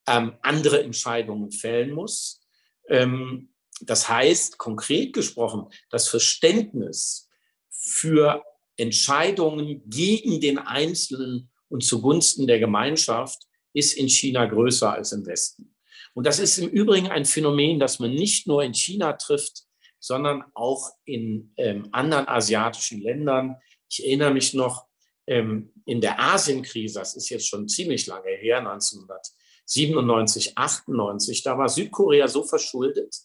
ähm, 0.06 0.34
andere 0.42 0.82
Entscheidungen 0.82 1.50
fällen 1.50 1.92
muss. 1.92 2.40
Ähm, 2.88 3.50
das 3.80 4.08
heißt, 4.08 4.58
konkret 4.58 5.12
gesprochen, 5.12 5.68
das 5.90 6.08
Verständnis 6.08 7.28
für 7.70 8.42
Entscheidungen 8.76 9.82
gegen 9.88 10.40
den 10.40 10.58
Einzelnen 10.58 11.50
und 11.68 11.84
zugunsten 11.84 12.46
der 12.46 12.58
Gemeinschaft 12.58 13.46
ist 13.72 13.94
in 13.94 14.08
China 14.08 14.46
größer 14.46 14.92
als 14.92 15.12
im 15.12 15.26
Westen. 15.26 15.74
Und 16.14 16.26
das 16.26 16.38
ist 16.38 16.56
im 16.58 16.68
Übrigen 16.68 17.08
ein 17.08 17.26
Phänomen, 17.26 17.78
das 17.78 17.98
man 17.98 18.14
nicht 18.14 18.46
nur 18.46 18.62
in 18.62 18.72
China 18.72 19.12
trifft, 19.14 19.64
sondern 19.98 20.44
auch 20.54 20.90
in 21.04 21.52
ähm, 21.56 21.88
anderen 21.92 22.28
asiatischen 22.28 23.02
Ländern. 23.02 23.56
Ich 23.88 24.05
erinnere 24.05 24.33
mich 24.33 24.55
noch 24.55 24.87
ähm, 25.27 25.72
in 25.85 26.01
der 26.01 26.20
Asienkrise, 26.20 26.99
das 26.99 27.14
ist 27.16 27.29
jetzt 27.29 27.49
schon 27.49 27.68
ziemlich 27.68 28.07
lange 28.07 28.31
her, 28.31 28.59
1997, 28.59 30.57
98, 30.57 31.42
da 31.42 31.59
war 31.59 31.68
Südkorea 31.68 32.29
so 32.29 32.44
verschuldet, 32.44 33.16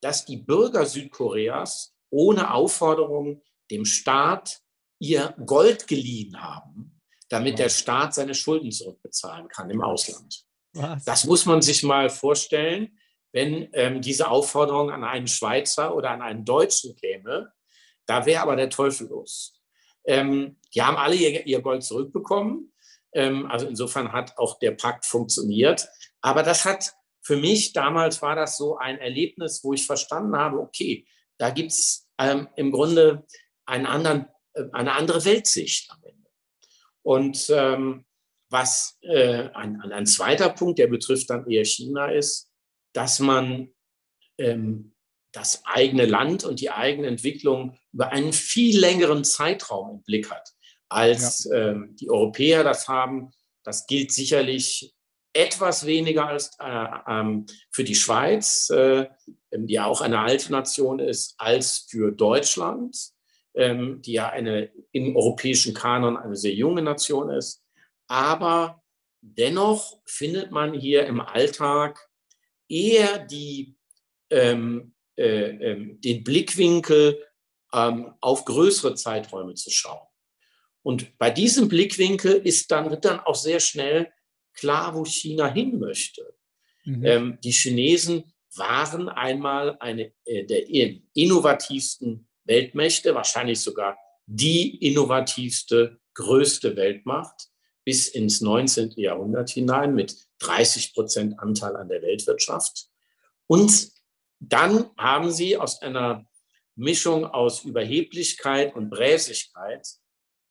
dass 0.00 0.24
die 0.24 0.36
Bürger 0.36 0.86
Südkoreas 0.86 1.94
ohne 2.10 2.52
Aufforderung 2.52 3.42
dem 3.70 3.84
Staat 3.84 4.60
ihr 4.98 5.34
Gold 5.44 5.86
geliehen 5.86 6.40
haben, 6.40 7.00
damit 7.28 7.58
der 7.58 7.68
Staat 7.68 8.14
seine 8.14 8.34
Schulden 8.34 8.70
zurückbezahlen 8.70 9.48
kann 9.48 9.70
im 9.70 9.82
Ausland. 9.82 10.44
Was? 10.72 11.04
Das 11.04 11.24
muss 11.24 11.46
man 11.46 11.62
sich 11.62 11.82
mal 11.82 12.10
vorstellen, 12.10 12.98
wenn 13.32 13.68
ähm, 13.72 14.00
diese 14.00 14.28
Aufforderung 14.30 14.90
an 14.90 15.04
einen 15.04 15.26
Schweizer 15.26 15.94
oder 15.94 16.10
an 16.10 16.22
einen 16.22 16.44
Deutschen 16.44 16.94
käme. 16.96 17.52
Da 18.06 18.24
wäre 18.24 18.42
aber 18.42 18.56
der 18.56 18.70
Teufel 18.70 19.08
los. 19.08 19.55
Ähm, 20.06 20.56
die 20.74 20.82
haben 20.82 20.96
alle 20.96 21.16
ihr, 21.16 21.46
ihr 21.46 21.60
Gold 21.60 21.82
zurückbekommen. 21.82 22.72
Ähm, 23.12 23.46
also 23.46 23.66
insofern 23.66 24.12
hat 24.12 24.38
auch 24.38 24.58
der 24.58 24.72
Pakt 24.72 25.04
funktioniert. 25.04 25.88
Aber 26.20 26.42
das 26.42 26.64
hat 26.64 26.94
für 27.26 27.36
mich 27.36 27.72
damals 27.72 28.22
war 28.22 28.36
das 28.36 28.56
so 28.56 28.76
ein 28.76 28.98
Erlebnis, 28.98 29.64
wo 29.64 29.72
ich 29.72 29.84
verstanden 29.84 30.36
habe, 30.36 30.60
okay, 30.60 31.08
da 31.38 31.50
gibt 31.50 31.72
es 31.72 32.08
ähm, 32.18 32.48
im 32.54 32.70
Grunde 32.70 33.26
anderen, 33.64 34.26
äh, 34.52 34.62
eine 34.72 34.92
andere 34.92 35.24
Weltsicht 35.24 35.90
am 35.90 35.98
Ende. 36.04 36.30
Und 37.02 37.50
ähm, 37.50 38.04
was 38.48 38.96
äh, 39.02 39.48
ein, 39.54 39.80
ein, 39.80 40.06
zweiter 40.06 40.50
Punkt, 40.50 40.78
der 40.78 40.86
betrifft 40.86 41.30
dann 41.30 41.50
eher 41.50 41.64
China, 41.64 42.12
ist, 42.12 42.48
dass 42.92 43.18
man 43.18 43.72
ähm, 44.38 44.94
das 45.32 45.64
eigene 45.64 46.06
Land 46.06 46.44
und 46.44 46.60
die 46.60 46.70
eigene 46.70 47.08
Entwicklung 47.08 47.76
über 47.96 48.12
einen 48.12 48.34
viel 48.34 48.78
längeren 48.78 49.24
Zeitraum 49.24 49.96
im 49.96 50.02
Blick 50.02 50.30
hat, 50.30 50.52
als 50.90 51.44
ja. 51.44 51.70
ähm, 51.70 51.96
die 51.98 52.10
Europäer 52.10 52.62
das 52.62 52.88
haben. 52.88 53.30
Das 53.64 53.86
gilt 53.86 54.12
sicherlich 54.12 54.94
etwas 55.32 55.86
weniger 55.86 56.28
als 56.28 56.50
äh, 56.60 56.88
ähm, 57.08 57.46
für 57.70 57.84
die 57.84 57.94
Schweiz, 57.94 58.68
äh, 58.68 59.06
die 59.50 59.72
ja 59.72 59.86
auch 59.86 60.02
eine 60.02 60.18
alte 60.18 60.52
Nation 60.52 60.98
ist, 60.98 61.36
als 61.38 61.86
für 61.88 62.12
Deutschland, 62.12 62.98
ähm, 63.54 64.02
die 64.02 64.12
ja 64.12 64.28
eine 64.28 64.70
im 64.92 65.16
europäischen 65.16 65.72
Kanon 65.72 66.18
eine 66.18 66.36
sehr 66.36 66.52
junge 66.52 66.82
Nation 66.82 67.30
ist. 67.30 67.64
Aber 68.08 68.82
dennoch 69.22 70.02
findet 70.04 70.50
man 70.50 70.74
hier 70.74 71.06
im 71.06 71.22
Alltag 71.22 71.98
eher 72.68 73.20
die, 73.20 73.74
ähm, 74.28 74.92
äh, 75.16 75.48
ähm, 75.48 75.98
den 76.02 76.22
Blickwinkel 76.22 77.25
ähm, 77.76 78.14
auf 78.20 78.44
größere 78.44 78.94
Zeiträume 78.94 79.54
zu 79.54 79.70
schauen. 79.70 80.06
Und 80.82 81.18
bei 81.18 81.30
diesem 81.30 81.68
Blickwinkel 81.68 82.34
ist 82.34 82.70
dann, 82.70 82.90
wird 82.90 83.04
dann 83.04 83.20
auch 83.20 83.34
sehr 83.34 83.60
schnell 83.60 84.12
klar, 84.54 84.94
wo 84.94 85.04
China 85.04 85.46
hin 85.52 85.78
möchte. 85.78 86.34
Mhm. 86.84 87.04
Ähm, 87.04 87.38
die 87.44 87.50
Chinesen 87.52 88.32
waren 88.54 89.08
einmal 89.08 89.76
eine 89.80 90.12
äh, 90.24 90.44
der 90.44 90.68
innovativsten 91.14 92.28
Weltmächte, 92.44 93.14
wahrscheinlich 93.14 93.60
sogar 93.60 93.98
die 94.26 94.76
innovativste, 94.86 96.00
größte 96.14 96.76
Weltmacht 96.76 97.48
bis 97.84 98.08
ins 98.08 98.40
19. 98.40 98.92
Jahrhundert 98.96 99.50
hinein 99.50 99.94
mit 99.94 100.16
30 100.38 100.94
Prozent 100.94 101.38
Anteil 101.38 101.76
an 101.76 101.88
der 101.88 102.02
Weltwirtschaft. 102.02 102.88
Und 103.46 103.90
dann 104.40 104.90
haben 104.96 105.30
sie 105.30 105.56
aus 105.56 105.82
einer 105.82 106.26
Mischung 106.76 107.24
aus 107.24 107.64
Überheblichkeit 107.64 108.74
und 108.74 108.90
Bräsigkeit 108.90 109.86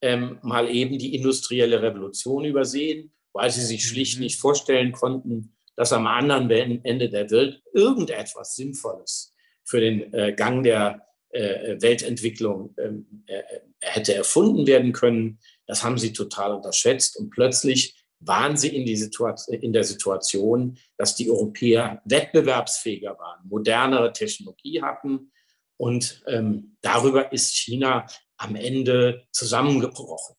ähm, 0.01 0.39
mal 0.41 0.69
eben 0.69 0.97
die 0.97 1.15
industrielle 1.15 1.81
Revolution 1.81 2.45
übersehen 2.45 3.15
weil 3.35 3.51
sie 3.51 3.61
sich 3.61 3.85
schlicht 3.85 4.17
mhm. 4.17 4.23
nicht 4.23 4.39
vorstellen 4.39 4.93
konnten, 4.93 5.55
dass 5.75 5.91
am 5.91 6.07
anderen 6.07 6.49
Ende 6.49 7.09
der 7.09 7.29
Welt 7.29 7.61
irgendetwas 7.73 8.55
Sinnvolles 8.55 9.35
für 9.65 9.81
den 9.81 10.13
äh, 10.13 10.33
Gang 10.33 10.63
der 10.63 11.05
äh, 11.31 11.75
Weltentwicklung 11.81 12.73
ähm, 12.77 13.25
äh, 13.27 13.43
hätte 13.81 14.15
erfunden 14.15 14.65
werden 14.67 14.93
können. 14.93 15.39
Das 15.67 15.83
haben 15.83 15.97
sie 15.97 16.13
total 16.13 16.53
unterschätzt 16.53 17.17
und 17.17 17.29
plötzlich 17.29 18.05
waren 18.19 18.55
sie 18.55 18.73
in, 18.73 18.85
die 18.85 18.95
Situation, 18.95 19.59
in 19.59 19.73
der 19.73 19.83
Situation, 19.83 20.77
dass 20.97 21.17
die 21.17 21.29
Europäer 21.29 22.01
wettbewerbsfähiger 22.05 23.19
waren, 23.19 23.45
modernere 23.49 24.13
Technologie 24.13 24.81
hatten 24.81 25.33
und 25.77 26.23
ähm, 26.27 26.77
darüber 26.81 27.31
ist 27.31 27.55
China 27.55 28.05
am 28.37 28.55
Ende 28.55 29.25
zusammengebrochen 29.31 30.35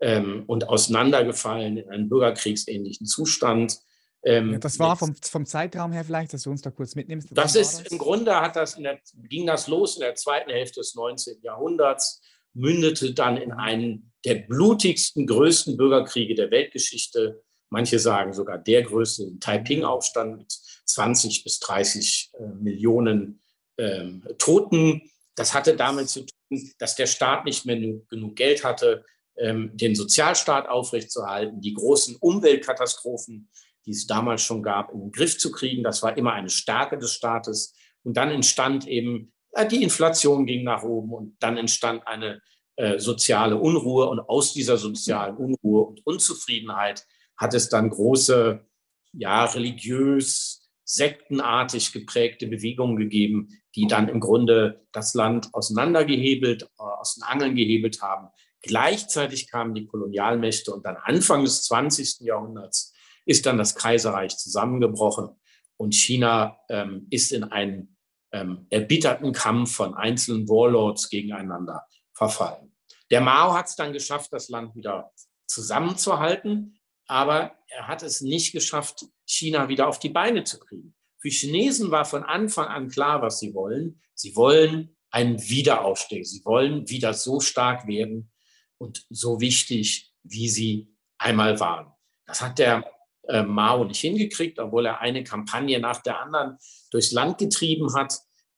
ähm, 0.00 0.44
und 0.46 0.68
auseinandergefallen 0.68 1.78
in 1.78 1.90
einen 1.90 2.08
bürgerkriegsähnlichen 2.08 3.06
Zustand. 3.06 3.78
Ähm, 4.24 4.52
ja, 4.52 4.58
das 4.58 4.78
war 4.78 4.96
vom, 4.96 5.14
vom 5.22 5.46
Zeitraum 5.46 5.92
her 5.92 6.04
vielleicht, 6.04 6.32
dass 6.32 6.42
du 6.42 6.50
uns 6.50 6.62
da 6.62 6.70
kurz 6.70 6.94
mitnimmst. 6.94 7.28
Das 7.32 7.54
ist 7.54 7.80
das? 7.80 7.86
im 7.92 7.98
Grunde 7.98 8.34
hat 8.40 8.56
das 8.56 8.76
der, 8.76 9.00
ging 9.14 9.46
das 9.46 9.68
los 9.68 9.96
in 9.96 10.00
der 10.00 10.14
zweiten 10.14 10.50
Hälfte 10.50 10.80
des 10.80 10.94
19. 10.94 11.42
Jahrhunderts, 11.42 12.20
mündete 12.54 13.14
dann 13.14 13.36
in 13.36 13.52
einen 13.52 14.12
der 14.24 14.34
blutigsten, 14.34 15.26
größten 15.26 15.76
Bürgerkriege 15.76 16.34
der 16.34 16.50
Weltgeschichte. 16.50 17.42
Manche 17.70 17.98
sagen 17.98 18.32
sogar 18.32 18.58
der 18.58 18.82
größte 18.82 19.38
Taiping-Aufstand 19.38 20.38
mit 20.38 20.52
20 20.86 21.44
bis 21.44 21.60
30 21.60 22.30
äh, 22.34 22.46
Millionen 22.60 23.40
ähm, 23.78 24.24
Toten. 24.38 25.02
Das 25.34 25.54
hatte 25.54 25.76
damit 25.76 26.08
zu 26.08 26.26
tun, 26.26 26.70
dass 26.78 26.96
der 26.96 27.06
Staat 27.06 27.44
nicht 27.44 27.64
mehr 27.64 27.76
genug 27.76 28.36
Geld 28.36 28.64
hatte, 28.64 29.04
ähm, 29.36 29.70
den 29.74 29.94
Sozialstaat 29.94 30.68
aufrechtzuerhalten, 30.68 31.60
die 31.60 31.74
großen 31.74 32.16
Umweltkatastrophen, 32.16 33.48
die 33.86 33.92
es 33.92 34.06
damals 34.06 34.42
schon 34.42 34.62
gab, 34.62 34.92
in 34.92 35.00
den 35.00 35.12
Griff 35.12 35.38
zu 35.38 35.52
kriegen. 35.52 35.82
Das 35.82 36.02
war 36.02 36.16
immer 36.16 36.32
eine 36.32 36.50
Stärke 36.50 36.98
des 36.98 37.14
Staates. 37.14 37.74
Und 38.02 38.16
dann 38.16 38.30
entstand 38.30 38.86
eben, 38.86 39.32
äh, 39.52 39.66
die 39.66 39.82
Inflation 39.82 40.46
ging 40.46 40.64
nach 40.64 40.82
oben 40.82 41.12
und 41.12 41.36
dann 41.40 41.56
entstand 41.56 42.06
eine 42.06 42.40
äh, 42.76 42.98
soziale 42.98 43.56
Unruhe. 43.56 44.08
Und 44.08 44.20
aus 44.20 44.52
dieser 44.52 44.76
sozialen 44.76 45.36
Unruhe 45.36 45.84
und 45.84 46.04
Unzufriedenheit 46.04 47.06
hat 47.36 47.54
es 47.54 47.68
dann 47.68 47.90
große, 47.90 48.66
ja, 49.12 49.44
religiös, 49.44 50.67
sektenartig 50.88 51.92
geprägte 51.92 52.46
Bewegungen 52.46 52.96
gegeben, 52.96 53.48
die 53.74 53.86
dann 53.86 54.08
im 54.08 54.20
Grunde 54.20 54.86
das 54.90 55.12
Land 55.12 55.52
auseinandergehebelt, 55.52 56.62
äh, 56.62 56.66
aus 56.78 57.16
den 57.16 57.24
Angeln 57.24 57.54
gehebelt 57.54 58.00
haben. 58.00 58.28
Gleichzeitig 58.62 59.50
kamen 59.50 59.74
die 59.74 59.86
Kolonialmächte 59.86 60.72
und 60.72 60.86
dann 60.86 60.96
Anfang 60.96 61.44
des 61.44 61.64
20. 61.64 62.20
Jahrhunderts 62.20 62.94
ist 63.26 63.44
dann 63.44 63.58
das 63.58 63.74
Kaiserreich 63.74 64.38
zusammengebrochen 64.38 65.28
und 65.76 65.94
China 65.94 66.58
ähm, 66.70 67.06
ist 67.10 67.32
in 67.32 67.44
einen 67.44 67.96
ähm, 68.32 68.66
erbitterten 68.70 69.32
Kampf 69.32 69.72
von 69.72 69.94
einzelnen 69.94 70.48
Warlords 70.48 71.10
gegeneinander 71.10 71.82
verfallen. 72.14 72.74
Der 73.10 73.20
Mao 73.20 73.52
hat 73.52 73.66
es 73.66 73.76
dann 73.76 73.92
geschafft, 73.92 74.32
das 74.32 74.48
Land 74.48 74.74
wieder 74.74 75.12
zusammenzuhalten, 75.46 76.77
aber 77.08 77.56
er 77.66 77.88
hat 77.88 78.02
es 78.02 78.20
nicht 78.20 78.52
geschafft, 78.52 79.04
China 79.26 79.68
wieder 79.68 79.88
auf 79.88 79.98
die 79.98 80.08
Beine 80.08 80.44
zu 80.44 80.58
kriegen. 80.58 80.94
Für 81.20 81.28
Chinesen 81.28 81.90
war 81.90 82.04
von 82.04 82.22
Anfang 82.22 82.66
an 82.66 82.88
klar, 82.88 83.20
was 83.22 83.40
sie 83.40 83.52
wollen. 83.54 84.00
Sie 84.14 84.36
wollen 84.36 84.96
einen 85.10 85.40
Wiederaufstieg. 85.40 86.26
Sie 86.26 86.44
wollen 86.44 86.88
wieder 86.88 87.12
so 87.12 87.40
stark 87.40 87.88
werden, 87.88 88.30
und 88.78 89.04
so 89.10 89.40
wichtig, 89.40 90.12
wie 90.22 90.48
sie 90.48 90.94
einmal 91.18 91.60
waren. 91.60 91.92
Das 92.26 92.40
hat 92.40 92.58
der 92.58 92.90
äh, 93.28 93.42
Mao 93.42 93.84
nicht 93.84 94.00
hingekriegt, 94.00 94.58
obwohl 94.58 94.86
er 94.86 95.00
eine 95.00 95.24
Kampagne 95.24 95.78
nach 95.80 96.02
der 96.02 96.20
anderen 96.20 96.58
durchs 96.90 97.12
Land 97.12 97.38
getrieben 97.38 97.94
hat, 97.94 98.14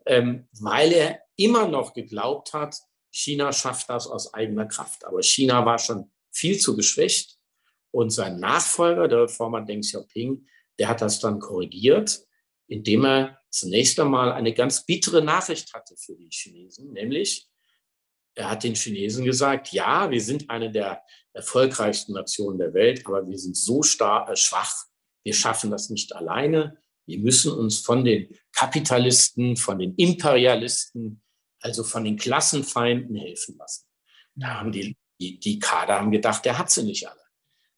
ähm, 0.06 0.48
weil 0.52 0.92
er 0.92 1.20
immer 1.36 1.66
noch 1.66 1.94
geglaubt 1.94 2.52
hat, 2.52 2.76
China 3.10 3.52
schafft 3.52 3.88
das 3.88 4.06
aus 4.06 4.34
eigener 4.34 4.66
Kraft. 4.66 5.04
Aber 5.04 5.22
China 5.22 5.64
war 5.64 5.78
schon 5.78 6.12
viel 6.30 6.58
zu 6.58 6.76
geschwächt 6.76 7.38
und 7.90 8.10
sein 8.10 8.38
Nachfolger, 8.38 9.08
der 9.08 9.22
Reformer 9.22 9.62
Deng 9.62 9.80
Xiaoping, 9.80 10.46
der 10.78 10.88
hat 10.88 11.00
das 11.00 11.20
dann 11.20 11.40
korrigiert, 11.40 12.20
indem 12.68 13.04
er 13.04 13.38
zunächst 13.50 13.98
einmal 13.98 14.32
eine 14.32 14.54
ganz 14.54 14.86
bittere 14.86 15.22
Nachricht 15.22 15.74
hatte 15.74 15.96
für 15.96 16.14
die 16.14 16.30
Chinesen, 16.30 16.92
nämlich 16.92 17.50
er 18.34 18.50
hat 18.50 18.64
den 18.64 18.74
Chinesen 18.74 19.24
gesagt, 19.24 19.72
ja, 19.72 20.10
wir 20.10 20.20
sind 20.20 20.48
eine 20.50 20.70
der 20.70 21.02
erfolgreichsten 21.32 22.12
Nationen 22.12 22.58
der 22.58 22.74
Welt, 22.74 23.04
aber 23.06 23.26
wir 23.28 23.38
sind 23.38 23.56
so 23.56 23.82
stark, 23.82 24.30
äh, 24.30 24.36
schwach, 24.36 24.84
wir 25.24 25.34
schaffen 25.34 25.70
das 25.70 25.90
nicht 25.90 26.14
alleine. 26.14 26.78
Wir 27.06 27.18
müssen 27.18 27.52
uns 27.52 27.80
von 27.80 28.04
den 28.04 28.34
Kapitalisten, 28.52 29.56
von 29.56 29.78
den 29.78 29.94
Imperialisten, 29.96 31.22
also 31.60 31.84
von 31.84 32.04
den 32.04 32.16
Klassenfeinden 32.16 33.16
helfen 33.16 33.56
lassen. 33.58 33.86
Da 34.34 34.60
haben 34.60 34.72
die, 34.72 34.96
die, 35.20 35.38
die 35.38 35.58
Kader 35.58 35.98
haben 35.98 36.10
gedacht, 36.10 36.44
der 36.44 36.56
hat 36.56 36.70
sie 36.70 36.84
nicht 36.84 37.06
alle. 37.08 37.19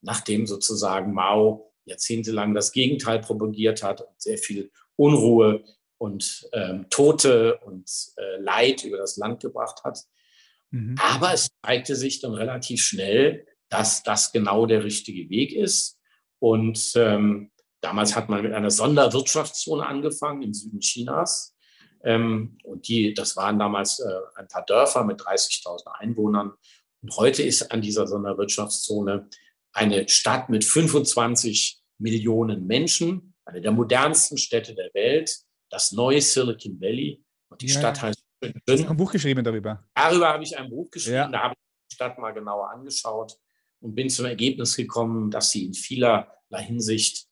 Nachdem 0.02 0.46
sozusagen 0.46 1.12
Mao 1.12 1.72
jahrzehntelang 1.84 2.54
das 2.54 2.72
Gegenteil 2.72 3.20
propagiert 3.20 3.82
hat 3.82 4.00
und 4.02 4.20
sehr 4.20 4.38
viel 4.38 4.70
Unruhe 4.96 5.64
und 5.98 6.48
ähm, 6.52 6.86
Tote 6.90 7.58
und 7.58 7.88
äh, 8.16 8.40
Leid 8.40 8.84
über 8.84 8.98
das 8.98 9.16
Land 9.16 9.40
gebracht 9.40 9.82
hat. 9.84 10.00
Mhm. 10.70 10.96
Aber 10.98 11.32
es 11.32 11.48
zeigte 11.64 11.96
sich 11.96 12.20
dann 12.20 12.34
relativ 12.34 12.82
schnell, 12.82 13.46
dass 13.68 14.02
das 14.02 14.32
genau 14.32 14.66
der 14.66 14.84
richtige 14.84 15.30
Weg 15.30 15.52
ist. 15.52 15.98
Und 16.38 16.92
ähm, 16.96 17.52
damals 17.80 18.16
hat 18.16 18.28
man 18.28 18.42
mit 18.42 18.52
einer 18.52 18.70
Sonderwirtschaftszone 18.70 19.86
angefangen 19.86 20.42
im 20.42 20.54
Süden 20.54 20.80
Chinas. 20.80 21.56
Ähm, 22.04 22.58
und 22.64 22.88
die, 22.88 23.14
das 23.14 23.36
waren 23.36 23.58
damals 23.58 24.00
äh, 24.00 24.20
ein 24.34 24.48
paar 24.48 24.64
Dörfer 24.64 25.04
mit 25.04 25.20
30.000 25.20 25.86
Einwohnern. 26.00 26.52
Und 27.00 27.16
heute 27.16 27.42
ist 27.42 27.70
an 27.70 27.80
dieser 27.80 28.06
Sonderwirtschaftszone 28.06 29.28
eine 29.72 30.08
Stadt 30.08 30.48
mit 30.48 30.64
25 30.64 31.80
Millionen 31.98 32.66
Menschen, 32.66 33.34
eine 33.44 33.60
der 33.60 33.72
modernsten 33.72 34.38
Städte 34.38 34.74
der 34.74 34.90
Welt, 34.94 35.36
das 35.70 35.92
neue 35.92 36.20
Silicon 36.20 36.80
Valley. 36.80 37.24
Und 37.48 37.60
die 37.62 37.66
ja. 37.66 37.78
Stadt 37.78 38.02
heißt 38.02 38.22
Shenzhen. 38.42 38.62
Du 38.66 38.72
hast 38.72 38.90
ein 38.90 38.96
Buch 38.96 39.12
geschrieben 39.12 39.44
darüber. 39.44 39.84
Darüber 39.94 40.28
habe 40.28 40.42
ich 40.42 40.56
ein 40.56 40.68
Buch 40.68 40.90
geschrieben. 40.90 41.16
Ja. 41.16 41.28
Da 41.28 41.42
habe 41.44 41.54
ich 41.54 41.88
die 41.90 41.94
Stadt 41.94 42.18
mal 42.18 42.32
genauer 42.32 42.70
angeschaut 42.70 43.36
und 43.80 43.94
bin 43.94 44.08
zum 44.10 44.26
Ergebnis 44.26 44.76
gekommen, 44.76 45.30
dass 45.30 45.50
sie 45.50 45.64
in 45.66 45.74
vielerlei 45.74 46.62
Hinsicht 46.62 47.26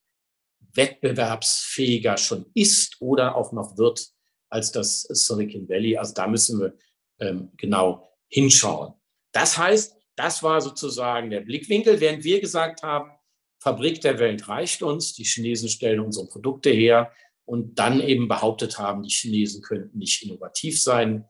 wettbewerbsfähiger 0.74 2.16
schon 2.16 2.46
ist 2.54 2.96
oder 3.00 3.34
auch 3.34 3.52
noch 3.52 3.76
wird 3.76 4.08
als 4.48 4.72
das 4.72 5.02
Silicon 5.02 5.68
Valley. 5.68 5.96
Also 5.96 6.14
da 6.14 6.26
müssen 6.26 6.60
wir 6.60 6.76
ähm, 7.18 7.50
genau 7.56 8.16
hinschauen. 8.28 8.94
Das 9.32 9.58
heißt, 9.58 9.96
das 10.20 10.42
war 10.42 10.60
sozusagen 10.60 11.30
der 11.30 11.40
Blickwinkel, 11.40 11.98
während 11.98 12.24
wir 12.24 12.42
gesagt 12.42 12.82
haben, 12.82 13.10
Fabrik 13.58 14.02
der 14.02 14.18
Welt 14.18 14.48
reicht 14.48 14.82
uns, 14.82 15.14
die 15.14 15.24
Chinesen 15.24 15.70
stellen 15.70 16.00
unsere 16.00 16.26
Produkte 16.26 16.68
her 16.68 17.10
und 17.46 17.78
dann 17.78 18.00
eben 18.00 18.28
behauptet 18.28 18.78
haben, 18.78 19.02
die 19.02 19.08
Chinesen 19.10 19.62
könnten 19.62 19.96
nicht 19.96 20.22
innovativ 20.22 20.80
sein. 20.80 21.24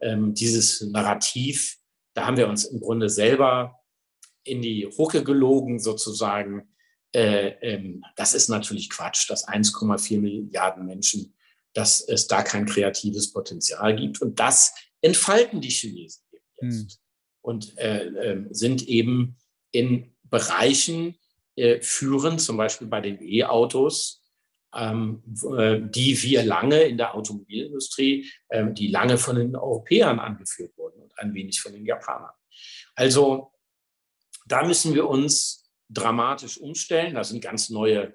Ähm, 0.00 0.32
dieses 0.32 0.80
Narrativ, 0.80 1.78
da 2.14 2.26
haben 2.26 2.38
wir 2.38 2.48
uns 2.48 2.64
im 2.64 2.80
Grunde 2.80 3.10
selber 3.10 3.78
in 4.42 4.62
die 4.62 4.86
Hucke 4.86 5.22
gelogen 5.22 5.78
sozusagen. 5.78 6.66
Äh, 7.12 7.56
ähm, 7.60 8.02
das 8.16 8.32
ist 8.32 8.48
natürlich 8.48 8.88
Quatsch, 8.88 9.28
dass 9.28 9.46
1,4 9.46 10.18
Milliarden 10.18 10.86
Menschen, 10.86 11.34
dass 11.74 12.00
es 12.00 12.26
da 12.26 12.42
kein 12.42 12.64
kreatives 12.64 13.34
Potenzial 13.34 13.94
gibt. 13.96 14.22
Und 14.22 14.40
das 14.40 14.74
entfalten 15.02 15.60
die 15.60 15.68
Chinesen 15.68 16.22
eben 16.32 16.70
jetzt. 16.70 16.92
Hm. 16.92 17.09
Und 17.42 17.76
äh, 17.78 18.06
äh, 18.06 18.46
sind 18.50 18.86
eben 18.88 19.36
in 19.72 20.14
Bereichen 20.24 21.16
äh, 21.56 21.80
führend, 21.80 22.40
zum 22.40 22.56
Beispiel 22.56 22.86
bei 22.86 23.00
den 23.00 23.18
E-Autos, 23.20 24.22
ähm, 24.74 25.22
äh, 25.56 25.80
die 25.80 26.22
wir 26.22 26.44
lange 26.44 26.82
in 26.82 26.96
der 26.96 27.14
Automobilindustrie, 27.14 28.30
ähm, 28.50 28.74
die 28.74 28.88
lange 28.88 29.18
von 29.18 29.36
den 29.36 29.56
Europäern 29.56 30.20
angeführt 30.20 30.76
wurden 30.76 31.02
und 31.02 31.18
ein 31.18 31.34
wenig 31.34 31.60
von 31.60 31.72
den 31.72 31.84
Japanern. 31.84 32.32
Also 32.94 33.52
da 34.46 34.64
müssen 34.64 34.94
wir 34.94 35.08
uns 35.08 35.70
dramatisch 35.88 36.58
umstellen. 36.58 37.14
Da 37.14 37.24
sind 37.24 37.42
ganz 37.42 37.70
neue 37.70 38.14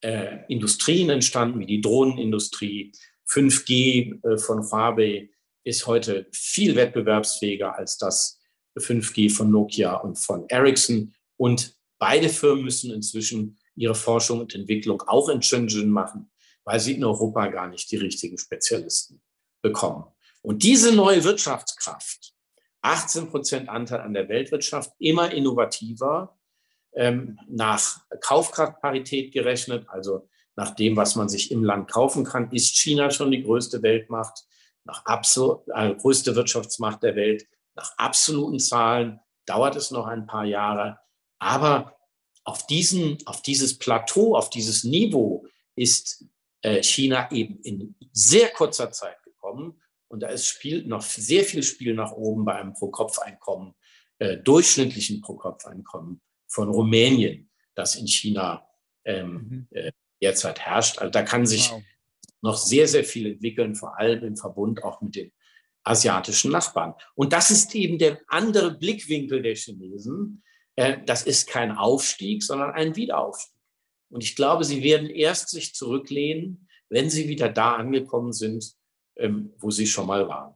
äh, 0.00 0.44
Industrien 0.48 1.10
entstanden, 1.10 1.60
wie 1.60 1.66
die 1.66 1.80
Drohnenindustrie. 1.80 2.92
5G 3.28 4.22
äh, 4.22 4.38
von 4.38 4.62
Huawei 4.62 5.30
ist 5.64 5.86
heute 5.86 6.26
viel 6.32 6.76
wettbewerbsfähiger 6.76 7.74
als 7.74 7.96
das 7.96 8.40
5G 8.76 9.34
von 9.34 9.50
Nokia 9.50 9.96
und 9.96 10.18
von 10.18 10.48
Ericsson. 10.48 11.14
Und 11.36 11.74
beide 11.98 12.28
Firmen 12.28 12.64
müssen 12.64 12.92
inzwischen 12.92 13.58
ihre 13.76 13.94
Forschung 13.94 14.40
und 14.40 14.54
Entwicklung 14.54 15.02
auch 15.02 15.28
in 15.28 15.42
Shenzhen 15.42 15.90
machen, 15.90 16.30
weil 16.64 16.80
sie 16.80 16.94
in 16.94 17.04
Europa 17.04 17.46
gar 17.48 17.68
nicht 17.68 17.90
die 17.90 17.96
richtigen 17.96 18.38
Spezialisten 18.38 19.20
bekommen. 19.62 20.04
Und 20.42 20.62
diese 20.62 20.94
neue 20.94 21.24
Wirtschaftskraft, 21.24 22.34
18 22.82 23.30
Prozent 23.30 23.68
Anteil 23.68 24.00
an 24.00 24.12
der 24.12 24.28
Weltwirtschaft, 24.28 24.92
immer 24.98 25.32
innovativer, 25.32 26.38
ähm, 26.94 27.38
nach 27.48 28.00
Kaufkraftparität 28.20 29.32
gerechnet, 29.32 29.88
also 29.88 30.28
nach 30.56 30.74
dem, 30.74 30.96
was 30.96 31.16
man 31.16 31.28
sich 31.28 31.50
im 31.50 31.64
Land 31.64 31.90
kaufen 31.90 32.24
kann, 32.24 32.50
ist 32.52 32.76
China 32.76 33.10
schon 33.10 33.30
die 33.30 33.42
größte 33.42 33.82
Weltmacht, 33.82 34.44
nach 34.84 35.04
absolut, 35.06 35.62
äh, 35.74 35.94
größte 35.94 36.36
Wirtschaftsmacht 36.36 37.02
der 37.02 37.16
Welt. 37.16 37.46
Nach 37.74 37.96
absoluten 37.98 38.60
Zahlen 38.60 39.20
dauert 39.46 39.76
es 39.76 39.90
noch 39.90 40.06
ein 40.06 40.26
paar 40.26 40.44
Jahre, 40.44 40.98
aber 41.38 41.96
auf, 42.44 42.66
diesen, 42.66 43.18
auf 43.26 43.42
dieses 43.42 43.78
Plateau, 43.78 44.36
auf 44.36 44.50
dieses 44.50 44.84
Niveau 44.84 45.46
ist 45.76 46.24
äh, 46.62 46.82
China 46.82 47.30
eben 47.30 47.58
in 47.60 47.94
sehr 48.12 48.48
kurzer 48.48 48.90
Zeit 48.92 49.22
gekommen. 49.22 49.80
Und 50.08 50.20
da 50.20 50.28
ist 50.28 50.46
Spiel, 50.46 50.84
noch 50.86 51.02
sehr 51.02 51.44
viel 51.44 51.62
Spiel 51.62 51.94
nach 51.94 52.12
oben 52.12 52.44
bei 52.44 52.54
einem 52.54 52.74
Pro-Kopf-Einkommen, 52.74 53.74
äh, 54.18 54.36
durchschnittlichen 54.36 55.20
Pro-Kopf-Einkommen 55.22 56.20
von 56.46 56.68
Rumänien, 56.68 57.50
das 57.74 57.96
in 57.96 58.06
China 58.06 58.66
ähm, 59.04 59.32
mhm. 59.32 59.68
äh, 59.70 59.92
derzeit 60.22 60.60
herrscht. 60.60 60.98
Also 60.98 61.10
da 61.10 61.22
kann 61.22 61.46
sich 61.46 61.70
wow. 61.70 61.82
noch 62.42 62.56
sehr, 62.56 62.86
sehr 62.86 63.04
viel 63.04 63.26
entwickeln, 63.26 63.74
vor 63.74 63.98
allem 63.98 64.22
im 64.24 64.36
Verbund 64.36 64.84
auch 64.84 65.00
mit 65.00 65.16
den 65.16 65.32
asiatischen 65.84 66.50
Nachbarn. 66.50 66.94
Und 67.14 67.32
das 67.32 67.50
ist 67.50 67.74
eben 67.74 67.98
der 67.98 68.20
andere 68.28 68.76
Blickwinkel 68.76 69.42
der 69.42 69.54
Chinesen. 69.54 70.42
Äh, 70.76 70.98
das 71.04 71.24
ist 71.24 71.48
kein 71.48 71.72
Aufstieg, 71.72 72.42
sondern 72.42 72.72
ein 72.72 72.96
Wiederaufstieg. 72.96 73.54
Und 74.10 74.22
ich 74.22 74.36
glaube, 74.36 74.64
sie 74.64 74.82
werden 74.82 75.10
erst 75.10 75.50
sich 75.50 75.74
zurücklehnen, 75.74 76.68
wenn 76.88 77.10
sie 77.10 77.28
wieder 77.28 77.48
da 77.48 77.76
angekommen 77.76 78.32
sind, 78.32 78.74
ähm, 79.16 79.52
wo 79.58 79.70
sie 79.70 79.86
schon 79.86 80.06
mal 80.06 80.28
waren. 80.28 80.54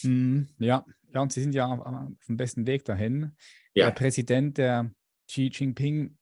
Hm, 0.00 0.48
ja, 0.58 0.84
ja, 1.12 1.20
und 1.20 1.32
sie 1.32 1.42
sind 1.42 1.54
ja 1.54 1.66
auf 1.66 2.26
dem 2.26 2.36
besten 2.36 2.66
Weg 2.66 2.84
dahin. 2.84 3.36
Ja. 3.74 3.86
Der 3.86 3.92
Präsident, 3.92 4.58
der 4.58 4.92
Xi 5.28 5.50
Jinping, 5.52 6.18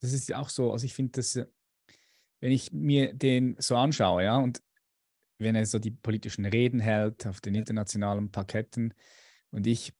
das 0.00 0.12
ist 0.12 0.28
ja 0.28 0.38
auch 0.38 0.48
so, 0.48 0.72
also 0.72 0.84
ich 0.84 0.94
finde 0.94 1.12
das, 1.12 1.38
wenn 2.40 2.52
ich 2.52 2.72
mir 2.72 3.12
den 3.12 3.56
so 3.58 3.76
anschaue, 3.76 4.24
ja, 4.24 4.38
und 4.38 4.62
wenn 5.40 5.56
er 5.56 5.66
so 5.66 5.78
die 5.78 5.90
politischen 5.90 6.44
Reden 6.44 6.80
hält 6.80 7.26
auf 7.26 7.40
den 7.40 7.54
internationalen 7.54 8.30
Parketten 8.30 8.94
und 9.50 9.66
ich 9.66 9.92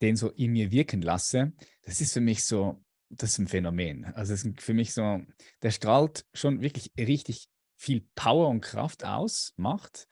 den 0.00 0.16
so 0.16 0.30
in 0.30 0.52
mir 0.52 0.70
wirken 0.70 1.02
lasse, 1.02 1.52
das 1.82 2.00
ist 2.00 2.12
für 2.12 2.20
mich 2.20 2.44
so, 2.44 2.82
das 3.10 3.32
ist 3.32 3.38
ein 3.38 3.48
Phänomen. 3.48 4.04
Also 4.14 4.32
es 4.32 4.44
ist 4.44 4.60
für 4.60 4.74
mich 4.74 4.94
so, 4.94 5.20
der 5.62 5.70
strahlt 5.72 6.24
schon 6.32 6.60
wirklich 6.62 6.92
richtig 6.96 7.48
viel 7.76 8.06
Power 8.14 8.48
und 8.48 8.60
Kraft 8.60 9.04
aus, 9.04 9.52
macht. 9.56 10.08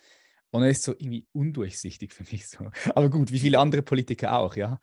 Und 0.50 0.62
er 0.62 0.70
ist 0.70 0.82
so 0.82 0.92
irgendwie 0.92 1.26
undurchsichtig 1.32 2.12
für 2.12 2.24
mich 2.30 2.48
so. 2.48 2.70
Aber 2.94 3.10
gut, 3.10 3.30
wie 3.30 3.38
viele 3.38 3.58
andere 3.58 3.82
Politiker 3.82 4.38
auch, 4.38 4.56
ja. 4.56 4.80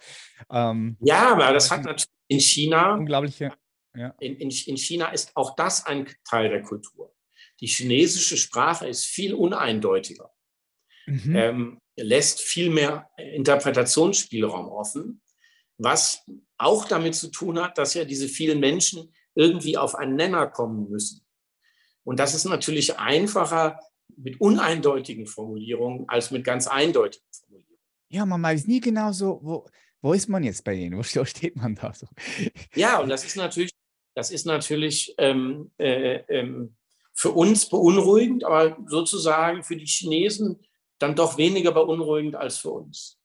Ähm, 0.50 0.98
ja, 1.02 1.32
aber 1.32 1.52
das 1.52 1.72
hat 1.72 1.84
natürlich 1.84 2.08
in 2.28 2.40
China. 2.40 2.96
Unglaubliche. 2.96 3.54
Ja. 3.96 4.16
In, 4.20 4.36
in, 4.36 4.50
in 4.50 4.78
China 4.78 5.10
ist 5.10 5.36
auch 5.36 5.56
das 5.56 5.86
ein 5.86 6.08
Teil 6.28 6.50
der 6.50 6.62
Kultur. 6.62 7.14
Die 7.60 7.68
chinesische 7.68 8.38
Sprache 8.38 8.88
ist 8.88 9.06
viel 9.06 9.34
uneindeutiger, 9.34 10.32
mhm. 11.06 11.36
ähm, 11.36 11.80
lässt 11.96 12.42
viel 12.42 12.70
mehr 12.70 13.10
Interpretationsspielraum 13.18 14.68
offen, 14.68 15.22
was 15.78 16.24
auch 16.58 16.86
damit 16.86 17.16
zu 17.16 17.30
tun 17.30 17.60
hat, 17.60 17.78
dass 17.78 17.94
ja 17.94 18.06
diese 18.06 18.28
vielen 18.28 18.60
Menschen 18.60 19.14
irgendwie 19.36 19.78
auf 19.78 19.96
einen 19.96 20.16
Nenner 20.16 20.48
kommen 20.48 20.90
müssen. 20.90 21.26
Und 22.04 22.20
das 22.20 22.34
ist 22.34 22.46
natürlich 22.46 22.98
einfacher 22.98 23.80
mit 24.16 24.40
uneindeutigen 24.40 25.26
Formulierungen 25.26 26.08
als 26.08 26.32
mit 26.32 26.44
ganz 26.44 26.68
eindeutigen 26.68 27.28
Formulierungen. 27.32 27.80
Ja, 28.10 28.26
man 28.26 28.42
weiß 28.44 28.68
nie 28.68 28.80
genau 28.80 29.12
so, 29.12 29.40
wo, 29.42 29.66
wo 30.02 30.14
ist 30.14 30.28
man 30.28 30.44
jetzt 30.44 30.64
bei 30.64 30.76
denen? 30.76 30.98
Wo 30.98 31.04
steht 31.26 31.56
man 31.56 31.76
da 31.76 31.94
so? 31.94 32.08
Ja, 32.76 33.00
und 33.00 33.10
das 33.10 33.26
ist 33.26 33.38
natürlich, 33.38 33.72
das 34.16 34.32
ist 34.32 34.46
natürlich 34.46 35.16
ähm, 35.18 35.72
äh, 35.78 36.18
ähm, 36.28 36.76
für 37.14 37.32
uns 37.32 37.70
beunruhigend, 37.70 38.44
aber 38.44 38.78
sozusagen 38.86 39.64
für 39.64 39.76
die 39.76 39.86
Chinesen 39.86 40.60
dann 41.00 41.16
doch 41.16 41.38
weniger 41.38 41.72
beunruhigend 41.72 42.36
als 42.36 42.58
für 42.58 42.72
uns. 42.72 43.20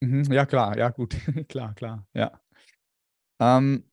Mhm, 0.00 0.24
ja, 0.32 0.44
klar, 0.46 0.76
ja, 0.76 0.90
gut, 0.90 1.16
klar, 1.48 1.74
klar, 1.74 2.06
ja. 2.14 2.40
Ähm, 3.40 3.84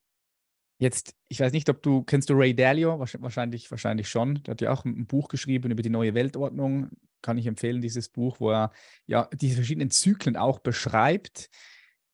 Jetzt, 0.81 1.15
ich 1.27 1.39
weiß 1.39 1.53
nicht, 1.53 1.69
ob 1.69 1.83
du, 1.83 2.01
kennst 2.01 2.31
du 2.31 2.33
Ray 2.33 2.55
Dalio? 2.55 2.97
Wahrscheinlich, 2.97 3.69
wahrscheinlich 3.69 4.09
schon. 4.09 4.41
Der 4.41 4.53
hat 4.53 4.61
ja 4.61 4.73
auch 4.73 4.83
ein 4.83 5.05
Buch 5.05 5.27
geschrieben 5.27 5.69
über 5.69 5.83
die 5.83 5.91
neue 5.91 6.15
Weltordnung. 6.15 6.89
Kann 7.21 7.37
ich 7.37 7.45
empfehlen, 7.45 7.81
dieses 7.81 8.09
Buch, 8.09 8.39
wo 8.39 8.49
er 8.49 8.71
ja 9.05 9.29
diese 9.31 9.57
verschiedenen 9.57 9.91
Zyklen 9.91 10.35
auch 10.35 10.57
beschreibt, 10.57 11.51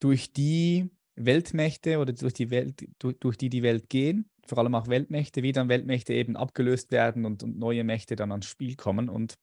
durch 0.01 0.33
die 0.33 0.89
Weltmächte 1.15 1.99
oder 1.99 2.11
durch 2.11 2.33
die 2.33 2.49
Welt, 2.49 2.85
durch, 2.99 3.17
durch 3.19 3.37
die 3.37 3.47
die 3.47 3.63
Welt 3.63 3.87
gehen, 3.87 4.29
vor 4.47 4.57
allem 4.59 4.75
auch 4.75 4.87
Weltmächte, 4.87 5.43
wie 5.43 5.51
dann 5.51 5.69
Weltmächte 5.69 6.13
eben 6.13 6.35
abgelöst 6.35 6.91
werden 6.91 7.25
und, 7.25 7.43
und 7.43 7.57
neue 7.57 7.83
Mächte 7.83 8.15
dann 8.15 8.31
ans 8.31 8.45
Spiel 8.45 8.75
kommen. 8.75 9.09
Und 9.09 9.37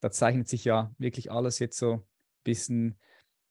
da 0.00 0.10
zeichnet 0.10 0.48
sich 0.48 0.64
ja 0.64 0.94
wirklich 0.98 1.30
alles 1.30 1.58
jetzt 1.58 1.78
so 1.78 1.92
ein 1.92 2.02
bisschen 2.44 2.98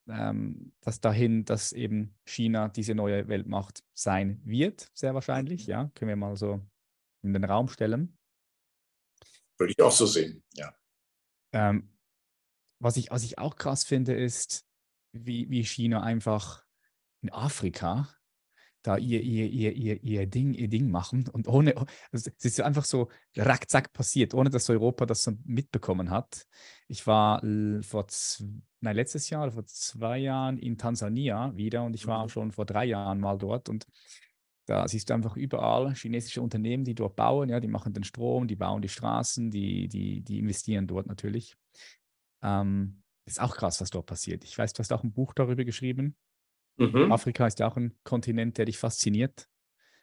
ähm, 0.08 0.72
das 0.80 1.00
dahin, 1.00 1.44
dass 1.44 1.72
eben 1.72 2.14
China 2.24 2.68
diese 2.68 2.94
neue 2.94 3.28
Weltmacht 3.28 3.84
sein 3.94 4.40
wird, 4.44 4.90
sehr 4.94 5.14
wahrscheinlich. 5.14 5.66
Ja, 5.66 5.90
können 5.94 6.08
wir 6.08 6.16
mal 6.16 6.36
so 6.36 6.60
in 7.22 7.32
den 7.32 7.44
Raum 7.44 7.68
stellen. 7.68 8.16
Würde 9.58 9.72
ich 9.76 9.82
auch 9.82 9.92
so 9.92 10.06
sehen, 10.06 10.42
ja. 10.54 10.74
Ähm, 11.52 11.92
was, 12.80 12.96
ich, 12.96 13.10
was 13.10 13.24
ich 13.24 13.38
auch 13.38 13.56
krass 13.56 13.84
finde, 13.84 14.14
ist, 14.14 14.66
wie, 15.12 15.50
wie 15.50 15.64
China 15.64 16.02
einfach 16.02 16.64
in 17.22 17.32
Afrika 17.32 18.08
da 18.82 18.96
ihr, 18.96 19.20
ihr, 19.20 19.46
ihr, 19.46 19.72
ihr, 19.72 20.02
ihr, 20.02 20.26
Ding, 20.26 20.54
ihr 20.54 20.68
Ding 20.68 20.90
machen 20.90 21.28
und 21.28 21.48
ohne, 21.48 21.76
also 21.76 22.30
es 22.36 22.44
ist 22.44 22.60
einfach 22.60 22.84
so 22.84 23.08
rackzack 23.36 23.92
passiert, 23.92 24.34
ohne 24.34 24.50
dass 24.50 24.70
Europa 24.70 25.04
das 25.06 25.24
so 25.24 25.32
mitbekommen 25.44 26.10
hat. 26.10 26.46
Ich 26.86 27.06
war 27.06 27.40
vor, 27.82 28.06
nein, 28.80 28.96
letztes 28.96 29.30
Jahr 29.30 29.44
oder 29.44 29.52
vor 29.52 29.66
zwei 29.66 30.18
Jahren 30.18 30.58
in 30.58 30.78
Tansania 30.78 31.54
wieder 31.56 31.84
und 31.84 31.94
ich 31.94 32.06
war 32.06 32.24
mhm. 32.24 32.28
schon 32.28 32.52
vor 32.52 32.66
drei 32.66 32.84
Jahren 32.84 33.20
mal 33.20 33.36
dort 33.36 33.68
und 33.68 33.86
da 34.66 34.86
siehst 34.86 35.08
du 35.08 35.14
einfach 35.14 35.34
überall 35.34 35.94
chinesische 35.94 36.42
Unternehmen, 36.42 36.84
die 36.84 36.94
dort 36.94 37.16
bauen, 37.16 37.48
ja, 37.48 37.58
die 37.58 37.68
machen 37.68 37.94
den 37.94 38.04
Strom, 38.04 38.46
die 38.46 38.56
bauen 38.56 38.82
die 38.82 38.90
Straßen, 38.90 39.50
die, 39.50 39.88
die, 39.88 40.20
die 40.20 40.38
investieren 40.38 40.86
dort 40.86 41.06
natürlich. 41.06 41.56
Ähm, 42.42 43.02
ist 43.24 43.40
auch 43.40 43.56
krass, 43.56 43.80
was 43.80 43.88
dort 43.88 44.06
passiert. 44.06 44.44
Ich 44.44 44.56
weiß, 44.58 44.74
du 44.74 44.80
hast 44.80 44.92
auch 44.92 45.02
ein 45.02 45.12
Buch 45.12 45.32
darüber 45.32 45.64
geschrieben. 45.64 46.16
Mhm. 46.78 47.12
Afrika 47.12 47.46
ist 47.46 47.58
ja 47.58 47.68
auch 47.68 47.76
ein 47.76 47.94
Kontinent, 48.04 48.58
der 48.58 48.64
dich 48.64 48.78
fasziniert. 48.78 49.48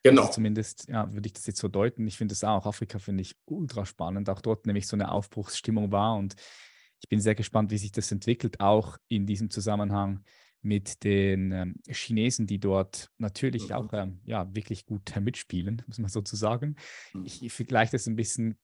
Genau. 0.03 0.21
Also 0.21 0.33
zumindest 0.33 0.87
ja, 0.87 1.11
würde 1.11 1.27
ich 1.27 1.33
das 1.33 1.47
jetzt 1.47 1.59
so 1.59 1.67
deuten. 1.67 2.05
Ich 2.05 2.17
finde 2.17 2.33
es 2.33 2.43
auch. 2.43 2.67
Afrika 2.67 2.99
finde 2.99 3.21
ich 3.21 3.35
ultra 3.45 3.85
spannend. 3.85 4.29
Auch 4.29 4.41
dort 4.41 4.67
nämlich 4.67 4.87
so 4.87 4.95
eine 4.95 5.11
Aufbruchsstimmung 5.11 5.91
war. 5.91 6.15
Und 6.15 6.35
ich 7.01 7.09
bin 7.09 7.19
sehr 7.19 7.33
gespannt, 7.33 7.71
wie 7.71 7.77
sich 7.77 7.91
das 7.91 8.11
entwickelt, 8.11 8.59
auch 8.59 8.97
in 9.07 9.25
diesem 9.25 9.49
Zusammenhang 9.49 10.23
mit 10.61 11.03
den 11.03 11.51
ähm, 11.51 11.75
Chinesen, 11.87 12.47
die 12.47 12.59
dort 12.59 13.11
natürlich 13.17 13.69
mhm. 13.69 13.75
auch 13.75 13.93
ähm, 13.93 14.19
ja, 14.25 14.53
wirklich 14.55 14.85
gut 14.85 15.15
mitspielen, 15.19 15.83
muss 15.87 15.99
man 15.99 16.09
sozusagen. 16.09 16.75
Mhm. 17.13 17.25
Ich, 17.25 17.43
ich 17.43 17.53
vergleiche 17.53 17.93
das 17.93 18.07
ein 18.07 18.15
bisschen 18.15 18.57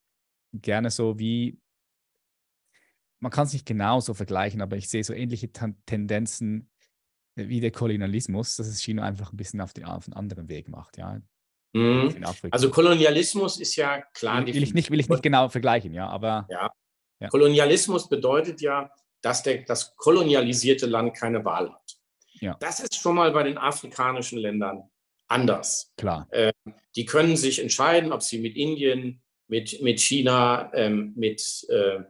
gerne 0.52 0.90
so 0.90 1.18
wie, 1.18 1.60
man 3.20 3.30
kann 3.30 3.46
es 3.46 3.52
nicht 3.52 3.66
genau 3.66 4.00
so 4.00 4.14
vergleichen, 4.14 4.60
aber 4.60 4.76
ich 4.76 4.88
sehe 4.88 5.04
so 5.04 5.14
ähnliche 5.14 5.50
Tendenzen 5.52 6.71
wie 7.34 7.60
der 7.60 7.70
Kolonialismus, 7.70 8.56
dass 8.56 8.66
es 8.66 8.82
China 8.82 9.02
einfach 9.02 9.32
ein 9.32 9.36
bisschen 9.36 9.60
auf, 9.60 9.72
die, 9.72 9.84
auf 9.84 10.06
einen 10.06 10.14
anderen 10.14 10.48
Weg 10.48 10.68
macht, 10.68 10.98
ja. 10.98 11.20
Mhm. 11.74 12.22
Also 12.50 12.70
Kolonialismus 12.70 13.58
ist 13.58 13.76
ja 13.76 14.02
klar. 14.12 14.44
Will, 14.46 14.54
will, 14.54 14.62
ich 14.62 14.74
nicht, 14.74 14.90
will 14.90 15.00
ich 15.00 15.08
nicht 15.08 15.22
genau 15.22 15.48
vergleichen, 15.48 15.94
ja, 15.94 16.06
aber. 16.06 16.46
Ja. 16.50 16.70
ja. 17.20 17.28
Kolonialismus 17.28 18.08
bedeutet 18.08 18.60
ja, 18.60 18.90
dass 19.22 19.42
der, 19.42 19.62
das 19.62 19.96
kolonialisierte 19.96 20.86
Land 20.86 21.16
keine 21.16 21.44
Wahl 21.44 21.72
hat. 21.72 21.96
Ja. 22.40 22.56
Das 22.60 22.80
ist 22.80 22.96
schon 22.96 23.14
mal 23.14 23.30
bei 23.30 23.44
den 23.44 23.56
afrikanischen 23.56 24.38
Ländern 24.38 24.90
anders. 25.28 25.92
Klar. 25.96 26.26
Äh, 26.30 26.52
die 26.94 27.06
können 27.06 27.36
sich 27.36 27.62
entscheiden, 27.62 28.12
ob 28.12 28.22
sie 28.22 28.38
mit 28.38 28.56
Indien, 28.56 29.22
mit, 29.46 29.80
mit 29.80 30.00
China, 30.00 30.70
ähm, 30.74 31.14
mit 31.16 31.66
äh, 31.70 32.00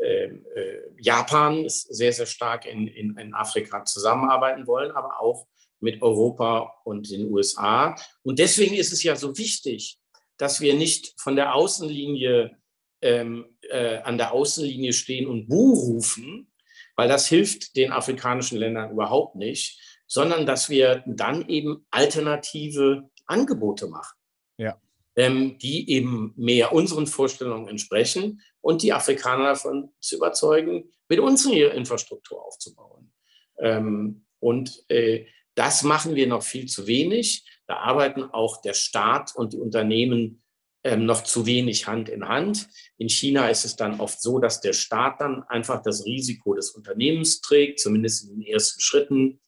ähm, 0.00 0.44
äh, 0.54 0.87
Japan 1.00 1.64
ist 1.64 1.94
sehr, 1.94 2.12
sehr 2.12 2.26
stark 2.26 2.66
in, 2.66 2.86
in, 2.86 3.16
in 3.16 3.34
Afrika 3.34 3.84
zusammenarbeiten 3.84 4.66
wollen, 4.66 4.90
aber 4.92 5.20
auch 5.20 5.46
mit 5.80 6.02
Europa 6.02 6.72
und 6.84 7.10
den 7.10 7.30
USA. 7.30 7.94
Und 8.22 8.38
deswegen 8.38 8.74
ist 8.74 8.92
es 8.92 9.02
ja 9.02 9.16
so 9.16 9.36
wichtig, 9.38 9.98
dass 10.36 10.60
wir 10.60 10.74
nicht 10.74 11.14
von 11.20 11.36
der 11.36 11.54
Außenlinie 11.54 12.56
ähm, 13.00 13.46
äh, 13.70 13.98
an 13.98 14.18
der 14.18 14.32
Außenlinie 14.32 14.92
stehen 14.92 15.26
und 15.26 15.48
Buh 15.48 15.74
rufen, 15.74 16.52
weil 16.96 17.08
das 17.08 17.28
hilft 17.28 17.76
den 17.76 17.92
afrikanischen 17.92 18.58
Ländern 18.58 18.90
überhaupt 18.90 19.36
nicht, 19.36 19.80
sondern 20.06 20.46
dass 20.46 20.68
wir 20.68 21.04
dann 21.06 21.48
eben 21.48 21.86
alternative 21.90 23.08
Angebote 23.26 23.86
machen. 23.86 24.16
Ja 24.58 24.80
ähm, 25.18 25.58
die 25.58 25.90
eben 25.90 26.32
mehr 26.36 26.72
unseren 26.72 27.08
Vorstellungen 27.08 27.66
entsprechen 27.66 28.40
und 28.68 28.82
die 28.82 28.92
Afrikaner 28.92 29.44
davon 29.44 29.88
zu 29.98 30.16
überzeugen, 30.16 30.92
mit 31.08 31.20
uns 31.20 31.46
ihre 31.46 31.70
Infrastruktur 31.70 32.44
aufzubauen. 32.44 33.10
Ähm, 33.58 34.26
und 34.40 34.84
äh, 34.90 35.24
das 35.54 35.84
machen 35.84 36.14
wir 36.14 36.26
noch 36.26 36.42
viel 36.42 36.66
zu 36.66 36.86
wenig. 36.86 37.48
Da 37.66 37.78
arbeiten 37.78 38.24
auch 38.24 38.60
der 38.60 38.74
Staat 38.74 39.34
und 39.34 39.54
die 39.54 39.56
Unternehmen 39.56 40.42
ähm, 40.84 41.06
noch 41.06 41.24
zu 41.24 41.46
wenig 41.46 41.86
Hand 41.86 42.10
in 42.10 42.28
Hand. 42.28 42.68
In 42.98 43.08
China 43.08 43.48
ist 43.48 43.64
es 43.64 43.74
dann 43.74 44.00
oft 44.00 44.20
so, 44.20 44.38
dass 44.38 44.60
der 44.60 44.74
Staat 44.74 45.22
dann 45.22 45.44
einfach 45.44 45.80
das 45.80 46.04
Risiko 46.04 46.52
des 46.52 46.72
Unternehmens 46.72 47.40
trägt, 47.40 47.80
zumindest 47.80 48.28
in 48.28 48.38
den 48.38 48.42
ersten 48.42 48.82
Schritten, 48.82 49.40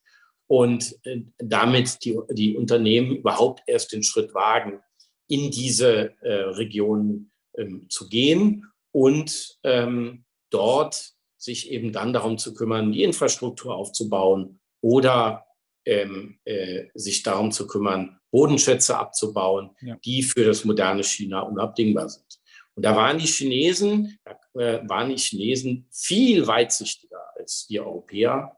und 0.46 0.98
äh, 1.04 1.20
damit 1.36 2.06
die, 2.06 2.18
die 2.30 2.56
Unternehmen 2.56 3.16
überhaupt 3.16 3.64
erst 3.66 3.92
den 3.92 4.02
Schritt 4.02 4.32
wagen, 4.32 4.80
in 5.28 5.50
diese 5.50 6.14
äh, 6.22 6.32
Region 6.56 7.30
ähm, 7.58 7.84
zu 7.90 8.08
gehen 8.08 8.64
und 8.92 9.58
ähm, 9.64 10.24
dort 10.50 11.12
sich 11.36 11.70
eben 11.70 11.92
dann 11.92 12.12
darum 12.12 12.38
zu 12.38 12.54
kümmern, 12.54 12.92
die 12.92 13.02
Infrastruktur 13.02 13.74
aufzubauen 13.74 14.60
oder 14.82 15.46
ähm, 15.86 16.38
äh, 16.44 16.86
sich 16.94 17.22
darum 17.22 17.52
zu 17.52 17.66
kümmern, 17.66 18.18
Bodenschätze 18.30 18.96
abzubauen, 18.96 19.70
ja. 19.80 19.96
die 20.04 20.22
für 20.22 20.44
das 20.44 20.64
moderne 20.64 21.02
China 21.02 21.40
unabdingbar 21.40 22.08
sind. 22.08 22.40
Und 22.74 22.84
da 22.84 22.94
waren 22.94 23.18
die 23.18 23.26
Chinesen, 23.26 24.18
da 24.24 24.38
äh, 24.60 24.88
waren 24.88 25.08
die 25.08 25.16
Chinesen 25.16 25.88
viel 25.90 26.46
weitsichtiger 26.46 27.20
als 27.36 27.66
die 27.66 27.80
Europäer. 27.80 28.56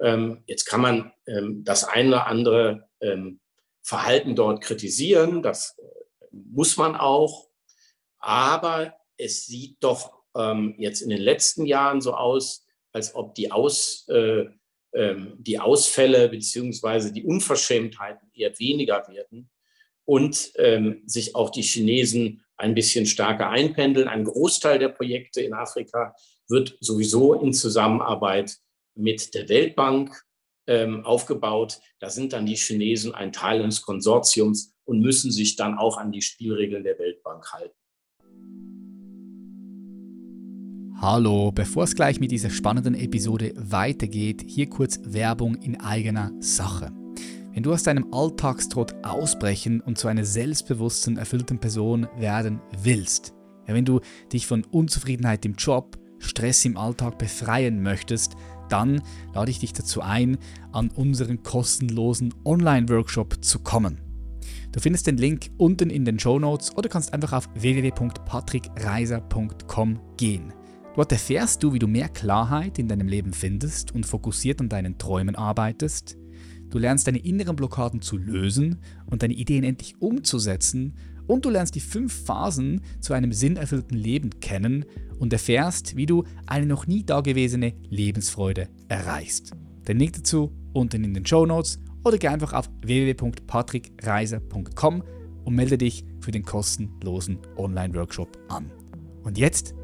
Ähm, 0.00 0.42
jetzt 0.46 0.64
kann 0.64 0.80
man 0.80 1.12
ähm, 1.26 1.62
das 1.64 1.84
eine 1.84 2.08
oder 2.08 2.26
andere 2.26 2.88
ähm, 3.00 3.40
Verhalten 3.82 4.34
dort 4.34 4.62
kritisieren. 4.62 5.42
Das 5.42 5.78
äh, 5.78 6.26
muss 6.32 6.76
man 6.76 6.96
auch. 6.96 7.48
Aber 8.18 8.94
es 9.22 9.46
sieht 9.46 9.76
doch 9.80 10.12
ähm, 10.36 10.74
jetzt 10.78 11.00
in 11.00 11.10
den 11.10 11.20
letzten 11.20 11.66
Jahren 11.66 12.00
so 12.00 12.14
aus, 12.14 12.66
als 12.92 13.14
ob 13.14 13.34
die, 13.34 13.50
aus, 13.50 14.06
äh, 14.08 14.46
äh, 14.92 15.16
die 15.38 15.58
Ausfälle 15.58 16.28
beziehungsweise 16.28 17.12
die 17.12 17.24
Unverschämtheiten 17.24 18.30
eher 18.34 18.58
weniger 18.58 19.06
werden 19.08 19.50
und 20.04 20.52
ähm, 20.56 21.02
sich 21.06 21.34
auch 21.34 21.50
die 21.50 21.62
Chinesen 21.62 22.44
ein 22.56 22.74
bisschen 22.74 23.06
stärker 23.06 23.48
einpendeln. 23.50 24.08
Ein 24.08 24.24
Großteil 24.24 24.78
der 24.78 24.88
Projekte 24.88 25.40
in 25.40 25.54
Afrika 25.54 26.14
wird 26.48 26.76
sowieso 26.80 27.34
in 27.34 27.52
Zusammenarbeit 27.52 28.56
mit 28.94 29.34
der 29.34 29.48
Weltbank 29.48 30.22
ähm, 30.66 31.04
aufgebaut. 31.04 31.80
Da 31.98 32.10
sind 32.10 32.32
dann 32.32 32.46
die 32.46 32.56
Chinesen 32.56 33.14
ein 33.14 33.32
Teil 33.32 33.62
eines 33.62 33.82
Konsortiums, 33.82 34.72
und 34.84 35.00
müssen 35.00 35.30
sich 35.30 35.56
dann 35.56 35.78
auch 35.78 35.96
an 35.96 36.12
die 36.12 36.22
Spielregeln 36.22 36.84
der 36.84 36.98
Weltbank 36.98 37.52
halten. 37.52 37.76
Hallo, 41.02 41.50
bevor 41.50 41.82
es 41.82 41.96
gleich 41.96 42.20
mit 42.20 42.30
dieser 42.30 42.48
spannenden 42.48 42.94
Episode 42.94 43.52
weitergeht, 43.56 44.44
hier 44.46 44.70
kurz 44.70 45.00
Werbung 45.02 45.56
in 45.56 45.80
eigener 45.80 46.30
Sache. 46.38 46.92
Wenn 47.52 47.64
du 47.64 47.72
aus 47.72 47.82
deinem 47.82 48.14
Alltagstrott 48.14 48.94
ausbrechen 49.02 49.80
und 49.80 49.98
zu 49.98 50.06
einer 50.06 50.24
selbstbewussten, 50.24 51.16
erfüllten 51.16 51.58
Person 51.58 52.06
werden 52.18 52.60
willst, 52.84 53.34
ja, 53.66 53.74
wenn 53.74 53.84
du 53.84 53.98
dich 54.32 54.46
von 54.46 54.62
Unzufriedenheit 54.62 55.44
im 55.44 55.54
Job, 55.54 55.98
Stress 56.20 56.64
im 56.64 56.76
Alltag 56.76 57.18
befreien 57.18 57.82
möchtest, 57.82 58.36
dann 58.68 59.02
lade 59.34 59.50
ich 59.50 59.58
dich 59.58 59.72
dazu 59.72 60.02
ein, 60.02 60.38
an 60.70 60.88
unseren 60.90 61.42
kostenlosen 61.42 62.32
Online-Workshop 62.44 63.44
zu 63.44 63.58
kommen. 63.58 64.00
Du 64.70 64.78
findest 64.78 65.08
den 65.08 65.16
Link 65.16 65.50
unten 65.58 65.90
in 65.90 66.04
den 66.04 66.20
Show 66.20 66.38
Notes 66.38 66.76
oder 66.76 66.88
kannst 66.88 67.12
einfach 67.12 67.32
auf 67.32 67.48
www.patrickreiser.com 67.56 70.00
gehen. 70.16 70.52
Dort 70.94 71.10
erfährst 71.10 71.62
du, 71.62 71.72
wie 71.72 71.78
du 71.78 71.86
mehr 71.86 72.10
Klarheit 72.10 72.78
in 72.78 72.86
deinem 72.86 73.08
Leben 73.08 73.32
findest 73.32 73.94
und 73.94 74.04
fokussiert 74.04 74.60
an 74.60 74.68
deinen 74.68 74.98
Träumen 74.98 75.36
arbeitest. 75.36 76.18
Du 76.68 76.78
lernst 76.78 77.06
deine 77.06 77.16
inneren 77.18 77.56
Blockaden 77.56 78.02
zu 78.02 78.18
lösen 78.18 78.78
und 79.06 79.22
deine 79.22 79.32
Ideen 79.34 79.64
endlich 79.64 79.94
umzusetzen. 80.00 80.94
Und 81.26 81.44
du 81.44 81.50
lernst 81.50 81.74
die 81.76 81.80
fünf 81.80 82.24
Phasen 82.24 82.80
zu 83.00 83.14
einem 83.14 83.32
sinnerfüllten 83.32 83.96
Leben 83.96 84.40
kennen 84.40 84.84
und 85.18 85.32
erfährst, 85.32 85.96
wie 85.96 86.06
du 86.06 86.24
eine 86.46 86.66
noch 86.66 86.86
nie 86.86 87.04
dagewesene 87.04 87.72
Lebensfreude 87.88 88.68
erreichst. 88.88 89.52
Den 89.88 89.98
Link 89.98 90.12
dazu 90.14 90.52
unten 90.72 91.04
in 91.04 91.14
den 91.14 91.24
Show 91.24 91.46
Notes 91.46 91.78
oder 92.04 92.18
geh 92.18 92.28
einfach 92.28 92.52
auf 92.52 92.68
www.patrickreiser.com 92.84 95.02
und 95.44 95.54
melde 95.54 95.78
dich 95.78 96.04
für 96.20 96.32
den 96.32 96.42
kostenlosen 96.42 97.38
Online-Workshop 97.56 98.36
an. 98.48 98.70
Und 99.22 99.38
jetzt 99.38 99.74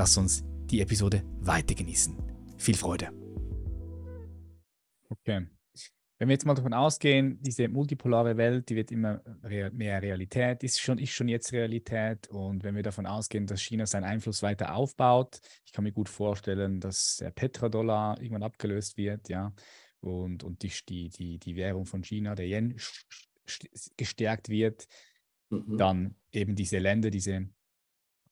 lass 0.00 0.16
uns 0.16 0.42
die 0.70 0.80
Episode 0.80 1.22
weiter 1.40 1.74
genießen. 1.74 2.16
Viel 2.56 2.74
Freude. 2.74 3.10
Okay. 5.10 5.46
Wenn 6.18 6.28
wir 6.28 6.32
jetzt 6.32 6.46
mal 6.46 6.54
davon 6.54 6.72
ausgehen, 6.72 7.38
diese 7.42 7.68
multipolare 7.68 8.38
Welt, 8.38 8.70
die 8.70 8.76
wird 8.76 8.92
immer 8.92 9.20
mehr 9.72 10.00
Realität, 10.00 10.62
ist 10.62 10.80
schon, 10.80 10.96
ist 10.96 11.12
schon 11.12 11.28
jetzt 11.28 11.52
Realität. 11.52 12.28
Und 12.28 12.64
wenn 12.64 12.76
wir 12.76 12.82
davon 12.82 13.04
ausgehen, 13.04 13.46
dass 13.46 13.60
China 13.60 13.84
seinen 13.84 14.04
Einfluss 14.04 14.42
weiter 14.42 14.74
aufbaut, 14.74 15.38
ich 15.66 15.72
kann 15.72 15.84
mir 15.84 15.92
gut 15.92 16.08
vorstellen, 16.08 16.80
dass 16.80 17.18
der 17.18 17.30
Petrodollar 17.30 18.18
irgendwann 18.22 18.44
abgelöst 18.44 18.96
wird, 18.96 19.28
ja, 19.28 19.52
und, 20.00 20.44
und 20.44 20.62
die, 20.62 20.72
die, 20.88 21.10
die, 21.10 21.38
die 21.38 21.56
Währung 21.56 21.84
von 21.84 22.02
China, 22.02 22.34
der 22.34 22.46
Yen, 22.46 22.74
gestärkt 23.98 24.48
wird, 24.48 24.86
mhm. 25.50 25.76
dann 25.76 26.14
eben 26.32 26.54
diese 26.54 26.78
Länder, 26.78 27.10
diese 27.10 27.50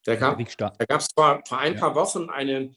da 0.05 0.15
gab 0.17 0.41
es 0.41 1.09
vor, 1.15 1.43
vor 1.47 1.59
ein 1.59 1.77
paar 1.77 1.95
Wochen 1.95 2.31
eine 2.31 2.73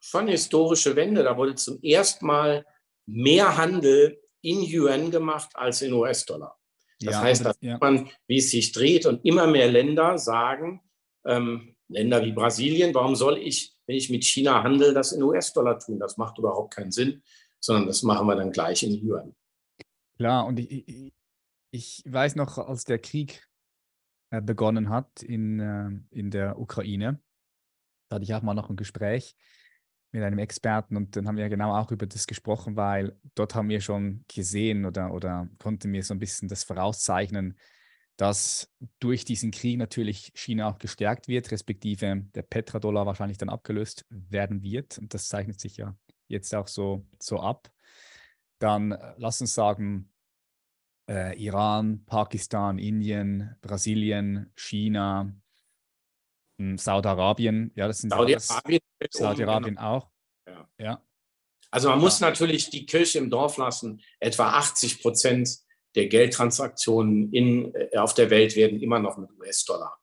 schon 0.00 0.28
historische 0.28 0.94
Wende. 0.96 1.22
Da 1.22 1.36
wurde 1.36 1.54
zum 1.54 1.82
ersten 1.82 2.26
Mal 2.26 2.64
mehr 3.06 3.56
Handel 3.56 4.20
in 4.42 4.62
Yuan 4.62 5.10
gemacht 5.10 5.50
als 5.54 5.82
in 5.82 5.92
US-Dollar. 5.92 6.56
Das 7.00 7.14
ja, 7.14 7.20
heißt, 7.20 7.44
dass 7.44 7.56
ja. 7.60 7.78
man, 7.80 8.08
wie 8.26 8.38
es 8.38 8.50
sich 8.50 8.72
dreht 8.72 9.06
und 9.06 9.24
immer 9.24 9.46
mehr 9.46 9.70
Länder 9.70 10.18
sagen, 10.18 10.82
ähm, 11.24 11.76
Länder 11.88 12.24
wie 12.24 12.32
Brasilien, 12.32 12.94
warum 12.94 13.16
soll 13.16 13.38
ich, 13.38 13.74
wenn 13.86 13.96
ich 13.96 14.10
mit 14.10 14.24
China 14.24 14.62
handle, 14.62 14.92
das 14.92 15.12
in 15.12 15.22
US-Dollar 15.22 15.78
tun? 15.78 15.98
Das 15.98 16.16
macht 16.16 16.38
überhaupt 16.38 16.74
keinen 16.74 16.92
Sinn, 16.92 17.22
sondern 17.60 17.86
das 17.86 18.02
machen 18.02 18.26
wir 18.26 18.36
dann 18.36 18.52
gleich 18.52 18.82
in 18.82 18.94
Yuan. 18.94 19.34
Klar, 20.18 20.46
und 20.46 20.58
ich, 20.58 21.12
ich 21.70 22.02
weiß 22.06 22.36
noch, 22.36 22.58
als 22.58 22.84
der 22.84 22.98
Krieg 22.98 23.47
begonnen 24.30 24.88
hat 24.88 25.22
in, 25.22 25.60
äh, 25.60 25.90
in 26.10 26.30
der 26.30 26.58
Ukraine, 26.58 27.20
da 28.08 28.16
hatte 28.16 28.24
ich 28.24 28.34
auch 28.34 28.42
mal 28.42 28.54
noch 28.54 28.70
ein 28.70 28.76
Gespräch 28.76 29.36
mit 30.10 30.22
einem 30.22 30.38
Experten 30.38 30.96
und 30.96 31.16
dann 31.16 31.28
haben 31.28 31.36
wir 31.36 31.48
genau 31.48 31.74
auch 31.74 31.90
über 31.90 32.06
das 32.06 32.26
gesprochen, 32.26 32.76
weil 32.76 33.18
dort 33.34 33.54
haben 33.54 33.68
wir 33.68 33.80
schon 33.80 34.24
gesehen 34.26 34.86
oder, 34.86 35.12
oder 35.12 35.48
konnten 35.58 35.92
wir 35.92 36.02
so 36.02 36.14
ein 36.14 36.18
bisschen 36.18 36.48
das 36.48 36.64
vorauszeichnen, 36.64 37.58
dass 38.16 38.72
durch 38.98 39.24
diesen 39.24 39.50
Krieg 39.50 39.78
natürlich 39.78 40.32
China 40.34 40.68
auch 40.68 40.78
gestärkt 40.78 41.28
wird, 41.28 41.50
respektive 41.50 42.24
der 42.34 42.42
Petrodollar 42.42 43.06
wahrscheinlich 43.06 43.38
dann 43.38 43.48
abgelöst 43.48 44.06
werden 44.08 44.62
wird. 44.62 44.98
Und 44.98 45.14
das 45.14 45.28
zeichnet 45.28 45.60
sich 45.60 45.76
ja 45.76 45.96
jetzt 46.26 46.54
auch 46.54 46.66
so, 46.66 47.06
so 47.20 47.38
ab. 47.40 47.70
Dann 48.58 48.92
äh, 48.92 49.14
lass 49.18 49.40
uns 49.40 49.54
sagen, 49.54 50.10
äh, 51.08 51.36
Iran, 51.42 52.04
Pakistan, 52.06 52.78
Indien, 52.78 53.56
Brasilien, 53.60 54.52
China, 54.54 55.32
hm, 56.58 56.76
Saudi-Arabien. 56.76 57.72
Ja, 57.74 57.86
das 57.88 57.98
sind 57.98 58.10
Saudi-Arabien 58.10 58.80
Saudi-Arabien 59.10 59.74
genau. 59.76 59.96
auch. 59.96 60.08
Ja. 60.46 60.68
ja. 60.78 61.02
Also 61.70 61.88
man 61.90 61.98
muss 61.98 62.20
natürlich 62.20 62.70
die 62.70 62.86
Kirche 62.86 63.18
im 63.18 63.30
Dorf 63.30 63.56
lassen. 63.56 64.02
Etwa 64.20 64.50
80 64.50 65.02
Prozent 65.02 65.58
der 65.94 66.06
Geldtransaktionen 66.06 67.32
in, 67.32 67.74
äh, 67.74 67.96
auf 67.96 68.14
der 68.14 68.30
Welt 68.30 68.56
werden 68.56 68.80
immer 68.80 68.98
noch 68.98 69.16
mit 69.18 69.30
US-Dollar 69.38 69.98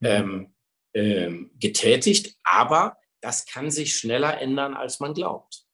mhm. 0.00 0.06
ähm, 0.08 0.54
ähm, 0.94 1.50
getätigt. 1.58 2.36
Aber 2.44 2.96
das 3.20 3.46
kann 3.46 3.70
sich 3.70 3.96
schneller 3.96 4.40
ändern, 4.40 4.74
als 4.74 5.00
man 5.00 5.14
glaubt. 5.14 5.64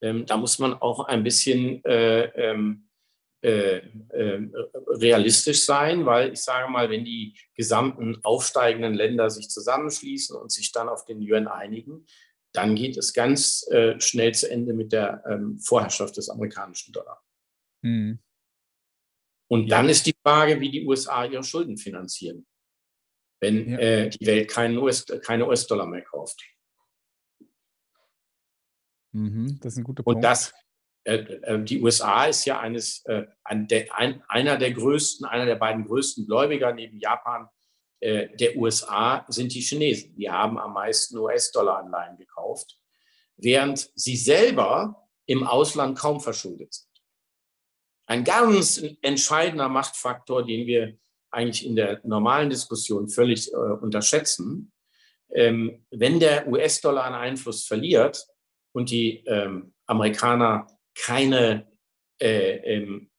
Ähm, 0.00 0.26
da 0.26 0.36
muss 0.36 0.58
man 0.58 0.74
auch 0.74 1.06
ein 1.06 1.22
bisschen 1.22 1.84
äh, 1.84 2.24
ähm, 2.50 2.83
äh, 3.44 3.82
äh, 4.08 4.48
realistisch 4.86 5.66
sein, 5.66 6.06
weil 6.06 6.32
ich 6.32 6.40
sage 6.40 6.70
mal, 6.72 6.88
wenn 6.88 7.04
die 7.04 7.38
gesamten 7.54 8.18
aufsteigenden 8.24 8.94
Länder 8.94 9.28
sich 9.28 9.50
zusammenschließen 9.50 10.34
und 10.34 10.50
sich 10.50 10.72
dann 10.72 10.88
auf 10.88 11.04
den 11.04 11.20
Yuan 11.20 11.46
einigen, 11.46 12.06
dann 12.54 12.74
geht 12.74 12.96
es 12.96 13.12
ganz 13.12 13.66
äh, 13.70 14.00
schnell 14.00 14.32
zu 14.34 14.50
Ende 14.50 14.72
mit 14.72 14.92
der 14.92 15.22
ähm, 15.28 15.58
Vorherrschaft 15.58 16.16
des 16.16 16.30
amerikanischen 16.30 16.94
Dollar. 16.94 17.22
Mhm. 17.82 18.18
Und 19.50 19.66
ja. 19.68 19.76
dann 19.76 19.90
ist 19.90 20.06
die 20.06 20.14
Frage, 20.22 20.58
wie 20.60 20.70
die 20.70 20.86
USA 20.86 21.26
ihre 21.26 21.44
Schulden 21.44 21.76
finanzieren, 21.76 22.46
wenn 23.42 23.72
ja. 23.72 23.78
äh, 23.78 24.08
die 24.08 24.24
Welt 24.24 24.48
keinen 24.48 24.78
US, 24.78 25.04
keine 25.20 25.46
US-Dollar 25.46 25.86
mehr 25.86 26.00
kauft. 26.00 26.42
Mhm, 29.12 29.60
das 29.60 29.74
ist 29.74 29.80
ein 29.80 29.84
guter 29.84 30.02
Punkt. 30.02 30.16
Und 30.16 30.22
das, 30.22 30.54
die 31.06 31.82
USA 31.82 32.24
ist 32.24 32.46
ja 32.46 32.60
eines, 32.60 33.04
äh, 33.04 33.26
ein, 33.44 33.68
einer 34.28 34.56
der 34.56 34.72
größten, 34.72 35.26
einer 35.26 35.44
der 35.44 35.56
beiden 35.56 35.84
größten 35.84 36.26
Gläubiger 36.26 36.72
neben 36.72 36.98
Japan 36.98 37.48
der 38.02 38.56
USA 38.56 39.24
sind 39.28 39.54
die 39.54 39.62
Chinesen. 39.62 40.14
Die 40.16 40.30
haben 40.30 40.58
am 40.58 40.74
meisten 40.74 41.16
US-Dollar-Anleihen 41.16 42.18
gekauft, 42.18 42.78
während 43.36 43.90
sie 43.94 44.16
selber 44.16 45.08
im 45.24 45.46
Ausland 45.46 45.98
kaum 45.98 46.20
verschuldet 46.20 46.74
sind. 46.74 46.94
Ein 48.06 48.24
ganz 48.24 48.82
entscheidender 49.00 49.68
Machtfaktor, 49.68 50.44
den 50.44 50.66
wir 50.66 50.98
eigentlich 51.30 51.66
in 51.66 51.74
der 51.74 52.00
normalen 52.04 52.50
Diskussion 52.50 53.08
völlig 53.08 53.52
äh, 53.52 53.56
unterschätzen. 53.56 54.72
Ähm, 55.34 55.84
wenn 55.90 56.20
der 56.20 56.46
US-Dollar 56.46 57.04
an 57.04 57.14
Einfluss 57.14 57.64
verliert 57.64 58.26
und 58.72 58.90
die 58.90 59.24
ähm, 59.26 59.74
Amerikaner 59.86 60.66
keine, 60.94 61.70
äh, 62.20 62.56
ähm, 62.74 63.10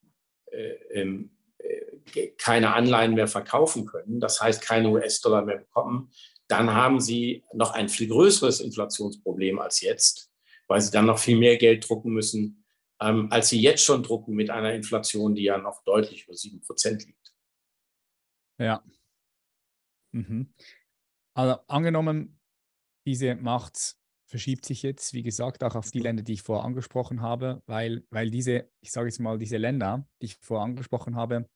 äh, 0.52 0.74
ähm, 0.92 1.32
äh, 1.58 2.28
keine 2.38 2.74
Anleihen 2.74 3.14
mehr 3.16 3.28
verkaufen 3.28 3.86
können, 3.86 4.20
das 4.20 4.42
heißt 4.42 4.62
keine 4.62 4.90
US-Dollar 4.90 5.44
mehr 5.44 5.58
bekommen, 5.58 6.12
dann 6.48 6.74
haben 6.74 7.00
sie 7.00 7.44
noch 7.54 7.72
ein 7.72 7.90
viel 7.90 8.08
größeres 8.08 8.60
Inflationsproblem 8.60 9.60
als 9.60 9.82
jetzt, 9.82 10.32
weil 10.68 10.82
sie 10.82 10.92
dann 10.92 11.08
noch 11.08 11.20
viel 11.20 11.38
mehr 11.38 11.58
Geld 11.58 11.88
drucken 11.90 12.12
müssen, 12.14 12.64
ähm, 13.02 13.28
als 13.32 13.50
sie 13.50 13.60
jetzt 13.60 13.84
schon 13.84 14.04
drucken 14.04 14.36
mit 14.36 14.50
einer 14.50 14.74
Inflation, 14.74 15.36
die 15.36 15.44
ja 15.44 15.58
noch 15.58 15.84
deutlich 15.84 16.26
über 16.26 16.36
sieben 16.36 16.62
Prozent 16.62 17.06
liegt. 17.06 17.34
Ja. 18.60 18.84
Mhm. 20.12 20.54
Also 21.34 21.60
angenommen, 21.68 22.40
diese 23.06 23.36
Macht 23.36 23.98
verschiebt 24.36 24.66
sich 24.66 24.84
jetzt, 24.84 25.14
wie 25.14 25.24
gesagt, 25.24 25.64
auch 25.64 25.76
auf 25.76 25.92
die 25.92 26.00
Länder, 26.00 26.22
die 26.22 26.34
ich 26.34 26.42
vorher 26.42 26.66
angesprochen 26.66 27.22
habe, 27.22 27.64
weil, 27.68 28.04
weil 28.10 28.30
diese, 28.30 28.70
ich 28.82 28.92
sage 28.92 29.08
jetzt 29.08 29.22
mal, 29.22 29.38
diese 29.38 29.56
Länder, 29.56 30.06
die 30.22 30.26
ich 30.26 30.36
vorher 30.42 30.66
angesprochen 30.66 31.16
habe, 31.16 31.50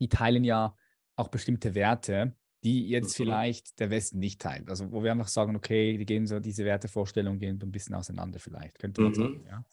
die 0.00 0.10
teilen 0.10 0.44
ja 0.44 0.76
auch 1.16 1.28
bestimmte 1.28 1.74
Werte, 1.74 2.36
die 2.62 2.86
jetzt 2.90 3.18
mhm. 3.18 3.24
vielleicht 3.24 3.80
der 3.80 3.88
Westen 3.88 4.18
nicht 4.18 4.38
teilt. 4.38 4.68
Also 4.68 4.92
wo 4.92 5.02
wir 5.02 5.12
einfach 5.12 5.28
sagen, 5.28 5.56
okay, 5.56 5.96
die 5.96 6.04
gehen 6.04 6.26
so, 6.26 6.40
diese 6.40 6.66
Wertevorstellungen 6.66 7.40
gehen 7.40 7.58
so 7.58 7.64
ein 7.64 7.72
bisschen 7.72 7.94
auseinander 7.94 8.38
vielleicht, 8.38 8.78
könnte 8.78 9.00
man 9.00 9.12
mhm. 9.12 9.16
sagen, 9.16 9.46
ja. 9.48 9.64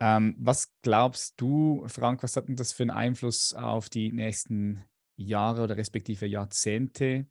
Ähm, 0.00 0.34
was 0.40 0.74
glaubst 0.82 1.40
du, 1.40 1.84
Frank, 1.86 2.24
was 2.24 2.34
hat 2.34 2.48
denn 2.48 2.56
das 2.56 2.72
für 2.72 2.82
einen 2.82 2.90
Einfluss 2.90 3.54
auf 3.54 3.88
die 3.88 4.10
nächsten 4.10 4.84
Jahre 5.14 5.62
oder 5.62 5.76
respektive 5.76 6.26
Jahrzehnte? 6.26 7.28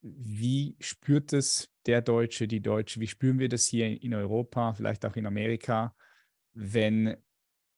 Wie 0.00 0.76
spürt 0.80 1.34
es 1.34 1.73
der 1.86 2.02
Deutsche, 2.02 2.48
die 2.48 2.60
Deutsche, 2.60 3.00
wie 3.00 3.06
spüren 3.06 3.38
wir 3.38 3.48
das 3.48 3.66
hier 3.66 4.02
in 4.02 4.14
Europa, 4.14 4.74
vielleicht 4.74 5.04
auch 5.04 5.16
in 5.16 5.26
Amerika, 5.26 5.94
wenn 6.52 7.16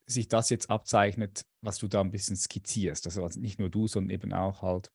sich 0.07 0.29
das 0.29 0.51
jetzt 0.51 0.71
abzeichnet, 0.71 1.45
was 1.61 1.79
du 1.79 1.89
da 1.89 2.01
ein 2.01 2.13
bisschen 2.13 2.37
skizzierst? 2.37 3.07
Also 3.07 3.29
nicht 3.41 3.59
nur 3.59 3.69
du, 3.69 3.89
sondern 3.89 4.11
eben 4.11 4.33
auch 4.33 4.63
halt 4.63 4.91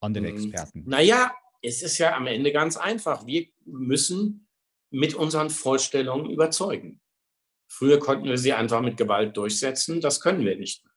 andere 0.00 0.28
hm. 0.28 0.36
Experten. 0.36 0.84
Naja, 0.86 1.32
es 1.62 1.82
ist 1.82 1.98
ja 1.98 2.16
am 2.16 2.26
Ende 2.26 2.52
ganz 2.52 2.76
einfach. 2.76 3.26
Wir 3.26 3.46
müssen 3.64 4.48
mit 4.90 5.14
unseren 5.14 5.50
Vorstellungen 5.50 6.30
überzeugen. 6.30 7.00
Früher 7.68 8.00
konnten 8.00 8.24
wir 8.24 8.38
sie 8.38 8.52
einfach 8.52 8.80
mit 8.80 8.96
Gewalt 8.96 9.36
durchsetzen. 9.36 10.00
Das 10.00 10.20
können 10.20 10.44
wir 10.44 10.56
nicht 10.56 10.84
mehr. 10.84 10.92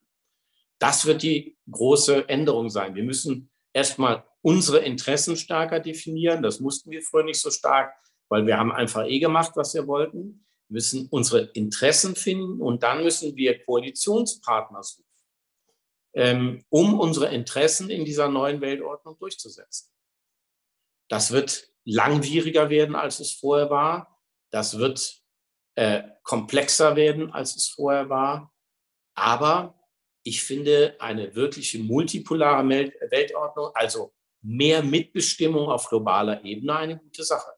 Das 0.80 1.06
wird 1.06 1.22
die 1.22 1.56
große 1.70 2.28
Änderung 2.28 2.70
sein. 2.70 2.96
Wir 2.96 3.04
müssen 3.04 3.52
erstmal 3.74 4.26
unsere 4.44 4.80
Interessen 4.80 5.36
stärker 5.38 5.80
definieren. 5.80 6.44
Das 6.44 6.60
mussten 6.60 6.92
wir 6.92 7.02
früher 7.02 7.24
nicht 7.24 7.40
so 7.40 7.50
stark, 7.50 7.96
weil 8.30 8.46
wir 8.46 8.58
haben 8.58 8.72
einfach 8.72 9.06
eh 9.06 9.20
gemacht, 9.20 9.54
was 9.56 9.74
wir 9.74 9.88
wollten. 9.88 10.46
Wir 10.68 10.76
müssen 10.76 11.08
unsere 11.10 11.46
Interessen 11.54 12.16
finden 12.16 12.62
und 12.62 12.84
dann 12.84 13.04
müssen 13.04 13.36
wir 13.36 13.64
Koalitionspartner 13.64 14.84
suchen, 14.84 15.06
ähm, 16.14 16.66
um 16.70 17.00
unsere 17.00 17.34
Interessen 17.34 17.90
in 17.90 18.06
dieser 18.06 18.28
neuen 18.28 18.62
Weltordnung 18.62 19.18
durchzusetzen. 19.18 19.90
Das 21.10 21.32
wird 21.32 21.70
langwieriger 21.86 22.70
werden, 22.70 22.96
als 22.96 23.20
es 23.20 23.34
vorher 23.34 23.70
war. 23.70 24.20
Das 24.52 24.78
wird 24.78 25.22
äh, 25.76 26.04
komplexer 26.24 26.96
werden, 26.96 27.32
als 27.32 27.56
es 27.56 27.70
vorher 27.70 28.10
war. 28.10 28.54
Aber 29.16 29.80
ich 30.24 30.44
finde 30.44 30.96
eine 31.00 31.36
wirkliche 31.36 31.80
multipolare 31.80 32.68
Weltordnung, 32.68 33.72
also 33.74 34.14
mehr 34.44 34.84
Mitbestimmung 34.84 35.70
auf 35.70 35.90
globaler 35.90 36.44
Ebene 36.44 36.76
eine 36.76 36.98
gute 36.98 37.24
Sache. 37.24 37.52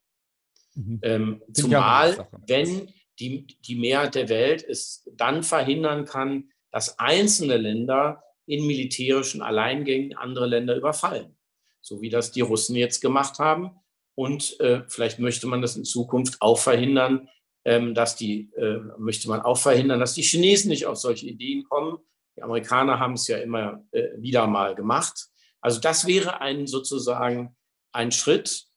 Mhm. 0.75 0.99
Ähm, 1.01 1.41
zumal, 1.51 2.27
wenn 2.47 2.93
die, 3.19 3.47
die 3.47 3.75
Mehrheit 3.75 4.15
der 4.15 4.29
Welt 4.29 4.63
es 4.63 5.09
dann 5.13 5.43
verhindern 5.43 6.05
kann, 6.05 6.51
dass 6.71 6.99
einzelne 6.99 7.57
Länder 7.57 8.21
in 8.45 8.67
militärischen 8.67 9.41
Alleingängen 9.41 10.15
andere 10.15 10.45
Länder 10.45 10.75
überfallen, 10.75 11.35
so 11.81 12.01
wie 12.01 12.09
das 12.09 12.31
die 12.31 12.41
Russen 12.41 12.75
jetzt 12.75 13.01
gemacht 13.01 13.39
haben. 13.39 13.71
Und 14.13 14.59
äh, 14.59 14.83
vielleicht 14.87 15.19
möchte 15.19 15.47
man 15.47 15.61
das 15.61 15.75
in 15.75 15.83
Zukunft 15.83 16.41
auch 16.41 16.59
verhindern, 16.59 17.29
ähm, 17.65 17.95
dass 17.95 18.15
die, 18.15 18.51
äh, 18.55 18.79
möchte 18.97 19.27
man 19.27 19.41
auch 19.41 19.57
verhindern, 19.57 19.99
dass 19.99 20.13
die 20.13 20.21
Chinesen 20.21 20.69
nicht 20.69 20.85
auf 20.85 20.97
solche 20.97 21.25
Ideen 21.25 21.63
kommen. 21.63 21.97
Die 22.37 22.43
Amerikaner 22.43 22.99
haben 22.99 23.13
es 23.13 23.27
ja 23.27 23.37
immer 23.37 23.83
äh, 23.91 24.09
wieder 24.17 24.45
mal 24.47 24.75
gemacht. 24.75 25.27
Also 25.65 25.79
das 25.79 26.05
wäre 26.05 26.41
ein 26.41 26.67
sozusagen 26.67 27.57
ein 27.91 28.11
Schritt, 28.11 28.67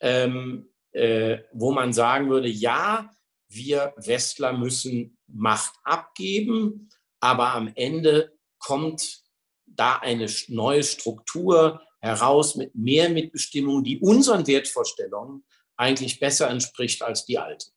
ähm, 0.00 0.68
äh, 0.92 1.38
wo 1.54 1.72
man 1.72 1.94
sagen 1.94 2.28
würde, 2.28 2.48
ja, 2.48 3.10
wir 3.48 3.94
Westler 3.96 4.52
müssen 4.52 5.16
Macht 5.26 5.72
abgeben, 5.84 6.90
aber 7.18 7.54
am 7.54 7.72
Ende 7.76 8.36
kommt 8.58 9.22
da 9.64 9.96
eine 9.96 10.30
neue 10.48 10.82
Struktur 10.82 11.80
heraus 12.00 12.56
mit 12.56 12.74
mehr 12.74 13.08
Mitbestimmung, 13.08 13.82
die 13.82 14.00
unseren 14.00 14.46
Wertvorstellungen 14.46 15.46
eigentlich 15.78 16.20
besser 16.20 16.50
entspricht 16.50 17.00
als 17.00 17.24
die 17.24 17.38
alte. 17.38 17.70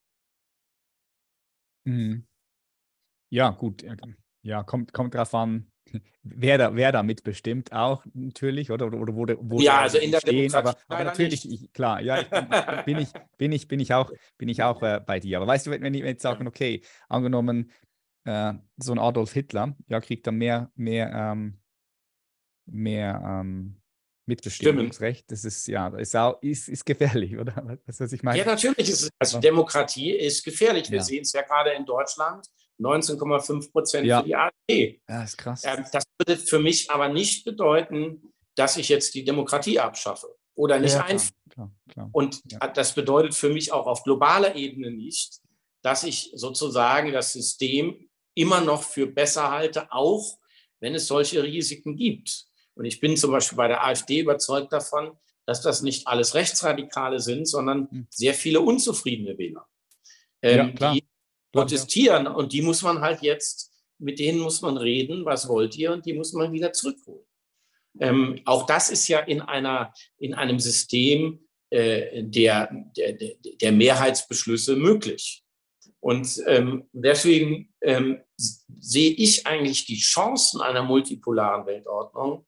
Mhm. 1.84 2.26
Ja, 3.30 3.48
gut. 3.48 3.82
Ja, 4.42 4.62
kommt, 4.62 4.92
kommt 4.92 5.14
drauf 5.14 5.32
an, 5.32 5.72
wer 6.22 6.58
da, 6.58 6.74
wer 6.74 6.92
da 6.92 7.02
mitbestimmt 7.02 7.72
auch 7.72 8.04
natürlich, 8.14 8.70
oder? 8.70 8.86
Oder, 8.86 8.98
oder 8.98 9.14
wo, 9.14 9.26
wo 9.40 9.60
ja, 9.60 9.80
also 9.80 9.98
in 9.98 10.10
der 10.10 10.20
stehen, 10.20 10.54
aber, 10.54 10.76
aber 10.88 11.04
natürlich, 11.04 11.50
ich, 11.50 11.72
klar, 11.72 12.00
ja, 12.00 12.20
ich, 12.20 12.28
bin, 12.84 12.98
ich, 12.98 13.08
bin 13.36 13.52
ich, 13.52 13.68
bin 13.68 13.80
ich 13.80 13.94
auch, 13.94 14.10
bin 14.36 14.48
ich 14.48 14.62
auch 14.62 14.82
äh, 14.82 15.00
bei 15.04 15.20
dir. 15.20 15.38
Aber 15.38 15.46
weißt 15.46 15.66
du, 15.66 15.70
wenn, 15.70 15.82
wenn 15.82 15.94
ich 15.94 16.02
jetzt 16.02 16.22
sagen, 16.22 16.46
okay, 16.46 16.82
angenommen, 17.08 17.70
äh, 18.24 18.54
so 18.76 18.92
ein 18.92 18.98
Adolf 18.98 19.32
Hitler, 19.32 19.76
ja, 19.88 20.00
kriegt 20.00 20.26
dann 20.26 20.36
mehr, 20.36 20.70
mehr, 20.74 21.12
ähm, 21.12 21.58
mehr 22.66 23.22
ähm, 23.24 23.80
Mitbestimmungsrecht. 24.28 25.30
Das 25.32 25.44
ist 25.44 25.66
ja, 25.66 25.88
ist, 25.96 26.14
auch, 26.14 26.40
ist, 26.42 26.68
ist 26.68 26.84
gefährlich, 26.84 27.36
oder? 27.36 27.56
Weißt 27.86 28.00
was 28.00 28.12
ich 28.12 28.22
meine? 28.22 28.38
Ja, 28.38 28.44
natürlich 28.44 28.90
ist 28.90 29.02
es. 29.02 29.10
Also 29.18 29.40
Demokratie 29.40 30.12
ist 30.12 30.44
gefährlich. 30.44 30.90
Wir 30.90 30.98
ja. 30.98 31.04
sehen 31.04 31.22
es 31.22 31.32
ja 31.32 31.42
gerade 31.42 31.70
in 31.70 31.84
Deutschland. 31.84 32.46
19,5 32.78 33.72
Prozent 33.72 34.06
ja. 34.06 34.20
für 34.20 34.26
die 34.26 34.36
AfD. 34.36 35.00
Ja, 35.08 35.24
ist 35.24 35.36
krass. 35.36 35.62
Ähm, 35.64 35.84
das 35.92 36.04
würde 36.18 36.36
für 36.36 36.58
mich 36.58 36.90
aber 36.90 37.08
nicht 37.08 37.44
bedeuten, 37.44 38.32
dass 38.54 38.76
ich 38.76 38.88
jetzt 38.88 39.14
die 39.14 39.24
Demokratie 39.24 39.78
abschaffe 39.78 40.28
oder 40.54 40.78
nicht 40.78 40.94
ja, 40.94 41.04
einführe. 41.04 41.32
Klar, 41.50 41.70
klar, 41.88 42.08
Und 42.12 42.40
ja. 42.50 42.66
das 42.68 42.94
bedeutet 42.94 43.34
für 43.34 43.48
mich 43.48 43.72
auch 43.72 43.86
auf 43.86 44.02
globaler 44.02 44.56
Ebene 44.56 44.90
nicht, 44.90 45.40
dass 45.82 46.04
ich 46.04 46.32
sozusagen 46.34 47.12
das 47.12 47.32
System 47.32 48.08
immer 48.34 48.60
noch 48.60 48.82
für 48.82 49.06
besser 49.06 49.50
halte, 49.50 49.90
auch 49.92 50.38
wenn 50.80 50.94
es 50.94 51.06
solche 51.06 51.42
Risiken 51.42 51.96
gibt. 51.96 52.46
Und 52.74 52.84
ich 52.84 53.00
bin 53.00 53.16
zum 53.16 53.32
Beispiel 53.32 53.56
bei 53.56 53.68
der 53.68 53.84
AfD 53.84 54.20
überzeugt 54.20 54.72
davon, 54.72 55.16
dass 55.46 55.62
das 55.62 55.82
nicht 55.82 56.06
alles 56.06 56.34
Rechtsradikale 56.34 57.20
sind, 57.20 57.46
sondern 57.46 57.90
hm. 57.90 58.06
sehr 58.10 58.34
viele 58.34 58.60
unzufriedene 58.60 59.38
Wähler, 59.38 59.66
ähm, 60.42 60.74
ja, 60.78 60.92
die 60.92 61.07
protestieren. 61.52 62.24
Ja. 62.24 62.32
Und 62.32 62.52
die 62.52 62.62
muss 62.62 62.82
man 62.82 63.00
halt 63.00 63.22
jetzt, 63.22 63.72
mit 63.98 64.18
denen 64.18 64.38
muss 64.38 64.62
man 64.62 64.76
reden, 64.76 65.24
was 65.24 65.48
wollt 65.48 65.76
ihr? 65.76 65.92
Und 65.92 66.06
die 66.06 66.12
muss 66.12 66.32
man 66.32 66.52
wieder 66.52 66.72
zurückholen. 66.72 67.24
Ähm, 68.00 68.40
auch 68.44 68.66
das 68.66 68.90
ist 68.90 69.08
ja 69.08 69.20
in, 69.20 69.40
einer, 69.40 69.92
in 70.18 70.34
einem 70.34 70.60
System 70.60 71.40
äh, 71.70 72.22
der, 72.22 72.70
der, 72.96 73.14
der 73.14 73.72
Mehrheitsbeschlüsse 73.72 74.76
möglich. 74.76 75.44
Und 76.00 76.40
ähm, 76.46 76.88
deswegen 76.92 77.74
ähm, 77.80 78.20
sehe 78.36 79.10
ich 79.10 79.46
eigentlich 79.46 79.84
die 79.84 79.98
Chancen 79.98 80.60
einer 80.60 80.82
multipolaren 80.82 81.66
Weltordnung 81.66 82.46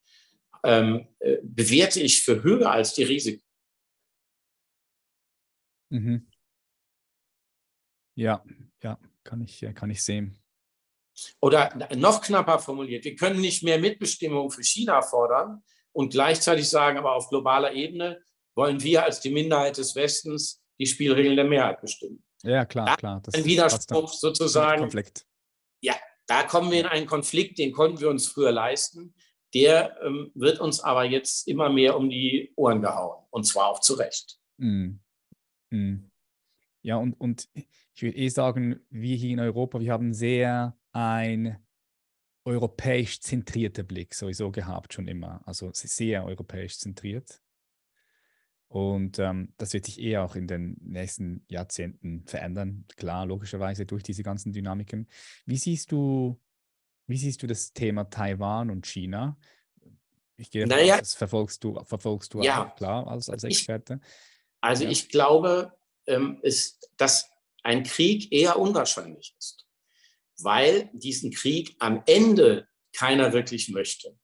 ähm, 0.63 1.09
äh, 1.19 1.39
bewerte 1.43 2.01
ich 2.01 2.23
für 2.23 2.43
höher 2.43 2.71
als 2.71 2.95
die 2.95 3.03
Risiken. 3.03 3.45
Mhm. 5.91 6.31
Ja, 8.15 8.45
ja, 8.83 8.99
kann 9.25 9.41
ich, 9.43 9.67
kann 9.75 9.91
ich 9.91 10.03
sehen. 10.03 10.39
Oder 11.41 11.75
noch 11.97 12.23
knapper 12.23 12.59
formuliert, 12.59 13.05
wir 13.05 13.15
können 13.15 13.41
nicht 13.41 13.63
mehr 13.63 13.79
Mitbestimmung 13.79 14.51
für 14.51 14.63
China 14.63 15.03
fordern 15.03 15.63
und 15.93 16.13
gleichzeitig 16.13 16.69
sagen, 16.69 16.99
aber 16.99 17.15
auf 17.15 17.29
globaler 17.29 17.73
Ebene 17.73 18.23
wollen 18.55 18.83
wir 18.83 19.05
als 19.05 19.21
die 19.21 19.31
Minderheit 19.31 19.77
des 19.77 19.95
Westens 19.95 20.63
die 20.79 20.87
Spielregeln 20.87 21.37
der 21.37 21.45
Mehrheit 21.45 21.81
bestimmen. 21.81 22.23
Ja, 22.43 22.65
klar, 22.65 22.87
da 22.87 22.97
klar. 22.97 23.21
Das 23.23 23.35
ein 23.35 23.45
Widerspruch 23.45 24.13
sozusagen. 24.13 24.81
Konflikt. 24.81 25.27
Ja, 25.83 25.95
da 26.27 26.45
kommen 26.45 26.71
wir 26.71 26.81
in 26.81 26.87
einen 26.87 27.07
Konflikt, 27.07 27.59
den 27.59 27.73
konnten 27.73 28.01
wir 28.01 28.09
uns 28.09 28.29
früher 28.29 28.53
leisten 28.53 29.15
der 29.55 30.01
ähm, 30.03 30.31
wird 30.35 30.61
uns 30.61 30.81
aber 30.81 31.05
jetzt 31.05 31.49
immer 31.49 31.71
mehr 31.71 31.97
um 31.97 32.09
die 32.09 32.53
Ohren 32.57 32.83
gehauen. 32.83 33.25
Und 33.31 33.45
zwar 33.45 33.69
auch 33.69 33.81
zu 33.81 33.95
Recht. 33.95 34.39
Mm. 34.59 34.93
Mm. 35.71 36.11
Ja, 36.83 36.97
und, 36.97 37.15
und 37.15 37.49
ich 38.01 38.03
würde 38.03 38.17
eh 38.17 38.29
sagen, 38.29 38.81
wir 38.89 39.15
hier 39.15 39.33
in 39.33 39.41
Europa, 39.41 39.79
wir 39.79 39.93
haben 39.93 40.15
sehr 40.15 40.75
ein 40.93 41.59
europäisch 42.45 43.21
zentrierter 43.21 43.83
Blick 43.83 44.15
sowieso 44.15 44.51
gehabt, 44.51 44.95
schon 44.95 45.07
immer. 45.07 45.43
Also 45.47 45.71
sehr 45.75 46.25
europäisch 46.25 46.79
zentriert. 46.79 47.43
Und 48.69 49.19
ähm, 49.19 49.53
das 49.59 49.75
wird 49.75 49.85
sich 49.85 50.01
eher 50.01 50.25
auch 50.25 50.35
in 50.35 50.47
den 50.47 50.79
nächsten 50.81 51.45
Jahrzehnten 51.49 52.25
verändern, 52.25 52.87
klar, 52.97 53.27
logischerweise 53.27 53.85
durch 53.85 54.03
diese 54.03 54.23
ganzen 54.23 54.53
Dynamiken. 54.53 55.07
Wie 55.45 55.59
siehst 55.59 55.93
du 55.93 56.41
wie 57.07 57.19
siehst 57.19 57.43
du 57.43 57.47
das 57.47 57.75
Thema 57.75 58.05
Taiwan 58.05 58.71
und 58.71 58.87
China? 58.87 59.37
Ich 60.37 60.51
gehe 60.51 60.67
naja, 60.67 60.95
aus, 60.95 61.01
das 61.01 61.15
verfolgst 61.15 61.63
du, 61.65 61.85
verfolgst 61.85 62.33
du 62.33 62.41
ja, 62.41 62.65
auch, 62.65 62.77
klar, 62.77 63.07
als, 63.09 63.29
als 63.29 63.45
Experte. 63.45 64.01
Ich, 64.01 64.09
also 64.63 64.85
ja. 64.85 64.91
ich 64.91 65.11
glaube, 65.11 65.77
ähm, 66.07 66.39
ist, 66.41 66.89
dass 66.97 67.31
ein 67.63 67.83
Krieg 67.83 68.33
eher 68.33 68.59
unwahrscheinlich 68.59 69.35
ist, 69.39 69.67
weil 70.39 70.91
diesen 70.93 71.31
Krieg 71.31 71.77
am 71.79 72.03
Ende 72.07 72.69
keiner 72.93 73.33
wirklich 73.33 73.69
möchte. 73.69 74.17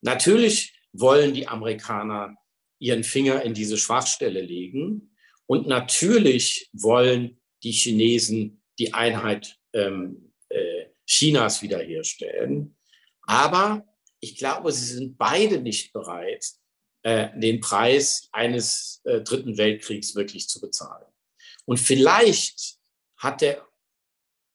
Natürlich 0.00 0.74
wollen 0.92 1.34
die 1.34 1.48
Amerikaner 1.48 2.36
ihren 2.78 3.04
Finger 3.04 3.42
in 3.42 3.54
diese 3.54 3.78
Schwachstelle 3.78 4.40
legen 4.40 5.14
und 5.46 5.66
natürlich 5.66 6.68
wollen 6.72 7.40
die 7.62 7.72
Chinesen 7.72 8.62
die 8.78 8.92
Einheit 8.92 9.58
ähm, 9.72 10.32
äh, 10.48 10.86
Chinas 11.06 11.62
wiederherstellen. 11.62 12.76
Aber 13.22 13.86
ich 14.20 14.36
glaube, 14.36 14.72
sie 14.72 14.94
sind 14.94 15.16
beide 15.16 15.60
nicht 15.60 15.92
bereit, 15.92 16.44
äh, 17.02 17.28
den 17.38 17.60
Preis 17.60 18.28
eines 18.32 19.00
äh, 19.04 19.20
Dritten 19.20 19.56
Weltkriegs 19.56 20.14
wirklich 20.14 20.48
zu 20.48 20.60
bezahlen. 20.60 21.06
Und 21.64 21.78
vielleicht 21.78 22.78
hat 23.22 23.40
der 23.40 23.66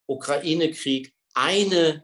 Ukraine-Krieg 0.07 1.13
eine, 1.34 2.03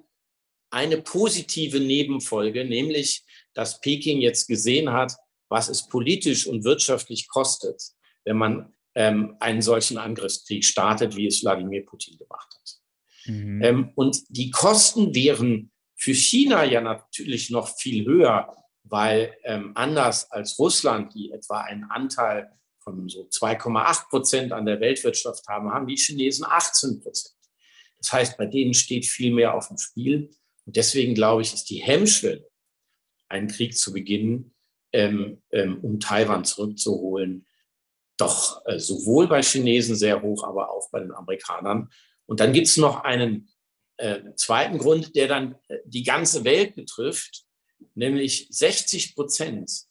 eine 0.71 1.01
positive 1.01 1.79
Nebenfolge, 1.79 2.63
nämlich, 2.63 3.25
dass 3.53 3.81
Peking 3.81 4.21
jetzt 4.21 4.47
gesehen 4.47 4.91
hat, 4.91 5.13
was 5.49 5.67
es 5.67 5.87
politisch 5.87 6.47
und 6.47 6.63
wirtschaftlich 6.63 7.27
kostet, 7.27 7.81
wenn 8.23 8.37
man 8.37 8.73
ähm, 8.95 9.35
einen 9.39 9.61
solchen 9.61 9.97
Angriffskrieg 9.97 10.63
startet, 10.63 11.15
wie 11.15 11.27
es 11.27 11.43
Wladimir 11.43 11.85
Putin 11.85 12.17
gemacht 12.17 12.55
hat. 12.55 12.71
Mhm. 13.25 13.61
Ähm, 13.61 13.91
und 13.95 14.23
die 14.29 14.49
Kosten 14.49 15.13
wären 15.13 15.71
für 15.95 16.13
China 16.13 16.63
ja 16.63 16.81
natürlich 16.81 17.49
noch 17.49 17.77
viel 17.77 18.05
höher, 18.05 18.55
weil 18.83 19.35
ähm, 19.43 19.71
anders 19.75 20.31
als 20.31 20.57
Russland, 20.59 21.13
die 21.13 21.31
etwa 21.31 21.61
einen 21.61 21.85
Anteil 21.85 22.51
von 22.83 23.07
so 23.09 23.23
2,8 23.23 24.09
Prozent 24.09 24.51
an 24.51 24.65
der 24.65 24.79
Weltwirtschaft 24.79 25.47
haben, 25.47 25.71
haben 25.71 25.87
die 25.87 25.95
Chinesen 25.95 26.45
18 26.47 27.01
Prozent. 27.01 27.35
Das 27.97 28.11
heißt, 28.11 28.37
bei 28.37 28.45
denen 28.45 28.73
steht 28.73 29.05
viel 29.05 29.33
mehr 29.33 29.55
auf 29.55 29.69
dem 29.69 29.77
Spiel. 29.77 30.29
Und 30.65 30.75
deswegen 30.75 31.15
glaube 31.15 31.41
ich, 31.41 31.53
ist 31.53 31.69
die 31.69 31.81
Hemmschwelle, 31.81 32.49
einen 33.29 33.47
Krieg 33.47 33.77
zu 33.77 33.93
beginnen, 33.93 34.53
ähm, 34.91 35.41
ähm, 35.51 35.79
um 35.81 35.99
Taiwan 35.99 36.45
zurückzuholen, 36.45 37.47
doch 38.17 38.61
äh, 38.65 38.77
sowohl 38.79 39.27
bei 39.27 39.41
Chinesen 39.41 39.95
sehr 39.95 40.21
hoch, 40.21 40.43
aber 40.43 40.69
auch 40.69 40.89
bei 40.91 40.99
den 40.99 41.11
Amerikanern. 41.11 41.89
Und 42.25 42.39
dann 42.39 42.53
gibt 42.53 42.67
es 42.67 42.77
noch 42.77 43.03
einen 43.03 43.49
äh, 43.97 44.21
zweiten 44.35 44.77
Grund, 44.77 45.15
der 45.15 45.27
dann 45.27 45.55
äh, 45.67 45.77
die 45.85 46.03
ganze 46.03 46.43
Welt 46.43 46.75
betrifft, 46.75 47.45
nämlich 47.95 48.47
60 48.51 49.15
Prozent 49.15 49.87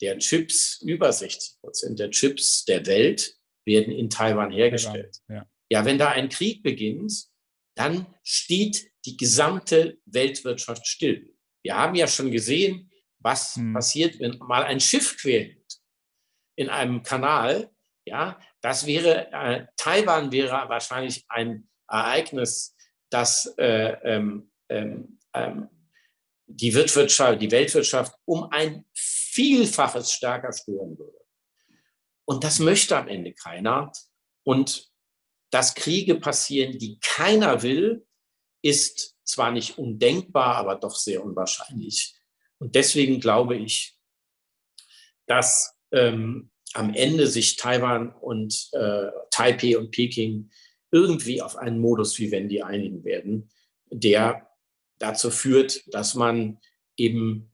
der 0.00 0.18
Chips, 0.18 0.80
über 0.82 1.12
60 1.12 1.60
Prozent 1.60 1.98
der 1.98 2.10
Chips 2.10 2.64
der 2.64 2.86
Welt 2.86 3.36
werden 3.64 3.92
in 3.92 4.10
Taiwan 4.10 4.50
hergestellt. 4.50 5.18
Ja. 5.28 5.46
ja, 5.70 5.84
wenn 5.84 5.98
da 5.98 6.10
ein 6.10 6.28
Krieg 6.28 6.62
beginnt, 6.62 7.26
dann 7.76 8.06
steht 8.22 8.90
die 9.04 9.16
gesamte 9.16 9.98
Weltwirtschaft 10.06 10.86
still. 10.86 11.34
Wir 11.62 11.76
haben 11.76 11.94
ja 11.94 12.06
schon 12.06 12.30
gesehen, 12.30 12.90
was 13.18 13.56
hm. 13.56 13.72
passiert, 13.74 14.18
wenn 14.20 14.38
mal 14.38 14.64
ein 14.64 14.80
Schiff 14.80 15.16
querliegt 15.16 15.80
in 16.56 16.68
einem 16.68 17.02
Kanal. 17.02 17.70
Ja, 18.06 18.40
das 18.60 18.86
wäre, 18.86 19.32
äh, 19.32 19.66
Taiwan 19.76 20.32
wäre 20.32 20.68
wahrscheinlich 20.68 21.24
ein 21.28 21.68
Ereignis, 21.88 22.76
das 23.10 23.46
äh, 23.58 23.96
ähm, 24.04 24.50
ähm, 24.68 25.18
ähm, 25.34 25.68
die, 26.46 26.74
Weltwirtschaft, 26.74 27.40
die 27.40 27.50
Weltwirtschaft 27.50 28.14
um 28.24 28.48
ein 28.50 28.84
Vielfaches 28.94 30.12
stärker 30.12 30.52
stören 30.52 30.98
würde. 30.98 31.20
Und 32.24 32.44
das 32.44 32.58
möchte 32.58 32.96
am 32.96 33.08
Ende 33.08 33.32
keiner. 33.32 33.92
Und 34.44 34.90
dass 35.50 35.74
Kriege 35.74 36.16
passieren, 36.16 36.78
die 36.78 36.98
keiner 37.00 37.62
will, 37.62 38.06
ist 38.62 39.16
zwar 39.24 39.50
nicht 39.50 39.78
undenkbar, 39.78 40.56
aber 40.56 40.76
doch 40.76 40.96
sehr 40.96 41.24
unwahrscheinlich. 41.24 42.14
Und 42.58 42.74
deswegen 42.74 43.20
glaube 43.20 43.56
ich, 43.56 43.96
dass 45.26 45.76
ähm, 45.92 46.50
am 46.74 46.94
Ende 46.94 47.26
sich 47.26 47.56
Taiwan 47.56 48.12
und 48.12 48.68
äh, 48.72 49.08
Taipei 49.30 49.78
und 49.78 49.90
Peking 49.90 50.50
irgendwie 50.90 51.42
auf 51.42 51.56
einen 51.56 51.80
Modus 51.80 52.18
Vivendi 52.18 52.62
einigen 52.62 53.04
werden, 53.04 53.50
der 53.90 54.45
dazu 54.98 55.30
führt, 55.30 55.82
dass 55.92 56.14
man 56.14 56.58
eben 56.96 57.52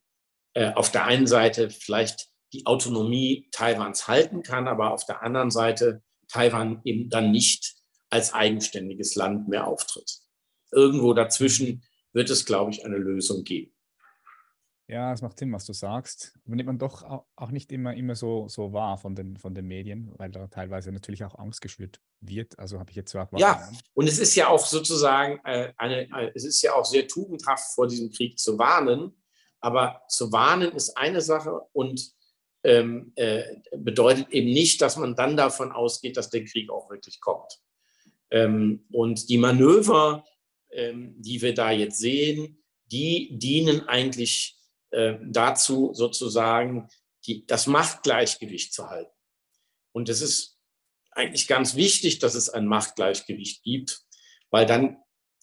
äh, 0.54 0.72
auf 0.72 0.90
der 0.90 1.04
einen 1.06 1.26
Seite 1.26 1.70
vielleicht 1.70 2.28
die 2.52 2.66
Autonomie 2.66 3.48
Taiwans 3.50 4.08
halten 4.08 4.42
kann, 4.42 4.68
aber 4.68 4.92
auf 4.92 5.06
der 5.06 5.22
anderen 5.22 5.50
Seite 5.50 6.02
Taiwan 6.28 6.80
eben 6.84 7.08
dann 7.08 7.30
nicht 7.30 7.74
als 8.10 8.34
eigenständiges 8.34 9.14
Land 9.14 9.48
mehr 9.48 9.66
auftritt. 9.66 10.18
Irgendwo 10.70 11.14
dazwischen 11.14 11.82
wird 12.12 12.30
es, 12.30 12.44
glaube 12.44 12.70
ich, 12.70 12.84
eine 12.84 12.98
Lösung 12.98 13.44
geben. 13.44 13.72
Ja, 14.88 15.12
es 15.12 15.22
macht 15.22 15.38
Sinn, 15.38 15.52
was 15.52 15.64
du 15.64 15.72
sagst. 15.72 16.34
Aber 16.44 16.56
nimmt 16.56 16.66
man 16.66 16.78
doch 16.78 17.24
auch 17.36 17.50
nicht 17.50 17.72
immer, 17.72 17.94
immer 17.94 18.14
so, 18.14 18.48
so 18.48 18.72
wahr 18.72 18.98
von 18.98 19.14
den, 19.14 19.36
von 19.36 19.54
den 19.54 19.66
Medien, 19.66 20.12
weil 20.18 20.30
da 20.30 20.48
teilweise 20.48 20.92
natürlich 20.92 21.24
auch 21.24 21.38
Angst 21.38 21.60
geschürt 21.60 22.00
wird. 22.20 22.58
Also 22.58 22.78
habe 22.78 22.90
ich 22.90 22.96
jetzt 22.96 23.14
auch 23.14 23.30
Ja, 23.38 23.70
und 23.94 24.08
es 24.08 24.18
ist 24.18 24.34
ja 24.34 24.48
auch 24.48 24.66
sozusagen 24.66 25.40
äh, 25.44 25.72
eine, 25.76 26.10
äh, 26.10 26.32
es 26.34 26.44
ist 26.44 26.60
ja 26.62 26.74
auch 26.74 26.84
sehr 26.84 27.06
tugendhaft, 27.06 27.74
vor 27.74 27.86
diesem 27.86 28.10
Krieg 28.10 28.38
zu 28.38 28.58
warnen. 28.58 29.22
Aber 29.60 30.02
zu 30.08 30.32
warnen 30.32 30.72
ist 30.72 30.96
eine 30.96 31.20
Sache 31.20 31.60
und 31.72 32.12
ähm, 32.64 33.12
äh, 33.16 33.44
bedeutet 33.76 34.28
eben 34.30 34.52
nicht, 34.52 34.80
dass 34.82 34.96
man 34.96 35.14
dann 35.14 35.36
davon 35.36 35.72
ausgeht, 35.72 36.16
dass 36.16 36.30
der 36.30 36.44
Krieg 36.44 36.70
auch 36.70 36.90
wirklich 36.90 37.20
kommt. 37.20 37.60
Ähm, 38.30 38.84
und 38.90 39.28
die 39.28 39.38
Manöver, 39.38 40.24
ähm, 40.70 41.14
die 41.18 41.40
wir 41.40 41.54
da 41.54 41.70
jetzt 41.70 41.98
sehen, 41.98 42.62
die 42.86 43.38
dienen 43.38 43.88
eigentlich 43.88 44.58
äh, 44.92 45.18
dazu, 45.22 45.92
sozusagen 45.94 46.88
die, 47.26 47.46
das 47.46 47.66
Machtgleichgewicht 47.66 48.72
zu 48.72 48.88
halten. 48.88 49.12
Und 49.92 50.08
es 50.08 50.22
ist 50.22 50.58
eigentlich 51.10 51.46
ganz 51.46 51.76
wichtig, 51.76 52.18
dass 52.18 52.34
es 52.34 52.48
ein 52.48 52.66
Machtgleichgewicht 52.66 53.62
gibt, 53.62 54.02
weil 54.50 54.66
dann 54.66 54.98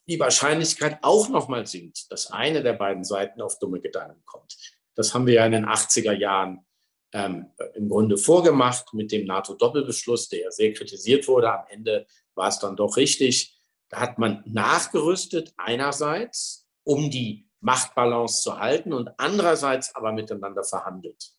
die 0.08 0.20
Wahrscheinlichkeit 0.20 1.00
auch 1.04 1.30
nochmal 1.30 1.68
sinkt, 1.68 2.12
dass 2.12 2.32
eine 2.32 2.64
der 2.64 2.74
beiden 2.74 3.04
Seiten 3.04 3.42
auf 3.42 3.60
dumme 3.60 3.80
Gedanken 3.80 4.24
kommt. 4.26 4.56
Das 4.96 5.14
haben 5.14 5.28
wir 5.28 5.36
ja 5.36 5.46
in 5.46 5.52
den 5.52 5.66
80er 5.66 6.14
Jahren 6.14 6.66
ähm, 7.14 7.52
im 7.76 7.90
Grunde 7.90 8.18
vorgemacht 8.18 8.94
mit 8.94 9.12
dem 9.12 9.26
NATO-Doppelbeschluss, 9.26 10.30
der 10.30 10.42
ja 10.42 10.52
sehr 10.52 10.74
kritisiert 10.74 11.28
wurde. 11.28 11.52
Am 11.52 11.66
Ende 11.70 12.08
war 12.36 12.50
es 12.50 12.60
dann 12.60 12.76
doch 12.76 12.98
richtig. 12.98 13.60
Da 13.90 14.00
hat 14.00 14.18
man 14.18 14.44
nachgerüstet 14.46 15.54
einerseits, 15.58 16.68
um 16.84 17.10
die 17.10 17.49
Machtbalance 17.62 18.42
zu 18.42 18.60
halten 18.60 18.94
und 18.94 19.10
andererseits 19.18 19.96
aber 19.96 20.14
miteinander 20.14 20.64
verhandelt. 20.64 21.34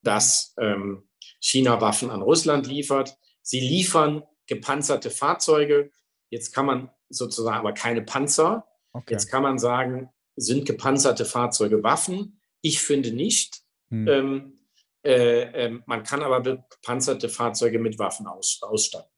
dass 0.02 0.54
ähm, 0.58 1.08
China 1.40 1.80
Waffen 1.80 2.10
an 2.10 2.22
Russland 2.22 2.66
liefert. 2.66 3.16
Sie 3.42 3.60
liefern 3.60 4.22
gepanzerte 4.46 5.10
Fahrzeuge. 5.10 5.90
Jetzt 6.30 6.52
kann 6.52 6.66
man 6.66 6.90
sozusagen 7.08 7.58
aber 7.58 7.72
keine 7.72 8.02
Panzer. 8.02 8.66
Okay. 8.92 9.14
Jetzt 9.14 9.30
kann 9.30 9.42
man 9.42 9.58
sagen, 9.58 10.10
sind 10.36 10.66
gepanzerte 10.66 11.24
Fahrzeuge 11.24 11.82
Waffen? 11.82 12.40
Ich 12.62 12.80
finde 12.80 13.12
nicht. 13.12 13.62
Hm. 13.90 14.08
Ähm, 14.08 14.58
äh, 15.04 15.66
äh, 15.66 15.80
man 15.86 16.04
kann 16.04 16.22
aber 16.22 16.40
gepanzerte 16.40 17.28
Fahrzeuge 17.28 17.78
mit 17.78 17.98
Waffen 17.98 18.26
aus, 18.26 18.60
ausstatten. 18.62 19.10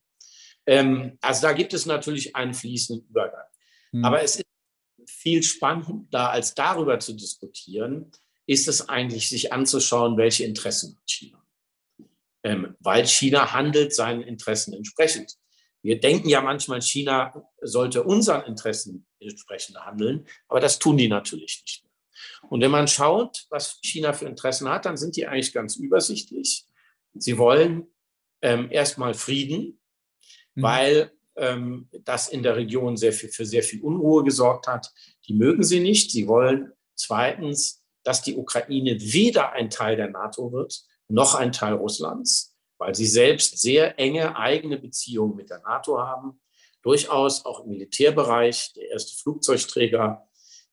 Ähm, 0.67 1.19
also 1.21 1.43
da 1.43 1.53
gibt 1.53 1.75
es 1.75 1.87
natürlich 1.87 2.37
einen 2.37 2.55
fließenden 2.55 3.07
Übergang. 3.09 3.47
Mhm. 3.93 4.05
Aber 4.05 4.23
es 4.23 4.37
ist 4.37 4.47
viel 5.07 5.43
spannender, 5.43 6.31
als 6.31 6.55
darüber 6.55 6.99
zu 6.99 7.13
diskutieren, 7.13 8.11
ist 8.47 8.69
es 8.69 8.89
eigentlich, 8.89 9.29
sich 9.29 9.53
anzuschauen, 9.53 10.17
welche 10.17 10.45
Interessen 10.45 10.97
hat 10.97 11.11
China. 11.11 11.47
Ähm, 12.43 12.77
weil 12.81 13.07
China 13.07 13.53
handelt 13.53 13.95
seinen 13.95 14.23
Interessen 14.23 14.75
entsprechend. 14.75 15.35
Wir 15.83 16.01
denken 16.01 16.29
ja 16.29 16.41
manchmal, 16.41 16.81
China 16.83 17.47
sollte 17.61 18.03
unseren 18.03 18.45
Interessen 18.47 19.07
entsprechend 19.21 19.79
handeln, 19.85 20.27
aber 20.49 20.61
das 20.61 20.79
tun 20.79 20.97
die 20.97 21.09
natürlich 21.09 21.63
nicht 21.63 21.85
mehr. 21.85 21.93
Und 22.51 22.61
wenn 22.61 22.71
man 22.71 22.89
schaut, 22.89 23.47
was 23.51 23.81
China 23.83 24.13
für 24.13 24.27
Interessen 24.27 24.69
hat, 24.69 24.85
dann 24.85 24.97
sind 24.97 25.17
die 25.17 25.27
eigentlich 25.27 25.53
ganz 25.53 25.77
übersichtlich. 25.77 26.67
Sie 27.15 27.39
wollen 27.39 27.87
ähm, 28.43 28.71
erstmal 28.71 29.15
Frieden, 29.15 29.81
mhm. 30.55 30.63
weil 30.63 31.11
ähm, 31.37 31.89
das 32.05 32.29
in 32.29 32.43
der 32.43 32.57
Region 32.57 32.97
sehr 32.97 33.13
viel, 33.13 33.29
für 33.29 33.45
sehr 33.45 33.63
viel 33.63 33.83
Unruhe 33.83 34.25
gesorgt 34.25 34.67
hat. 34.67 34.93
Die 35.27 35.35
mögen 35.35 35.63
sie 35.63 35.81
nicht. 35.81 36.11
Sie 36.11 36.29
wollen 36.29 36.73
zweitens, 36.95 37.83
dass 38.03 38.23
die 38.23 38.37
Ukraine 38.37 38.97
weder 39.01 39.53
ein 39.53 39.71
Teil 39.71 39.97
der 39.97 40.11
NATO 40.11 40.53
wird, 40.53 40.85
noch 41.09 41.35
ein 41.35 41.53
Teil 41.53 41.75
Russlands, 41.75 42.57
weil 42.79 42.95
sie 42.95 43.07
selbst 43.07 43.59
sehr 43.59 43.99
enge 43.99 44.37
eigene 44.37 44.79
Beziehungen 44.79 45.37
mit 45.37 45.51
der 45.51 45.61
NATO 45.61 45.99
haben. 45.99 46.41
Durchaus 46.83 47.47
auch 47.47 47.65
im 47.65 47.71
Militärbereich. 47.71 48.75
Der 48.75 48.91
erste 48.91 49.17
Flugzeugträger 49.17 50.29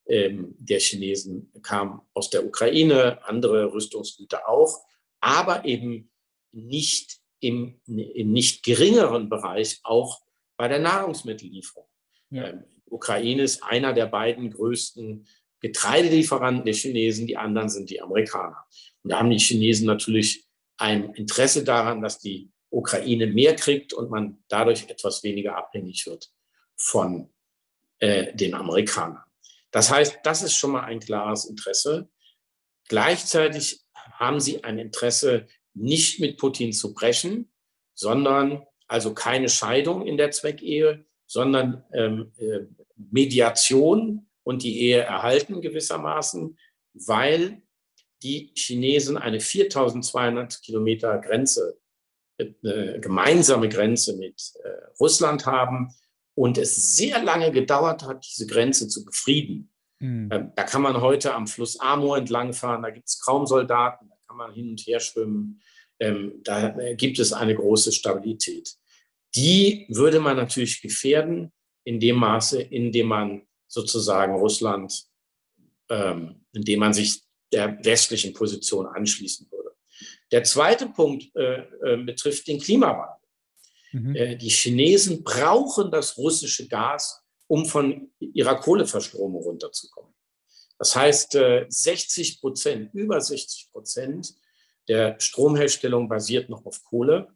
ähm, 0.07 0.55
der 0.57 0.79
Chinesen 0.79 1.51
kam 1.61 2.01
aus 2.13 2.29
der 2.29 2.45
Ukraine, 2.45 3.25
andere 3.25 3.71
Rüstungsgüter 3.73 4.47
auch, 4.47 4.84
aber 5.21 5.63
eben 5.63 6.11
nicht 6.51 7.20
im, 7.41 7.81
im 7.85 8.31
nicht 8.31 8.63
geringeren 8.63 9.27
Bereich 9.27 9.79
auch 9.83 10.21
bei 10.55 10.67
der 10.67 10.79
Nahrungsmittellieferung. 10.79 11.87
Ja. 12.29 12.47
Ähm, 12.47 12.63
Ukraine 12.85 13.43
ist 13.43 13.63
einer 13.63 13.93
der 13.93 14.05
beiden 14.05 14.51
größten 14.51 15.27
Getreidelieferanten 15.61 16.65
der 16.65 16.73
Chinesen, 16.73 17.27
die 17.27 17.37
anderen 17.37 17.69
sind 17.69 17.89
die 17.89 18.01
Amerikaner. 18.01 18.65
Und 19.03 19.11
da 19.11 19.19
haben 19.19 19.29
die 19.29 19.39
Chinesen 19.39 19.85
natürlich 19.85 20.45
ein 20.77 21.13
Interesse 21.13 21.63
daran, 21.63 22.01
dass 22.01 22.19
die 22.19 22.51
Ukraine 22.69 23.27
mehr 23.27 23.55
kriegt 23.55 23.93
und 23.93 24.09
man 24.09 24.43
dadurch 24.47 24.89
etwas 24.89 25.23
weniger 25.23 25.57
abhängig 25.57 26.05
wird 26.07 26.31
von 26.75 27.29
äh, 27.99 28.33
den 28.35 28.53
Amerikanern. 28.53 29.23
Das 29.71 29.89
heißt, 29.89 30.19
das 30.23 30.41
ist 30.41 30.55
schon 30.55 30.71
mal 30.71 30.83
ein 30.83 30.99
klares 30.99 31.45
Interesse. 31.45 32.09
Gleichzeitig 32.87 33.81
haben 33.93 34.39
sie 34.39 34.63
ein 34.63 34.79
Interesse, 34.79 35.47
nicht 35.74 36.19
mit 36.19 36.38
Putin 36.38 36.74
zu 36.74 36.93
brechen, 36.93 37.51
sondern 37.93 38.65
also 38.88 39.13
keine 39.13 39.49
Scheidung 39.49 40.05
in 40.05 40.17
der 40.17 40.32
Zweckehe, 40.32 41.05
sondern 41.26 41.84
ähm, 41.93 42.32
äh, 42.38 42.61
Mediation 42.97 44.28
und 44.43 44.63
die 44.63 44.82
Ehe 44.82 44.99
erhalten 44.99 45.61
gewissermaßen, 45.61 46.57
weil 46.93 47.61
die 48.24 48.51
Chinesen 48.55 49.17
eine 49.17 49.39
4200 49.39 50.61
Kilometer 50.61 51.19
Grenze, 51.19 51.80
äh, 52.38 52.99
gemeinsame 52.99 53.69
Grenze 53.69 54.17
mit 54.17 54.53
äh, 54.63 54.69
Russland 54.99 55.45
haben 55.45 55.93
und 56.36 56.57
es 56.57 56.95
sehr 56.95 57.24
lange 57.24 57.51
gedauert 57.51 58.03
hat, 58.03 58.26
diese 58.26 58.47
Grenze 58.47 58.88
zu 58.88 59.05
befrieden. 59.05 59.72
Mhm. 59.99 60.30
Ähm, 60.32 60.51
da 60.55 60.63
kann 60.63 60.82
man 60.82 61.01
heute 61.01 61.34
am 61.34 61.47
Fluss 61.47 61.80
Amur 61.80 62.17
entlangfahren, 62.17 62.84
da 62.84 62.89
gibt 62.89 63.07
es 63.07 63.19
kaum 63.22 63.45
Soldaten, 63.45 64.11
kann 64.32 64.38
man 64.38 64.53
hin 64.53 64.69
und 64.69 64.79
her 64.82 64.99
schwimmen. 64.99 65.61
Ähm, 65.99 66.39
da 66.43 66.69
gibt 66.93 67.19
es 67.19 67.34
eine 67.34 67.53
große 67.53 67.91
Stabilität. 67.91 68.75
Die 69.36 69.86
würde 69.89 70.19
man 70.19 70.38
natürlich 70.38 70.82
gefährden 70.82 71.51
in 71.84 71.99
dem 71.99 72.15
Maße, 72.15 72.61
in 72.61 72.91
dem 72.91 73.07
man 73.07 73.41
sozusagen 73.67 74.36
Russland, 74.36 75.05
ähm, 75.89 76.45
indem 76.53 76.79
man 76.79 76.93
sich 76.93 77.21
der 77.51 77.84
westlichen 77.84 78.34
Position 78.34 78.86
anschließen 78.86 79.51
würde. 79.51 79.75
Der 80.32 80.43
zweite 80.43 80.88
Punkt 80.88 81.29
äh, 81.36 81.63
äh, 81.84 81.97
betrifft 81.97 82.47
den 82.47 82.59
Klimawandel. 82.59 83.27
Mhm. 83.91 84.15
Äh, 84.15 84.38
die 84.38 84.49
Chinesen 84.49 85.23
brauchen 85.23 85.91
das 85.91 86.17
russische 86.17 86.67
Gas, 86.67 87.21
um 87.47 87.65
von 87.65 88.09
ihrer 88.19 88.55
Kohleverstromung 88.55 89.43
runterzukommen. 89.43 90.11
Das 90.82 90.95
heißt, 90.95 91.38
60 91.69 92.38
äh, 92.38 92.39
Prozent, 92.39 92.89
über 92.95 93.21
60 93.21 93.69
Prozent 93.71 94.34
der 94.88 95.15
Stromherstellung 95.19 96.09
basiert 96.09 96.49
noch 96.49 96.65
auf 96.65 96.84
Kohle 96.84 97.27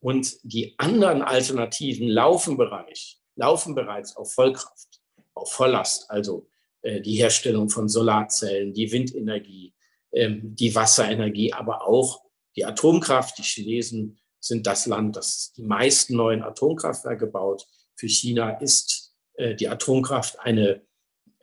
und 0.00 0.38
die 0.42 0.74
anderen 0.78 1.20
Alternativen 1.20 2.08
laufen, 2.08 2.56
Bereich, 2.56 3.20
laufen 3.36 3.74
bereits 3.74 4.16
auf 4.16 4.32
Vollkraft, 4.32 5.02
auf 5.34 5.52
Volllast, 5.52 6.10
also 6.10 6.48
äh, 6.80 7.02
die 7.02 7.16
Herstellung 7.16 7.68
von 7.68 7.90
Solarzellen, 7.90 8.72
die 8.72 8.90
Windenergie, 8.90 9.74
ähm, 10.12 10.56
die 10.56 10.74
Wasserenergie, 10.74 11.52
aber 11.52 11.86
auch 11.86 12.22
die 12.56 12.64
Atomkraft. 12.64 13.36
Die 13.36 13.42
Chinesen 13.42 14.18
sind 14.40 14.66
das 14.66 14.86
Land, 14.86 15.16
das 15.16 15.52
die 15.52 15.64
meisten 15.64 16.16
neuen 16.16 16.42
Atomkraftwerke 16.42 17.26
baut. 17.26 17.66
Für 17.96 18.08
China 18.08 18.52
ist 18.60 19.14
äh, 19.34 19.54
die 19.54 19.68
Atomkraft 19.68 20.40
eine 20.40 20.86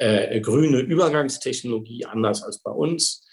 äh, 0.02 0.41
grüne 0.41 0.80
Übergangstechnologie, 0.80 2.06
anders 2.06 2.41
als 2.41 2.64
bei 2.64 2.72
uns. 2.72 3.24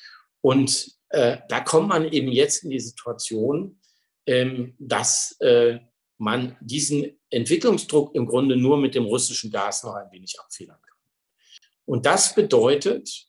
Und 0.43 0.99
äh, 1.09 1.39
da 1.49 1.61
kommt 1.61 1.89
man 1.89 2.13
eben 2.13 2.29
jetzt 2.29 2.63
in 2.63 2.71
die 2.71 2.81
Situation, 2.81 3.81
ähm, 4.27 4.77
dass 4.79 5.35
äh, 5.41 5.79
man 6.19 6.59
diesen 6.61 7.19
Entwicklungsdruck 7.31 8.15
im 8.15 8.27
Grunde 8.27 8.57
nur 8.57 8.77
mit 8.77 8.95
dem 8.95 9.07
russischen 9.07 9.51
Gas 9.51 9.83
noch 9.83 9.95
ein 9.95 10.13
wenig 10.13 10.39
abfedern 10.39 10.77
kann. 10.83 10.99
Und 11.87 12.05
das 12.05 12.35
bedeutet, 12.35 13.29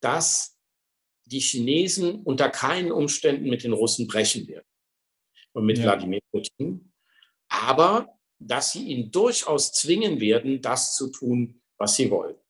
dass 0.00 0.58
die 1.26 1.38
Chinesen 1.38 2.22
unter 2.22 2.50
keinen 2.50 2.90
Umständen 2.90 3.48
mit 3.48 3.62
den 3.62 3.74
Russen 3.74 4.08
brechen 4.08 4.48
werden 4.48 4.66
und 5.52 5.66
mit 5.66 5.78
ja. 5.78 5.84
Wladimir 5.84 6.20
Putin, 6.32 6.92
aber 7.48 8.18
dass 8.40 8.72
sie 8.72 8.88
ihn 8.88 9.12
durchaus 9.12 9.72
zwingen 9.72 10.18
werden, 10.20 10.60
das 10.60 10.96
zu 10.96 11.12
tun, 11.12 11.62
was 11.78 11.94
sie 11.94 12.10
wollen. 12.10 12.41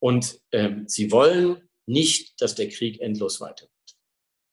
Und 0.00 0.40
ähm, 0.52 0.88
sie 0.88 1.12
wollen 1.12 1.68
nicht, 1.86 2.40
dass 2.40 2.54
der 2.54 2.68
Krieg 2.68 3.00
endlos 3.00 3.40
weitergeht. 3.40 3.70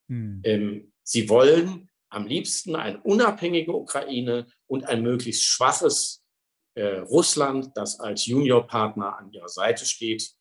Hm. 0.10 0.42
Ähm, 0.44 0.94
sie 1.04 1.30
wollen 1.30 1.90
am 2.10 2.28
liebsten 2.28 2.76
eine 2.76 3.02
unabhängige 3.02 3.74
Ukraine 3.74 4.48
und 4.68 4.86
ein 4.86 5.02
möglichst 5.02 5.44
schwaches 5.44 6.24
äh, 6.76 7.00
Russland, 7.00 7.72
das 7.76 8.00
als 8.00 8.26
Juniorpartner 8.26 9.18
an 9.18 9.32
ihrer 9.32 9.50
Seite 9.50 9.86
steht. 9.86 10.32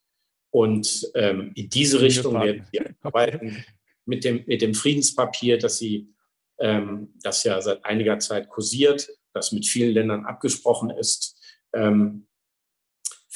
Und 0.51 1.11
ähm, 1.15 1.53
in 1.55 1.69
diese 1.69 2.01
Richtung 2.01 2.35
werden 2.35 2.67
wir 2.71 2.95
arbeiten 3.03 3.65
mit 4.05 4.25
dem, 4.25 4.45
mit 4.47 4.63
dem 4.63 4.75
Friedenspapier, 4.75 5.59
das 5.59 5.79
sie, 5.79 6.15
ähm, 6.61 7.15
das 7.23 7.45
ja 7.45 7.61
seit 7.61 7.85
einiger 7.85 8.19
Zeit 8.19 8.49
kursiert, 8.49 9.09
das 9.35 9.53
mit 9.53 9.67
vielen 9.67 9.93
Ländern 9.93 10.25
abgesprochen 10.25 10.91
ist. 10.91 11.39
Ähm, 11.75 12.27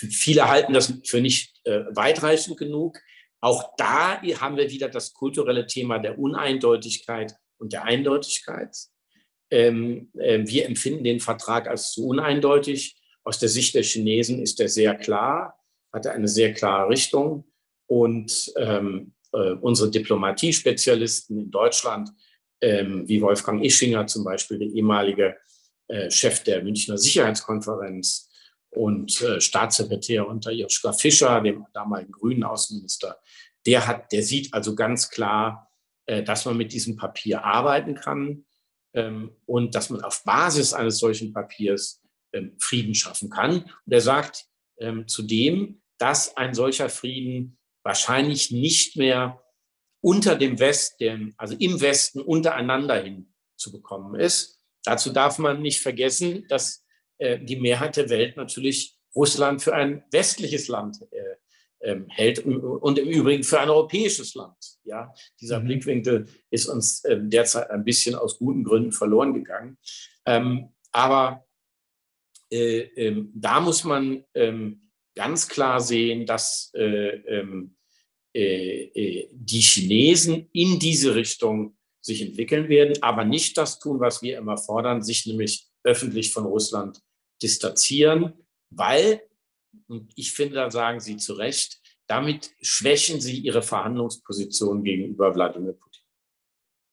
viele 0.09 0.49
halten 0.49 0.73
das 0.73 0.95
für 1.05 1.21
nicht 1.21 1.61
äh, 1.65 1.85
weitreichend 1.91 2.57
genug. 2.57 2.99
Auch 3.41 3.75
da 3.77 4.21
haben 4.21 4.57
wir 4.57 4.71
wieder 4.71 4.89
das 4.89 5.13
kulturelle 5.15 5.67
Thema 5.67 5.99
der 5.99 6.19
Uneindeutigkeit 6.19 7.35
und 7.59 7.73
der 7.73 7.85
Eindeutigkeit. 7.85 8.77
Ähm, 9.51 10.11
äh, 10.19 10.41
wir 10.47 10.67
empfinden 10.67 11.05
den 11.05 11.21
Vertrag 11.21 11.69
als 11.69 11.93
zu 11.93 12.07
uneindeutig. 12.07 12.97
Aus 13.25 13.39
der 13.39 13.49
Sicht 13.49 13.75
der 13.75 13.83
Chinesen 13.83 14.41
ist 14.41 14.61
er 14.61 14.69
sehr 14.69 14.95
klar, 14.95 15.59
hat 15.93 16.07
er 16.07 16.13
eine 16.13 16.29
sehr 16.29 16.53
klare 16.53 16.89
Richtung. 16.89 17.45
Und 17.87 18.53
ähm, 18.57 19.15
äh, 19.33 19.53
unsere 19.53 19.91
Diplomatiespezialisten 19.91 21.39
in 21.39 21.51
Deutschland, 21.51 22.11
ähm, 22.61 23.09
wie 23.09 23.21
Wolfgang 23.21 23.65
Ischinger 23.65 24.07
zum 24.07 24.25
Beispiel, 24.25 24.59
der 24.59 24.69
ehemalige 24.69 25.37
äh, 25.89 26.11
Chef 26.11 26.45
der 26.45 26.63
Münchner 26.63 26.99
Sicherheitskonferenz, 26.99 28.30
und 28.71 29.21
äh, 29.21 29.41
Staatssekretär 29.41 30.27
unter 30.27 30.53
Joschka 30.53 30.93
Fischer, 30.93 31.41
dem 31.41 31.67
damaligen 31.73 32.13
grünen 32.13 32.45
Außenminister, 32.45 33.21
der 33.67 33.87
hat, 33.87 34.13
der 34.13 34.23
sieht 34.23 34.55
also 34.55 34.75
ganz 34.75 35.11
klar, 35.11 35.71
äh, 36.07 36.23
dass 36.23 36.45
man 36.45 36.57
mit 36.57 36.73
diesem 36.73 36.97
Papier 36.97 37.45
arbeiten 37.45 37.95
kann 37.95 38.45
ähm, 38.95 39.37
und 39.47 39.75
dass 39.75 39.91
man 39.91 40.03
auf 40.03 40.25
Basis 40.25 40.73
eines 40.73 40.99
solchen 40.99 41.33
Papiers 41.33 42.03
ähm, 42.33 42.57
Frieden 42.59 42.95
schaffen 42.95 43.31
kann. 43.31 43.63
Und 43.87 43.93
er 43.93 44.01
sagt 44.01 44.47
ähm, 44.79 45.07
zudem, 45.09 45.83
dass 45.99 46.37
ein 46.37 46.55
solcher 46.55 46.89
Frieden 46.89 47.59
wahrscheinlich 47.83 48.51
nicht 48.51 48.97
mehr 48.97 49.43
unter 50.01 50.37
dem 50.37 50.59
Westen, 50.59 51.35
also 51.37 51.55
im 51.59 51.81
Westen 51.81 52.21
untereinander 52.21 53.03
hin 53.03 53.35
zu 53.57 53.71
bekommen 53.71 54.19
ist. 54.19 54.59
Dazu 54.85 55.11
darf 55.13 55.39
man 55.39 55.61
nicht 55.61 55.81
vergessen, 55.81 56.47
dass 56.49 56.87
die 57.21 57.61
Mehrheit 57.61 57.97
der 57.97 58.09
Welt 58.09 58.37
natürlich 58.37 58.97
Russland 59.15 59.63
für 59.63 59.75
ein 59.75 60.05
westliches 60.11 60.69
Land 60.69 60.99
äh, 61.11 61.37
ähm, 61.83 62.07
hält 62.09 62.41
und 62.45 62.99
im 62.99 63.09
Übrigen 63.09 63.43
für 63.43 63.61
ein 63.61 63.71
europäisches 63.71 64.35
Land. 64.35 64.57
Ja, 64.85 65.13
dieser 65.41 65.61
mhm. 65.61 65.67
Blickwinkel 65.67 66.27
ist 66.51 66.67
uns 66.67 67.05
äh, 67.05 67.19
derzeit 67.21 67.71
ein 67.71 67.85
bisschen 67.85 68.15
aus 68.15 68.39
guten 68.39 68.65
Gründen 68.65 68.93
verloren 68.93 69.35
gegangen. 69.35 69.79
Ähm, 70.27 70.69
aber 70.93 71.47
äh, 72.51 72.81
ähm, 72.97 73.33
da 73.35 73.61
muss 73.61 73.85
man 73.85 74.25
ähm, 74.35 74.91
ganz 75.15 75.49
klar 75.49 75.81
sehen, 75.81 76.27
dass 76.27 76.71
äh, 76.75 77.17
ähm, 77.17 77.77
äh, 78.33 79.27
die 79.33 79.61
Chinesen 79.61 80.49
in 80.53 80.79
diese 80.79 81.15
Richtung 81.15 81.77
sich 82.03 82.23
entwickeln 82.23 82.69
werden, 82.69 83.03
aber 83.03 83.25
nicht 83.25 83.57
das 83.59 83.79
tun, 83.79 84.01
was 84.01 84.23
wir 84.23 84.39
immer 84.39 84.57
fordern, 84.57 85.03
sich 85.03 85.27
nämlich 85.27 85.67
öffentlich 85.83 86.33
von 86.33 86.47
Russland 86.47 87.01
distanzieren, 87.43 88.35
weil, 88.71 89.23
und 89.89 90.13
ich 90.17 90.33
finde, 90.33 90.57
da 90.57 90.71
sagen 90.71 91.01
Sie 91.01 91.17
zu 91.17 91.35
Recht, 91.35 91.81
damit 92.07 92.53
schwächen 92.61 93.21
Sie 93.21 93.39
Ihre 93.39 93.63
Verhandlungsposition 93.63 94.83
gegenüber 94.83 95.35
Wladimir 95.35 95.73
Putin. 95.73 96.03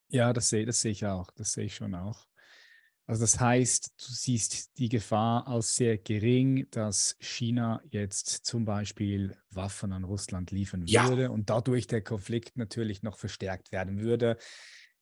Ja, 0.09 0.31
das 0.31 0.49
sehe, 0.49 0.65
das 0.65 0.81
sehe 0.81 0.91
ich 0.91 1.05
auch. 1.05 1.31
Das 1.31 1.53
sehe 1.53 1.65
ich 1.65 1.75
schon 1.75 1.95
auch. 1.95 2.27
Also 3.07 3.21
das 3.21 3.39
heißt, 3.39 3.93
du 3.97 4.11
siehst 4.11 4.77
die 4.77 4.89
Gefahr 4.89 5.47
als 5.47 5.75
sehr 5.75 5.97
gering, 5.97 6.69
dass 6.71 7.15
China 7.21 7.81
jetzt 7.89 8.45
zum 8.45 8.65
Beispiel 8.65 9.37
Waffen 9.49 9.93
an 9.93 10.03
Russland 10.03 10.51
liefern 10.51 10.85
ja. 10.85 11.07
würde 11.07 11.31
und 11.31 11.49
dadurch 11.49 11.87
der 11.87 12.01
Konflikt 12.01 12.57
natürlich 12.57 13.03
noch 13.03 13.17
verstärkt 13.17 13.71
werden 13.71 14.01
würde. 14.01 14.37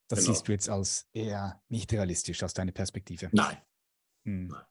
Das 0.06 0.20
genau. 0.20 0.32
siehst 0.32 0.46
du 0.46 0.52
jetzt 0.52 0.68
als 0.68 1.08
eher 1.12 1.60
nicht 1.68 1.92
realistisch 1.92 2.44
aus 2.44 2.54
deiner 2.54 2.70
Perspektive. 2.70 3.28
Nein. 3.32 3.56
Hm. 4.24 4.46
Nein. 4.48 4.62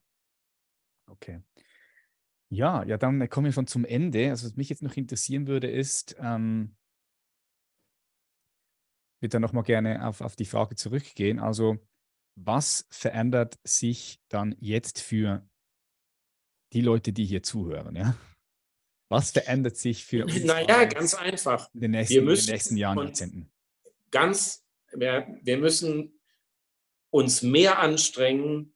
Okay. 1.07 1.41
Ja, 2.49 2.83
ja, 2.83 2.97
dann 2.97 3.27
kommen 3.29 3.45
wir 3.45 3.51
schon 3.51 3.67
zum 3.67 3.85
Ende. 3.85 4.29
Also, 4.29 4.47
was 4.47 4.55
mich 4.55 4.69
jetzt 4.69 4.83
noch 4.83 4.95
interessieren 4.95 5.47
würde, 5.47 5.69
ist, 5.69 6.15
ähm, 6.19 6.75
würde 9.19 9.31
dann 9.31 9.41
nochmal 9.41 9.63
gerne 9.63 10.07
auf, 10.07 10.21
auf 10.21 10.35
die 10.35 10.45
Frage 10.45 10.75
zurückgehen. 10.75 11.39
Also, 11.39 11.77
was 12.35 12.85
verändert 12.89 13.57
sich 13.63 14.19
dann 14.29 14.55
jetzt 14.59 14.99
für 14.99 15.47
die 16.73 16.81
Leute, 16.81 17.13
die 17.13 17.25
hier 17.25 17.41
zuhören? 17.41 17.95
Ja? 17.95 18.15
Was 19.09 19.31
verändert 19.31 19.77
sich 19.77 20.05
für 20.05 20.25
uns? 20.25 20.43
Naja, 20.43 20.85
ganz 20.85 21.13
einfach. 21.13 21.73
In 21.73 21.81
den 21.81 21.91
nächsten, 21.91 22.15
wir 22.15 22.21
müssen 22.21 22.41
in 22.41 22.47
den 22.47 22.53
nächsten 22.53 22.77
Jahren, 22.77 22.97
Jahrzehnten. 22.97 23.51
Ganz, 24.11 24.65
wir, 24.93 25.39
wir 25.41 25.57
müssen 25.57 26.19
uns 27.11 27.41
mehr 27.41 27.79
anstrengen, 27.79 28.74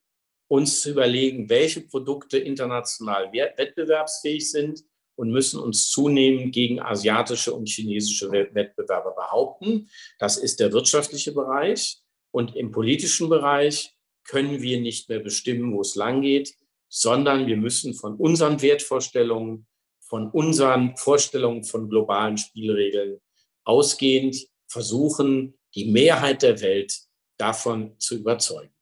uns 0.50 0.80
zu 0.80 0.90
überlegen, 0.90 1.48
welche 1.48 1.80
Produkte 1.80 2.36
international 2.36 3.32
wettbewerbsfähig 3.32 4.50
sind 4.50 4.82
und 5.14 5.30
müssen 5.30 5.60
uns 5.60 5.90
zunehmend 5.90 6.52
gegen 6.52 6.80
asiatische 6.80 7.54
und 7.54 7.68
chinesische 7.68 8.32
Wettbewerber 8.32 9.12
behaupten. 9.12 9.88
Das 10.18 10.36
ist 10.36 10.58
der 10.58 10.72
wirtschaftliche 10.72 11.32
Bereich. 11.32 11.98
Und 12.32 12.56
im 12.56 12.72
politischen 12.72 13.28
Bereich 13.28 13.94
können 14.24 14.60
wir 14.60 14.80
nicht 14.80 15.08
mehr 15.08 15.20
bestimmen, 15.20 15.72
wo 15.72 15.82
es 15.82 15.94
langgeht, 15.94 16.54
sondern 16.88 17.46
wir 17.46 17.56
müssen 17.56 17.94
von 17.94 18.16
unseren 18.16 18.60
Wertvorstellungen, 18.60 19.68
von 20.00 20.30
unseren 20.32 20.96
Vorstellungen 20.96 21.62
von 21.62 21.88
globalen 21.88 22.38
Spielregeln 22.38 23.20
ausgehend 23.62 24.48
versuchen, 24.66 25.54
die 25.76 25.92
Mehrheit 25.92 26.42
der 26.42 26.60
Welt 26.60 26.92
davon 27.36 27.96
zu 28.00 28.16
überzeugen. 28.16 28.74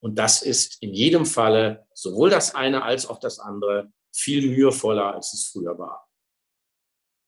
Und 0.00 0.18
das 0.18 0.42
ist 0.42 0.82
in 0.82 0.94
jedem 0.94 1.26
Falle 1.26 1.86
sowohl 1.92 2.30
das 2.30 2.54
eine 2.54 2.82
als 2.82 3.06
auch 3.06 3.18
das 3.18 3.38
andere 3.38 3.92
viel 4.14 4.48
mühevoller, 4.48 5.14
als 5.14 5.32
es 5.32 5.48
früher 5.48 5.78
war. 5.78 6.08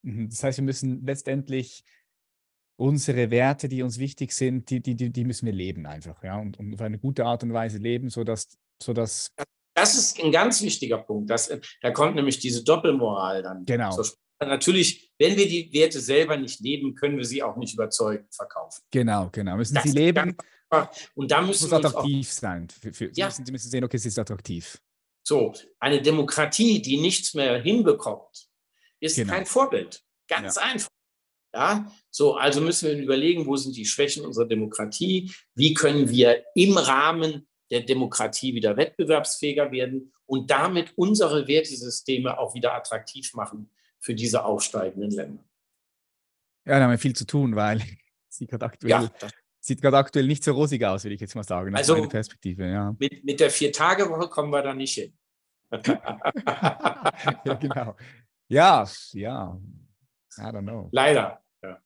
Mhm. 0.02 0.28
Das 0.30 0.42
heißt, 0.42 0.58
wir 0.58 0.64
müssen 0.64 1.04
letztendlich 1.04 1.84
unsere 2.76 3.30
Werte, 3.30 3.68
die 3.68 3.82
uns 3.82 3.98
wichtig 3.98 4.32
sind, 4.32 4.70
die, 4.70 4.80
die, 4.80 4.94
die 4.94 5.24
müssen 5.24 5.46
wir 5.46 5.52
leben 5.52 5.86
einfach, 5.86 6.22
ja, 6.24 6.38
und, 6.38 6.58
und 6.58 6.72
auf 6.74 6.80
eine 6.80 6.98
gute 6.98 7.26
Art 7.26 7.42
und 7.42 7.52
Weise 7.52 7.78
leben, 7.78 8.08
sodass, 8.08 8.56
sodass 8.82 9.30
das 9.74 9.96
ist 9.96 10.22
ein 10.22 10.32
ganz 10.32 10.62
wichtiger 10.62 10.98
Punkt. 10.98 11.30
Das, 11.30 11.52
da 11.80 11.90
kommt 11.90 12.14
nämlich 12.14 12.38
diese 12.38 12.64
Doppelmoral 12.64 13.42
dann. 13.42 13.64
Genau. 13.66 13.90
Zur 13.90 14.06
Natürlich, 14.42 15.12
wenn 15.18 15.36
wir 15.36 15.46
die 15.46 15.70
Werte 15.72 16.00
selber 16.00 16.36
nicht 16.36 16.60
leben, 16.60 16.94
können 16.94 17.18
wir 17.18 17.26
sie 17.26 17.42
auch 17.42 17.56
nicht 17.56 17.74
überzeugend 17.74 18.34
verkaufen. 18.34 18.82
Genau, 18.90 19.28
genau. 19.30 19.56
Müssen 19.56 19.74
das 19.74 19.84
sie 19.84 19.90
leben. 19.90 20.34
Und 21.14 21.30
da 21.30 21.40
müssen 21.40 21.68
muss 21.68 21.72
attraktiv 21.72 22.30
sein. 22.30 22.68
Für, 22.68 22.92
für, 22.92 23.10
ja. 23.14 23.26
müssen, 23.26 23.44
Sie 23.44 23.52
müssen 23.52 23.70
sehen, 23.70 23.84
okay, 23.84 23.96
es 23.96 24.06
ist 24.06 24.18
attraktiv. 24.18 24.80
So, 25.22 25.52
eine 25.78 26.00
Demokratie, 26.00 26.80
die 26.80 27.00
nichts 27.00 27.34
mehr 27.34 27.60
hinbekommt, 27.60 28.48
ist 29.00 29.16
genau. 29.16 29.32
kein 29.32 29.46
Vorbild. 29.46 30.02
Ganz 30.28 30.56
ja. 30.56 30.62
einfach. 30.62 30.90
Ja, 31.52 31.92
so, 32.10 32.36
also 32.36 32.60
müssen 32.60 32.88
wir 32.88 32.96
überlegen, 32.96 33.46
wo 33.46 33.56
sind 33.56 33.76
die 33.76 33.84
Schwächen 33.84 34.24
unserer 34.24 34.46
Demokratie? 34.46 35.32
Wie 35.54 35.74
können 35.74 36.08
wir 36.08 36.44
im 36.54 36.78
Rahmen 36.78 37.48
der 37.70 37.80
Demokratie 37.80 38.54
wieder 38.54 38.76
wettbewerbsfähiger 38.76 39.72
werden 39.72 40.12
und 40.26 40.48
damit 40.50 40.92
unsere 40.94 41.48
Wertesysteme 41.48 42.38
auch 42.38 42.54
wieder 42.54 42.74
attraktiv 42.74 43.34
machen 43.34 43.68
für 43.98 44.14
diese 44.14 44.44
aufsteigenden 44.44 45.10
Länder? 45.10 45.44
Ja, 46.64 46.78
da 46.78 46.84
haben 46.84 46.92
wir 46.92 46.98
viel 46.98 47.16
zu 47.16 47.26
tun, 47.26 47.56
weil 47.56 47.82
sie 48.28 48.46
gerade 48.46 48.66
aktuell 48.66 48.90
ja, 48.90 49.10
Sieht 49.62 49.82
gerade 49.82 49.98
aktuell 49.98 50.26
nicht 50.26 50.42
so 50.42 50.52
rosig 50.52 50.82
aus, 50.84 51.04
würde 51.04 51.14
ich 51.14 51.20
jetzt 51.20 51.34
mal 51.34 51.44
sagen. 51.44 51.74
Also 51.74 51.94
meine 51.94 52.08
Perspektive, 52.08 52.66
ja. 52.66 52.96
Mit, 52.98 53.22
mit 53.24 53.40
der 53.40 53.50
Vier-Tage-Woche 53.50 54.28
kommen 54.30 54.50
wir 54.50 54.62
da 54.62 54.72
nicht 54.72 54.94
hin. 54.94 55.12
ja, 57.44 57.54
genau. 57.60 57.94
Ja, 58.48 58.88
ja. 59.12 59.60
I 60.38 60.40
don't 60.40 60.62
know. 60.62 60.88
Leider. 60.92 61.42
Ja. 61.62 61.78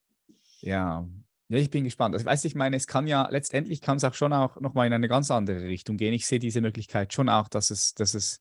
ja. 0.61 1.09
Ja, 1.49 1.59
ich 1.59 1.68
bin 1.68 1.85
gespannt. 1.85 2.14
Also, 2.14 2.25
weißt, 2.25 2.45
ich 2.47 2.55
meine, 2.55 2.77
es 2.77 2.87
kann 2.87 3.07
ja 3.07 3.29
letztendlich 3.29 3.83
kann 3.83 3.99
es 3.99 4.05
auch 4.05 4.14
schon 4.14 4.33
auch 4.33 4.61
nochmal 4.61 4.87
in 4.87 4.93
eine 4.93 5.09
ganz 5.09 5.31
andere 5.31 5.64
Richtung 5.64 5.97
gehen. 5.97 6.14
Ich 6.14 6.27
sehe 6.27 6.39
diese 6.39 6.61
Möglichkeit 6.61 7.12
schon 7.12 7.29
auch, 7.29 7.49
dass 7.49 7.70
es, 7.70 7.95
dass 7.95 8.14
es 8.14 8.41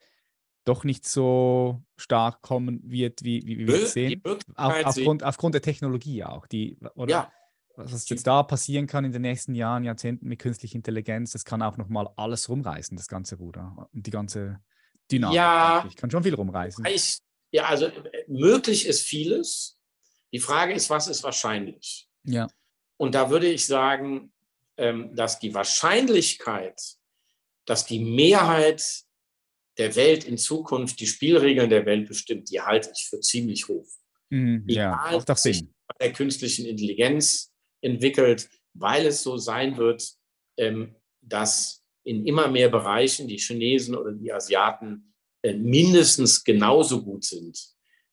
doch 0.63 0.85
nicht 0.85 1.05
so 1.05 1.83
stark 1.97 2.41
kommen 2.41 2.79
wird, 2.85 3.23
wie, 3.23 3.45
wie, 3.45 3.67
wir 3.67 3.83
es 3.83 3.93
sehen. 3.93 4.21
Auf, 4.55 4.85
aufgrund, 4.85 5.23
aufgrund 5.23 5.55
der 5.55 5.61
Technologie 5.61 6.23
auch. 6.23 6.47
Die, 6.47 6.77
oder? 6.95 7.11
Ja 7.11 7.31
was 7.75 8.07
jetzt 8.09 8.27
da 8.27 8.43
passieren 8.43 8.87
kann 8.87 9.05
in 9.05 9.11
den 9.11 9.23
nächsten 9.23 9.55
Jahren, 9.55 9.83
Jahrzehnten 9.83 10.27
mit 10.27 10.39
künstlicher 10.39 10.75
Intelligenz, 10.75 11.31
das 11.31 11.43
kann 11.43 11.61
auch 11.61 11.77
nochmal 11.77 12.09
alles 12.17 12.49
rumreißen, 12.49 12.95
das 12.97 13.07
ganze 13.07 13.37
Ruder 13.37 13.89
und 13.91 14.05
die 14.05 14.11
ganze 14.11 14.59
Dynamik. 15.11 15.35
Ja, 15.35 15.85
ich 15.87 15.95
kann 15.95 16.11
schon 16.11 16.23
viel 16.23 16.35
rumreißen. 16.35 16.85
Ich, 16.85 17.17
ja, 17.51 17.65
also 17.65 17.89
möglich 18.27 18.85
ist 18.85 19.01
vieles. 19.01 19.77
Die 20.31 20.39
Frage 20.39 20.73
ist, 20.73 20.89
was 20.89 21.07
ist 21.07 21.23
wahrscheinlich? 21.23 22.07
Ja. 22.23 22.47
Und 22.97 23.15
da 23.15 23.29
würde 23.29 23.47
ich 23.47 23.65
sagen, 23.65 24.31
ähm, 24.77 25.15
dass 25.15 25.39
die 25.39 25.53
Wahrscheinlichkeit, 25.53 26.79
dass 27.65 27.85
die 27.85 27.99
Mehrheit 27.99 28.83
der 29.77 29.95
Welt 29.95 30.23
in 30.23 30.37
Zukunft 30.37 30.99
die 30.99 31.07
Spielregeln 31.07 31.69
der 31.69 31.85
Welt 31.85 32.07
bestimmt, 32.07 32.49
die 32.51 32.61
halte 32.61 32.91
ich 32.95 33.07
für 33.09 33.19
ziemlich 33.19 33.67
hoch. 33.67 33.87
Mhm, 34.29 34.65
ja, 34.67 34.91
macht 35.11 35.29
doch 35.29 35.37
Sinn. 35.37 35.73
Bei 35.87 36.07
der 36.07 36.13
künstlichen 36.13 36.65
Intelligenz 36.65 37.52
entwickelt, 37.83 38.49
weil 38.73 39.05
es 39.05 39.21
so 39.21 39.37
sein 39.37 39.77
wird, 39.77 40.13
ähm, 40.57 40.95
dass 41.21 41.83
in 42.03 42.25
immer 42.25 42.47
mehr 42.47 42.69
Bereichen 42.69 43.27
die 43.27 43.37
Chinesen 43.37 43.95
oder 43.95 44.11
die 44.11 44.31
Asiaten 44.31 45.13
äh, 45.41 45.53
mindestens 45.53 46.43
genauso 46.43 47.03
gut 47.03 47.23
sind, 47.23 47.57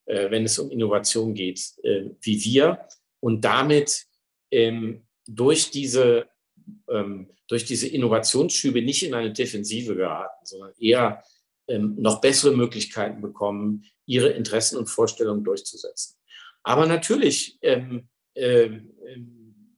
äh, 0.06 0.30
wenn 0.30 0.44
es 0.44 0.58
um 0.58 0.70
Innovation 0.70 1.34
geht, 1.34 1.60
äh, 1.82 2.10
wie 2.20 2.44
wir. 2.44 2.86
Und 3.20 3.44
damit 3.44 4.06
ähm, 4.50 5.06
durch 5.26 5.70
diese, 5.70 6.28
ähm, 6.88 7.30
durch 7.48 7.64
diese 7.64 7.88
Innovationsschübe 7.88 8.82
nicht 8.82 9.02
in 9.02 9.14
eine 9.14 9.32
Defensive 9.32 9.94
geraten, 9.94 10.44
sondern 10.44 10.72
eher 10.78 11.22
noch 11.72 12.20
bessere 12.20 12.56
Möglichkeiten 12.56 13.20
bekommen, 13.20 13.84
ihre 14.04 14.30
Interessen 14.30 14.76
und 14.76 14.88
Vorstellungen 14.88 15.44
durchzusetzen. 15.44 16.16
Aber 16.64 16.84
natürlich 16.84 17.60
ähm, 17.62 18.08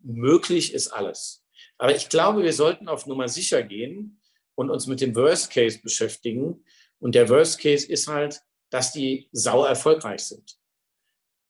möglich 0.04 0.74
ist 0.74 0.88
alles. 0.88 1.44
Aber 1.78 1.94
ich 1.94 2.08
glaube, 2.08 2.42
wir 2.42 2.52
sollten 2.52 2.88
auf 2.88 3.06
Nummer 3.06 3.28
sicher 3.28 3.62
gehen 3.62 4.20
und 4.54 4.70
uns 4.70 4.86
mit 4.86 5.00
dem 5.00 5.14
Worst 5.16 5.50
Case 5.50 5.80
beschäftigen. 5.82 6.64
Und 6.98 7.14
der 7.14 7.28
Worst 7.28 7.60
Case 7.60 7.86
ist 7.86 8.08
halt, 8.08 8.42
dass 8.70 8.92
die 8.92 9.28
sau 9.32 9.64
erfolgreich 9.64 10.20
sind. 10.20 10.58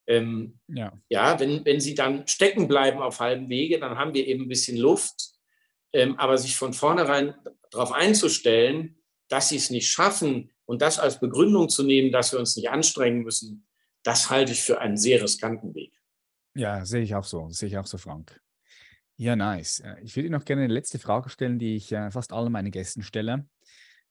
Ähm, 0.07 0.59
ja, 0.69 0.93
ja 1.09 1.39
wenn, 1.39 1.65
wenn 1.65 1.81
sie 1.81 1.95
dann 1.95 2.27
stecken 2.27 2.69
bleiben 2.69 3.01
auf 3.01 3.21
halbem 3.21 3.49
Wege, 3.49 3.79
dann 3.79 3.99
haben 3.99 4.15
wir 4.15 4.27
eben 4.27 4.45
ein 4.45 4.49
bisschen 4.49 4.77
Luft. 4.77 5.33
Ähm, 5.93 6.19
aber 6.19 6.39
sich 6.39 6.57
von 6.57 6.73
vornherein 6.73 7.35
darauf 7.71 7.93
einzustellen, 7.93 8.97
dass 9.29 9.51
sie 9.51 9.57
es 9.57 9.71
nicht 9.71 9.91
schaffen 9.91 10.51
und 10.65 10.81
das 10.83 10.99
als 10.99 11.21
Begründung 11.21 11.69
zu 11.69 11.83
nehmen, 11.83 12.13
dass 12.13 12.33
wir 12.33 12.39
uns 12.39 12.57
nicht 12.57 12.71
anstrengen 12.71 13.23
müssen, 13.23 13.67
das 14.03 14.31
halte 14.31 14.53
ich 14.53 14.63
für 14.63 14.81
einen 14.81 14.97
sehr 14.97 15.23
riskanten 15.23 15.75
Weg. 15.75 15.93
Ja, 16.55 16.85
sehe 16.85 17.03
ich 17.03 17.15
auch 17.15 17.25
so. 17.25 17.49
Sehe 17.51 17.69
ich 17.69 17.79
auch 17.79 17.87
so, 17.87 17.99
Frank. 17.99 18.41
Ja, 19.17 19.37
nice. 19.37 19.81
Äh, 19.81 20.01
ich 20.03 20.17
würde 20.17 20.31
noch 20.31 20.45
gerne 20.45 20.63
eine 20.63 20.73
letzte 20.73 20.99
Frage 20.99 21.29
stellen, 21.29 21.59
die 21.59 21.77
ich 21.77 21.93
äh, 21.93 22.11
fast 22.11 22.33
allen 22.33 22.53
meinen 22.53 22.71
Gästen 22.71 23.03
stelle. 23.03 23.47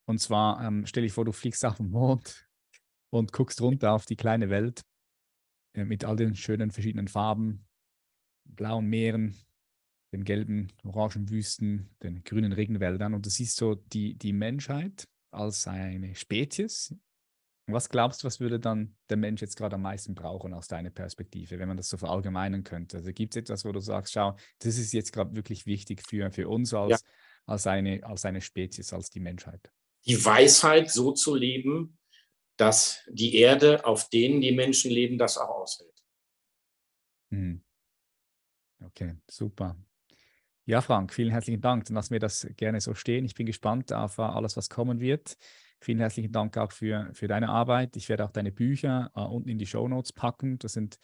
Und 0.06 0.20
zwar 0.20 0.64
ähm, 0.64 0.86
stelle 0.86 1.06
ich 1.06 1.14
vor, 1.14 1.26
du 1.26 1.32
fliegst 1.32 1.66
auf 1.66 1.78
den 1.78 1.90
Mond 1.90 2.48
und 3.12 3.32
guckst 3.32 3.62
runter 3.62 3.94
auf 3.94 4.06
die 4.06 4.16
kleine 4.16 4.50
Welt 4.50 4.84
äh, 5.74 5.86
mit 5.86 6.06
all 6.06 6.16
den 6.16 6.36
schönen 6.36 6.72
verschiedenen 6.72 7.08
Farben, 7.08 7.68
blauen 8.46 8.88
Meeren, 8.88 9.36
den 10.12 10.24
gelben, 10.24 10.72
orangen 10.84 11.30
Wüsten, 11.30 11.96
den 12.04 12.24
grünen 12.24 12.52
Regenwäldern. 12.52 13.14
Und 13.14 13.26
du 13.26 13.30
siehst 13.30 13.58
so 13.58 13.76
die, 13.76 14.16
die 14.16 14.34
Menschheit 14.34 15.08
als 15.32 15.68
eine 15.68 16.16
Spezies 16.16 16.96
was 17.74 17.90
glaubst 17.90 18.24
du, 18.24 18.28
was 18.28 18.40
würde 18.40 18.60
dann 18.60 18.96
der 19.10 19.18
Mensch 19.18 19.42
jetzt 19.42 19.56
gerade 19.56 19.76
am 19.76 19.82
meisten 19.82 20.16
brauchen 20.16 20.54
aus 20.54 20.68
deiner 20.68 20.90
Perspektive, 20.90 21.60
wenn 21.60 21.68
man 21.68 21.78
das 21.78 21.90
so 21.90 21.98
verallgemeinern 21.98 22.64
könnte? 22.64 22.98
Also 22.98 23.12
gibt 23.12 23.36
es 23.36 23.42
etwas, 23.42 23.66
wo 23.66 23.72
du 23.72 23.80
sagst, 23.80 24.14
schau, 24.14 24.36
das 24.60 24.78
ist 24.78 24.94
jetzt 24.94 25.12
gerade 25.12 25.36
wirklich 25.36 25.66
wichtig 25.66 26.02
für, 26.08 26.32
für 26.32 26.48
uns 26.48 26.74
als, 26.74 26.92
ja. 26.92 26.98
als, 27.46 27.68
eine, 27.68 28.04
als 28.04 28.26
eine 28.26 28.42
Spezies, 28.42 28.94
als 28.94 29.10
die 29.10 29.20
Menschheit? 29.20 29.72
Die 30.06 30.24
Weisheit, 30.24 30.90
so 30.90 31.12
zu 31.12 31.36
leben, 31.36 31.98
dass 32.58 33.02
die 33.08 33.36
Erde, 33.36 33.86
auf 33.86 34.10
denen 34.10 34.42
die 34.42 34.52
Menschen 34.52 34.92
leben, 34.92 35.18
das 35.18 35.38
auch 35.38 35.50
aushält. 35.50 36.04
Hm. 37.32 37.64
Okay, 38.84 39.16
super. 39.30 39.78
Ja, 40.66 40.82
Frank, 40.82 41.14
vielen 41.14 41.32
herzlichen 41.32 41.62
Dank. 41.62 41.86
Dann 41.86 41.96
lassen 41.96 42.12
wir 42.12 42.20
das 42.20 42.48
gerne 42.56 42.80
so 42.82 42.94
stehen. 42.94 43.26
Ich 43.26 43.34
bin 43.34 43.46
gespannt 43.46 43.92
auf 43.92 44.20
äh, 44.20 44.22
alles, 44.22 44.58
was 44.58 44.70
kommen 44.70 45.00
wird. 45.00 45.38
Vielen 45.84 46.00
herzlichen 46.00 46.32
Dank 46.32 46.58
auch 46.58 46.72
für, 46.72 47.10
für 47.14 47.28
deine 47.28 47.50
Arbeit. 47.50 47.96
Ich 47.98 48.08
werde 48.08 48.24
auch 48.24 48.32
deine 48.32 48.52
Bücher 48.52 49.12
äh, 49.16 49.22
unten 49.22 49.50
in 49.50 49.58
die 49.58 49.66
Show 49.66 49.88
Notes 49.88 50.14
packen. 50.14 50.60
Das 50.60 50.74
sind, 50.74 51.00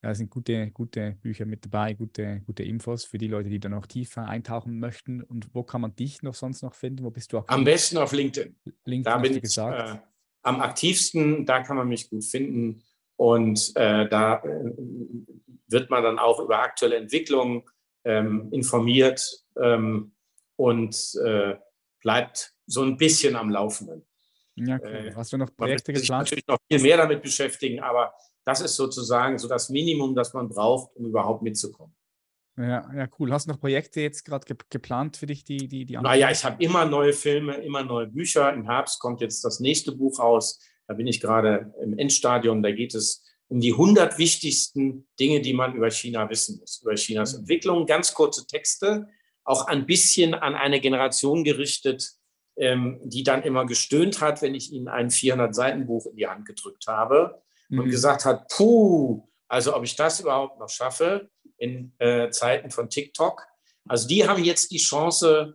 das 0.00 0.16
sind 0.16 0.30
gute, 0.30 0.70
gute 0.70 1.18
Bücher 1.20 1.44
mit 1.44 1.66
dabei, 1.66 1.92
gute, 1.92 2.40
gute 2.46 2.62
Infos 2.62 3.04
für 3.04 3.18
die 3.18 3.28
Leute, 3.28 3.50
die 3.50 3.60
da 3.60 3.68
noch 3.68 3.86
tiefer 3.86 4.26
eintauchen 4.26 4.80
möchten. 4.80 5.22
Und 5.22 5.54
wo 5.54 5.62
kann 5.62 5.82
man 5.82 5.94
dich 5.94 6.22
noch 6.22 6.32
sonst 6.32 6.62
noch 6.62 6.74
finden? 6.74 7.04
Wo 7.04 7.10
bist 7.10 7.34
du 7.34 7.38
aktiv? 7.38 7.54
Am 7.54 7.64
besten 7.64 7.98
auf 7.98 8.12
LinkedIn. 8.12 8.56
LinkedIn 8.86 9.02
da 9.02 9.18
bin 9.18 9.36
ich 9.36 9.58
äh, 9.58 9.98
am 10.42 10.60
aktivsten, 10.62 11.44
da 11.44 11.62
kann 11.62 11.76
man 11.76 11.88
mich 11.88 12.08
gut 12.08 12.24
finden. 12.24 12.82
Und 13.16 13.72
äh, 13.76 14.08
da 14.08 14.36
äh, 14.42 14.72
wird 15.68 15.90
man 15.90 16.02
dann 16.02 16.18
auch 16.18 16.40
über 16.40 16.60
aktuelle 16.60 16.96
Entwicklungen 16.96 17.62
ähm, 18.04 18.48
informiert 18.52 19.22
ähm, 19.60 20.14
und 20.56 20.96
äh, 21.22 21.56
bleibt 22.00 22.54
so 22.66 22.82
ein 22.82 22.96
bisschen 22.96 23.36
am 23.36 23.50
Laufenden. 23.50 24.06
Ja, 24.56 24.78
cool. 24.80 25.08
Äh, 25.08 25.14
Hast 25.14 25.32
du 25.32 25.36
noch 25.36 25.54
Projekte 25.56 25.92
man 25.92 26.00
geplant? 26.00 26.24
natürlich 26.26 26.46
noch 26.46 26.58
viel 26.70 26.80
mehr 26.80 26.96
damit 26.96 27.22
beschäftigen, 27.22 27.80
aber 27.80 28.14
das 28.44 28.60
ist 28.60 28.76
sozusagen 28.76 29.38
so 29.38 29.48
das 29.48 29.68
Minimum, 29.68 30.14
das 30.14 30.32
man 30.34 30.48
braucht, 30.48 30.94
um 30.96 31.06
überhaupt 31.06 31.42
mitzukommen. 31.42 31.94
Ja, 32.56 32.88
ja, 32.94 33.08
cool. 33.18 33.32
Hast 33.32 33.46
du 33.46 33.50
noch 33.52 33.60
Projekte 33.60 34.00
jetzt 34.00 34.24
gerade 34.24 34.46
ge 34.46 34.56
geplant 34.70 35.16
für 35.16 35.26
dich, 35.26 35.42
die, 35.44 35.66
die, 35.66 35.84
die 35.84 35.96
Naja, 35.96 36.30
ich 36.30 36.44
habe 36.44 36.62
immer 36.62 36.84
neue 36.84 37.12
Filme, 37.12 37.54
immer 37.56 37.82
neue 37.82 38.06
Bücher. 38.06 38.52
Im 38.52 38.64
Herbst 38.64 39.00
kommt 39.00 39.20
jetzt 39.20 39.44
das 39.44 39.58
nächste 39.58 39.90
Buch 39.90 40.20
raus. 40.20 40.60
Da 40.86 40.94
bin 40.94 41.08
ich 41.08 41.20
gerade 41.20 41.74
im 41.82 41.98
Endstadium. 41.98 42.62
Da 42.62 42.70
geht 42.70 42.94
es 42.94 43.24
um 43.48 43.58
die 43.58 43.72
100 43.72 44.18
wichtigsten 44.18 45.08
Dinge, 45.18 45.40
die 45.40 45.52
man 45.52 45.74
über 45.74 45.90
China 45.90 46.30
wissen 46.30 46.60
muss, 46.60 46.80
über 46.80 46.94
Chinas 46.94 47.32
mhm. 47.32 47.40
Entwicklung. 47.40 47.86
Ganz 47.86 48.14
kurze 48.14 48.46
Texte, 48.46 49.08
auch 49.42 49.66
ein 49.66 49.84
bisschen 49.84 50.34
an 50.34 50.54
eine 50.54 50.80
Generation 50.80 51.42
gerichtet, 51.42 52.12
ähm, 52.56 53.00
die 53.04 53.22
dann 53.22 53.42
immer 53.42 53.66
gestöhnt 53.66 54.20
hat, 54.20 54.42
wenn 54.42 54.54
ich 54.54 54.72
ihnen 54.72 54.88
ein 54.88 55.10
400-Seiten-Buch 55.10 56.06
in 56.06 56.16
die 56.16 56.26
Hand 56.26 56.46
gedrückt 56.46 56.86
habe 56.86 57.42
mhm. 57.68 57.80
und 57.80 57.90
gesagt 57.90 58.24
hat, 58.24 58.48
puh, 58.48 59.28
also 59.48 59.76
ob 59.76 59.84
ich 59.84 59.96
das 59.96 60.20
überhaupt 60.20 60.58
noch 60.58 60.68
schaffe 60.68 61.30
in 61.58 61.92
äh, 61.98 62.30
Zeiten 62.30 62.70
von 62.70 62.90
TikTok. 62.90 63.46
Also 63.86 64.08
die 64.08 64.26
haben 64.26 64.42
jetzt 64.42 64.70
die 64.70 64.78
Chance, 64.78 65.54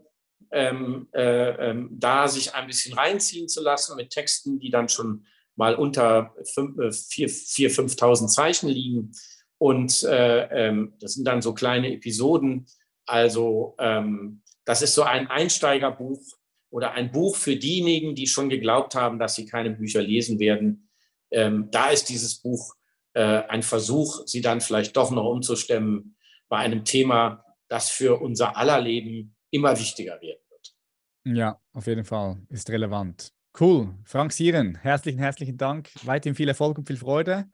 ähm, 0.51 1.07
äh, 1.13 1.69
ähm, 1.69 1.89
da 1.91 2.27
sich 2.27 2.53
ein 2.53 2.67
bisschen 2.67 2.97
reinziehen 2.97 3.47
zu 3.47 3.61
lassen 3.61 3.95
mit 3.95 4.09
Texten, 4.09 4.59
die 4.59 4.69
dann 4.69 4.89
schon 4.89 5.25
mal 5.55 5.75
unter 5.75 6.33
4.000, 6.37 7.97
5.000 7.97 8.23
äh, 8.23 8.27
Zeichen 8.27 8.69
liegen. 8.69 9.11
Und 9.57 10.03
äh, 10.03 10.67
ähm, 10.67 10.93
das 10.99 11.13
sind 11.13 11.25
dann 11.25 11.41
so 11.41 11.53
kleine 11.53 11.93
Episoden. 11.93 12.65
Also 13.05 13.75
ähm, 13.77 14.41
das 14.65 14.81
ist 14.81 14.95
so 14.95 15.03
ein 15.03 15.27
Einsteigerbuch 15.27 16.21
oder 16.69 16.91
ein 16.91 17.11
Buch 17.11 17.35
für 17.35 17.55
diejenigen, 17.55 18.15
die 18.15 18.27
schon 18.27 18.49
geglaubt 18.49 18.95
haben, 18.95 19.19
dass 19.19 19.35
sie 19.35 19.45
keine 19.45 19.71
Bücher 19.71 20.01
lesen 20.01 20.39
werden. 20.39 20.89
Ähm, 21.31 21.69
da 21.71 21.89
ist 21.89 22.09
dieses 22.09 22.41
Buch 22.41 22.75
äh, 23.13 23.43
ein 23.47 23.63
Versuch, 23.63 24.25
sie 24.25 24.41
dann 24.41 24.61
vielleicht 24.61 24.95
doch 24.95 25.11
noch 25.11 25.25
umzustemmen 25.25 26.15
bei 26.47 26.57
einem 26.57 26.85
Thema, 26.85 27.43
das 27.67 27.89
für 27.89 28.19
unser 28.21 28.57
aller 28.57 28.79
Leben 28.79 29.35
immer 29.51 29.77
wichtiger 29.79 30.19
werden 30.21 30.41
wird. 30.49 31.37
Ja, 31.37 31.59
auf 31.73 31.87
jeden 31.87 32.05
Fall 32.05 32.41
ist 32.49 32.69
relevant. 32.69 33.31
Cool. 33.59 33.95
Frank 34.05 34.31
Sieren, 34.31 34.75
herzlichen, 34.75 35.19
herzlichen 35.19 35.57
Dank. 35.57 35.89
Weiterhin 36.03 36.35
viel 36.35 36.47
Erfolg 36.47 36.77
und 36.77 36.87
viel 36.87 36.97
Freude. 36.97 37.49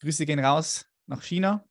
Grüße 0.00 0.26
gehen 0.26 0.38
raus 0.38 0.86
nach 1.06 1.22
China. 1.22 1.64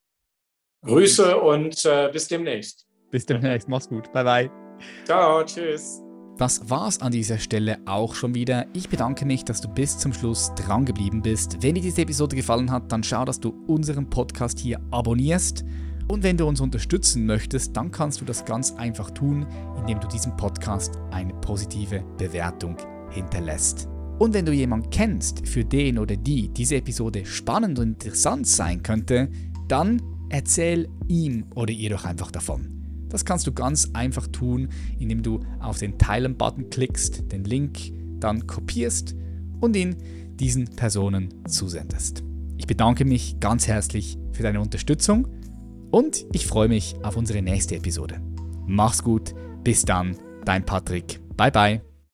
Grüße 0.81 1.37
und 1.37 1.83
äh, 1.85 2.09
bis 2.11 2.27
demnächst. 2.27 2.87
Bis 3.11 3.25
demnächst. 3.25 3.67
Mach's 3.67 3.87
gut. 3.87 4.11
Bye, 4.11 4.23
bye. 4.23 4.51
Ciao. 5.05 5.43
Tschüss. 5.43 6.04
Das 6.37 6.69
war's 6.69 6.99
an 6.99 7.13
dieser 7.13 7.37
Stelle 7.37 7.77
auch 7.85 8.13
schon 8.13 8.35
wieder. 8.35 8.65
Ich 8.73 8.89
bedanke 8.89 9.25
mich, 9.25 9.45
dass 9.45 9.61
du 9.61 9.69
bis 9.69 9.97
zum 9.97 10.11
Schluss 10.11 10.51
dran 10.55 10.83
geblieben 10.83 11.21
bist. 11.21 11.63
Wenn 11.63 11.75
dir 11.75 11.81
diese 11.81 12.01
Episode 12.01 12.35
gefallen 12.35 12.71
hat, 12.71 12.91
dann 12.91 13.03
schau, 13.03 13.23
dass 13.23 13.39
du 13.39 13.53
unseren 13.67 14.09
Podcast 14.09 14.59
hier 14.59 14.81
abonnierst. 14.91 15.63
Und 16.09 16.23
wenn 16.23 16.35
du 16.35 16.45
uns 16.45 16.59
unterstützen 16.59 17.25
möchtest, 17.25 17.77
dann 17.77 17.89
kannst 17.89 18.19
du 18.19 18.25
das 18.25 18.43
ganz 18.43 18.73
einfach 18.73 19.11
tun, 19.11 19.47
indem 19.79 20.01
du 20.01 20.09
diesem 20.09 20.35
Podcast 20.35 20.99
eine 21.11 21.33
positive 21.35 22.03
Bewertung 22.17 22.75
hinterlässt. 23.11 23.87
Und 24.19 24.33
wenn 24.33 24.45
du 24.45 24.51
jemanden 24.51 24.89
kennst, 24.89 25.47
für 25.47 25.63
den 25.63 25.97
oder 25.97 26.17
die 26.17 26.49
diese 26.49 26.75
Episode 26.75 27.25
spannend 27.25 27.79
und 27.79 28.03
interessant 28.03 28.45
sein 28.45 28.83
könnte, 28.83 29.29
dann 29.69 30.01
erzähl 30.29 30.89
ihm 31.07 31.45
oder 31.55 31.71
ihr 31.71 31.91
doch 31.91 32.03
einfach 32.03 32.31
davon. 32.31 32.84
Das 33.09 33.25
kannst 33.25 33.47
du 33.47 33.51
ganz 33.51 33.89
einfach 33.93 34.27
tun, 34.27 34.69
indem 34.99 35.23
du 35.23 35.39
auf 35.59 35.77
den 35.77 35.97
Teilen-Button 35.97 36.69
klickst, 36.69 37.31
den 37.31 37.43
Link 37.43 37.91
dann 38.19 38.47
kopierst 38.47 39.15
und 39.61 39.75
ihn 39.75 39.95
diesen 40.39 40.65
Personen 40.75 41.33
zusendest. 41.47 42.23
Ich 42.57 42.67
bedanke 42.67 43.05
mich 43.05 43.39
ganz 43.39 43.67
herzlich 43.67 44.17
für 44.31 44.43
deine 44.43 44.61
Unterstützung 44.61 45.27
und 45.91 46.25
ich 46.33 46.45
freue 46.47 46.67
mich 46.67 46.95
auf 47.03 47.17
unsere 47.17 47.41
nächste 47.41 47.75
Episode. 47.75 48.21
Mach's 48.67 49.03
gut, 49.03 49.33
bis 49.63 49.83
dann, 49.83 50.17
dein 50.43 50.65
Patrick. 50.65 51.19
Bye 51.37 51.51
bye. 51.51 51.94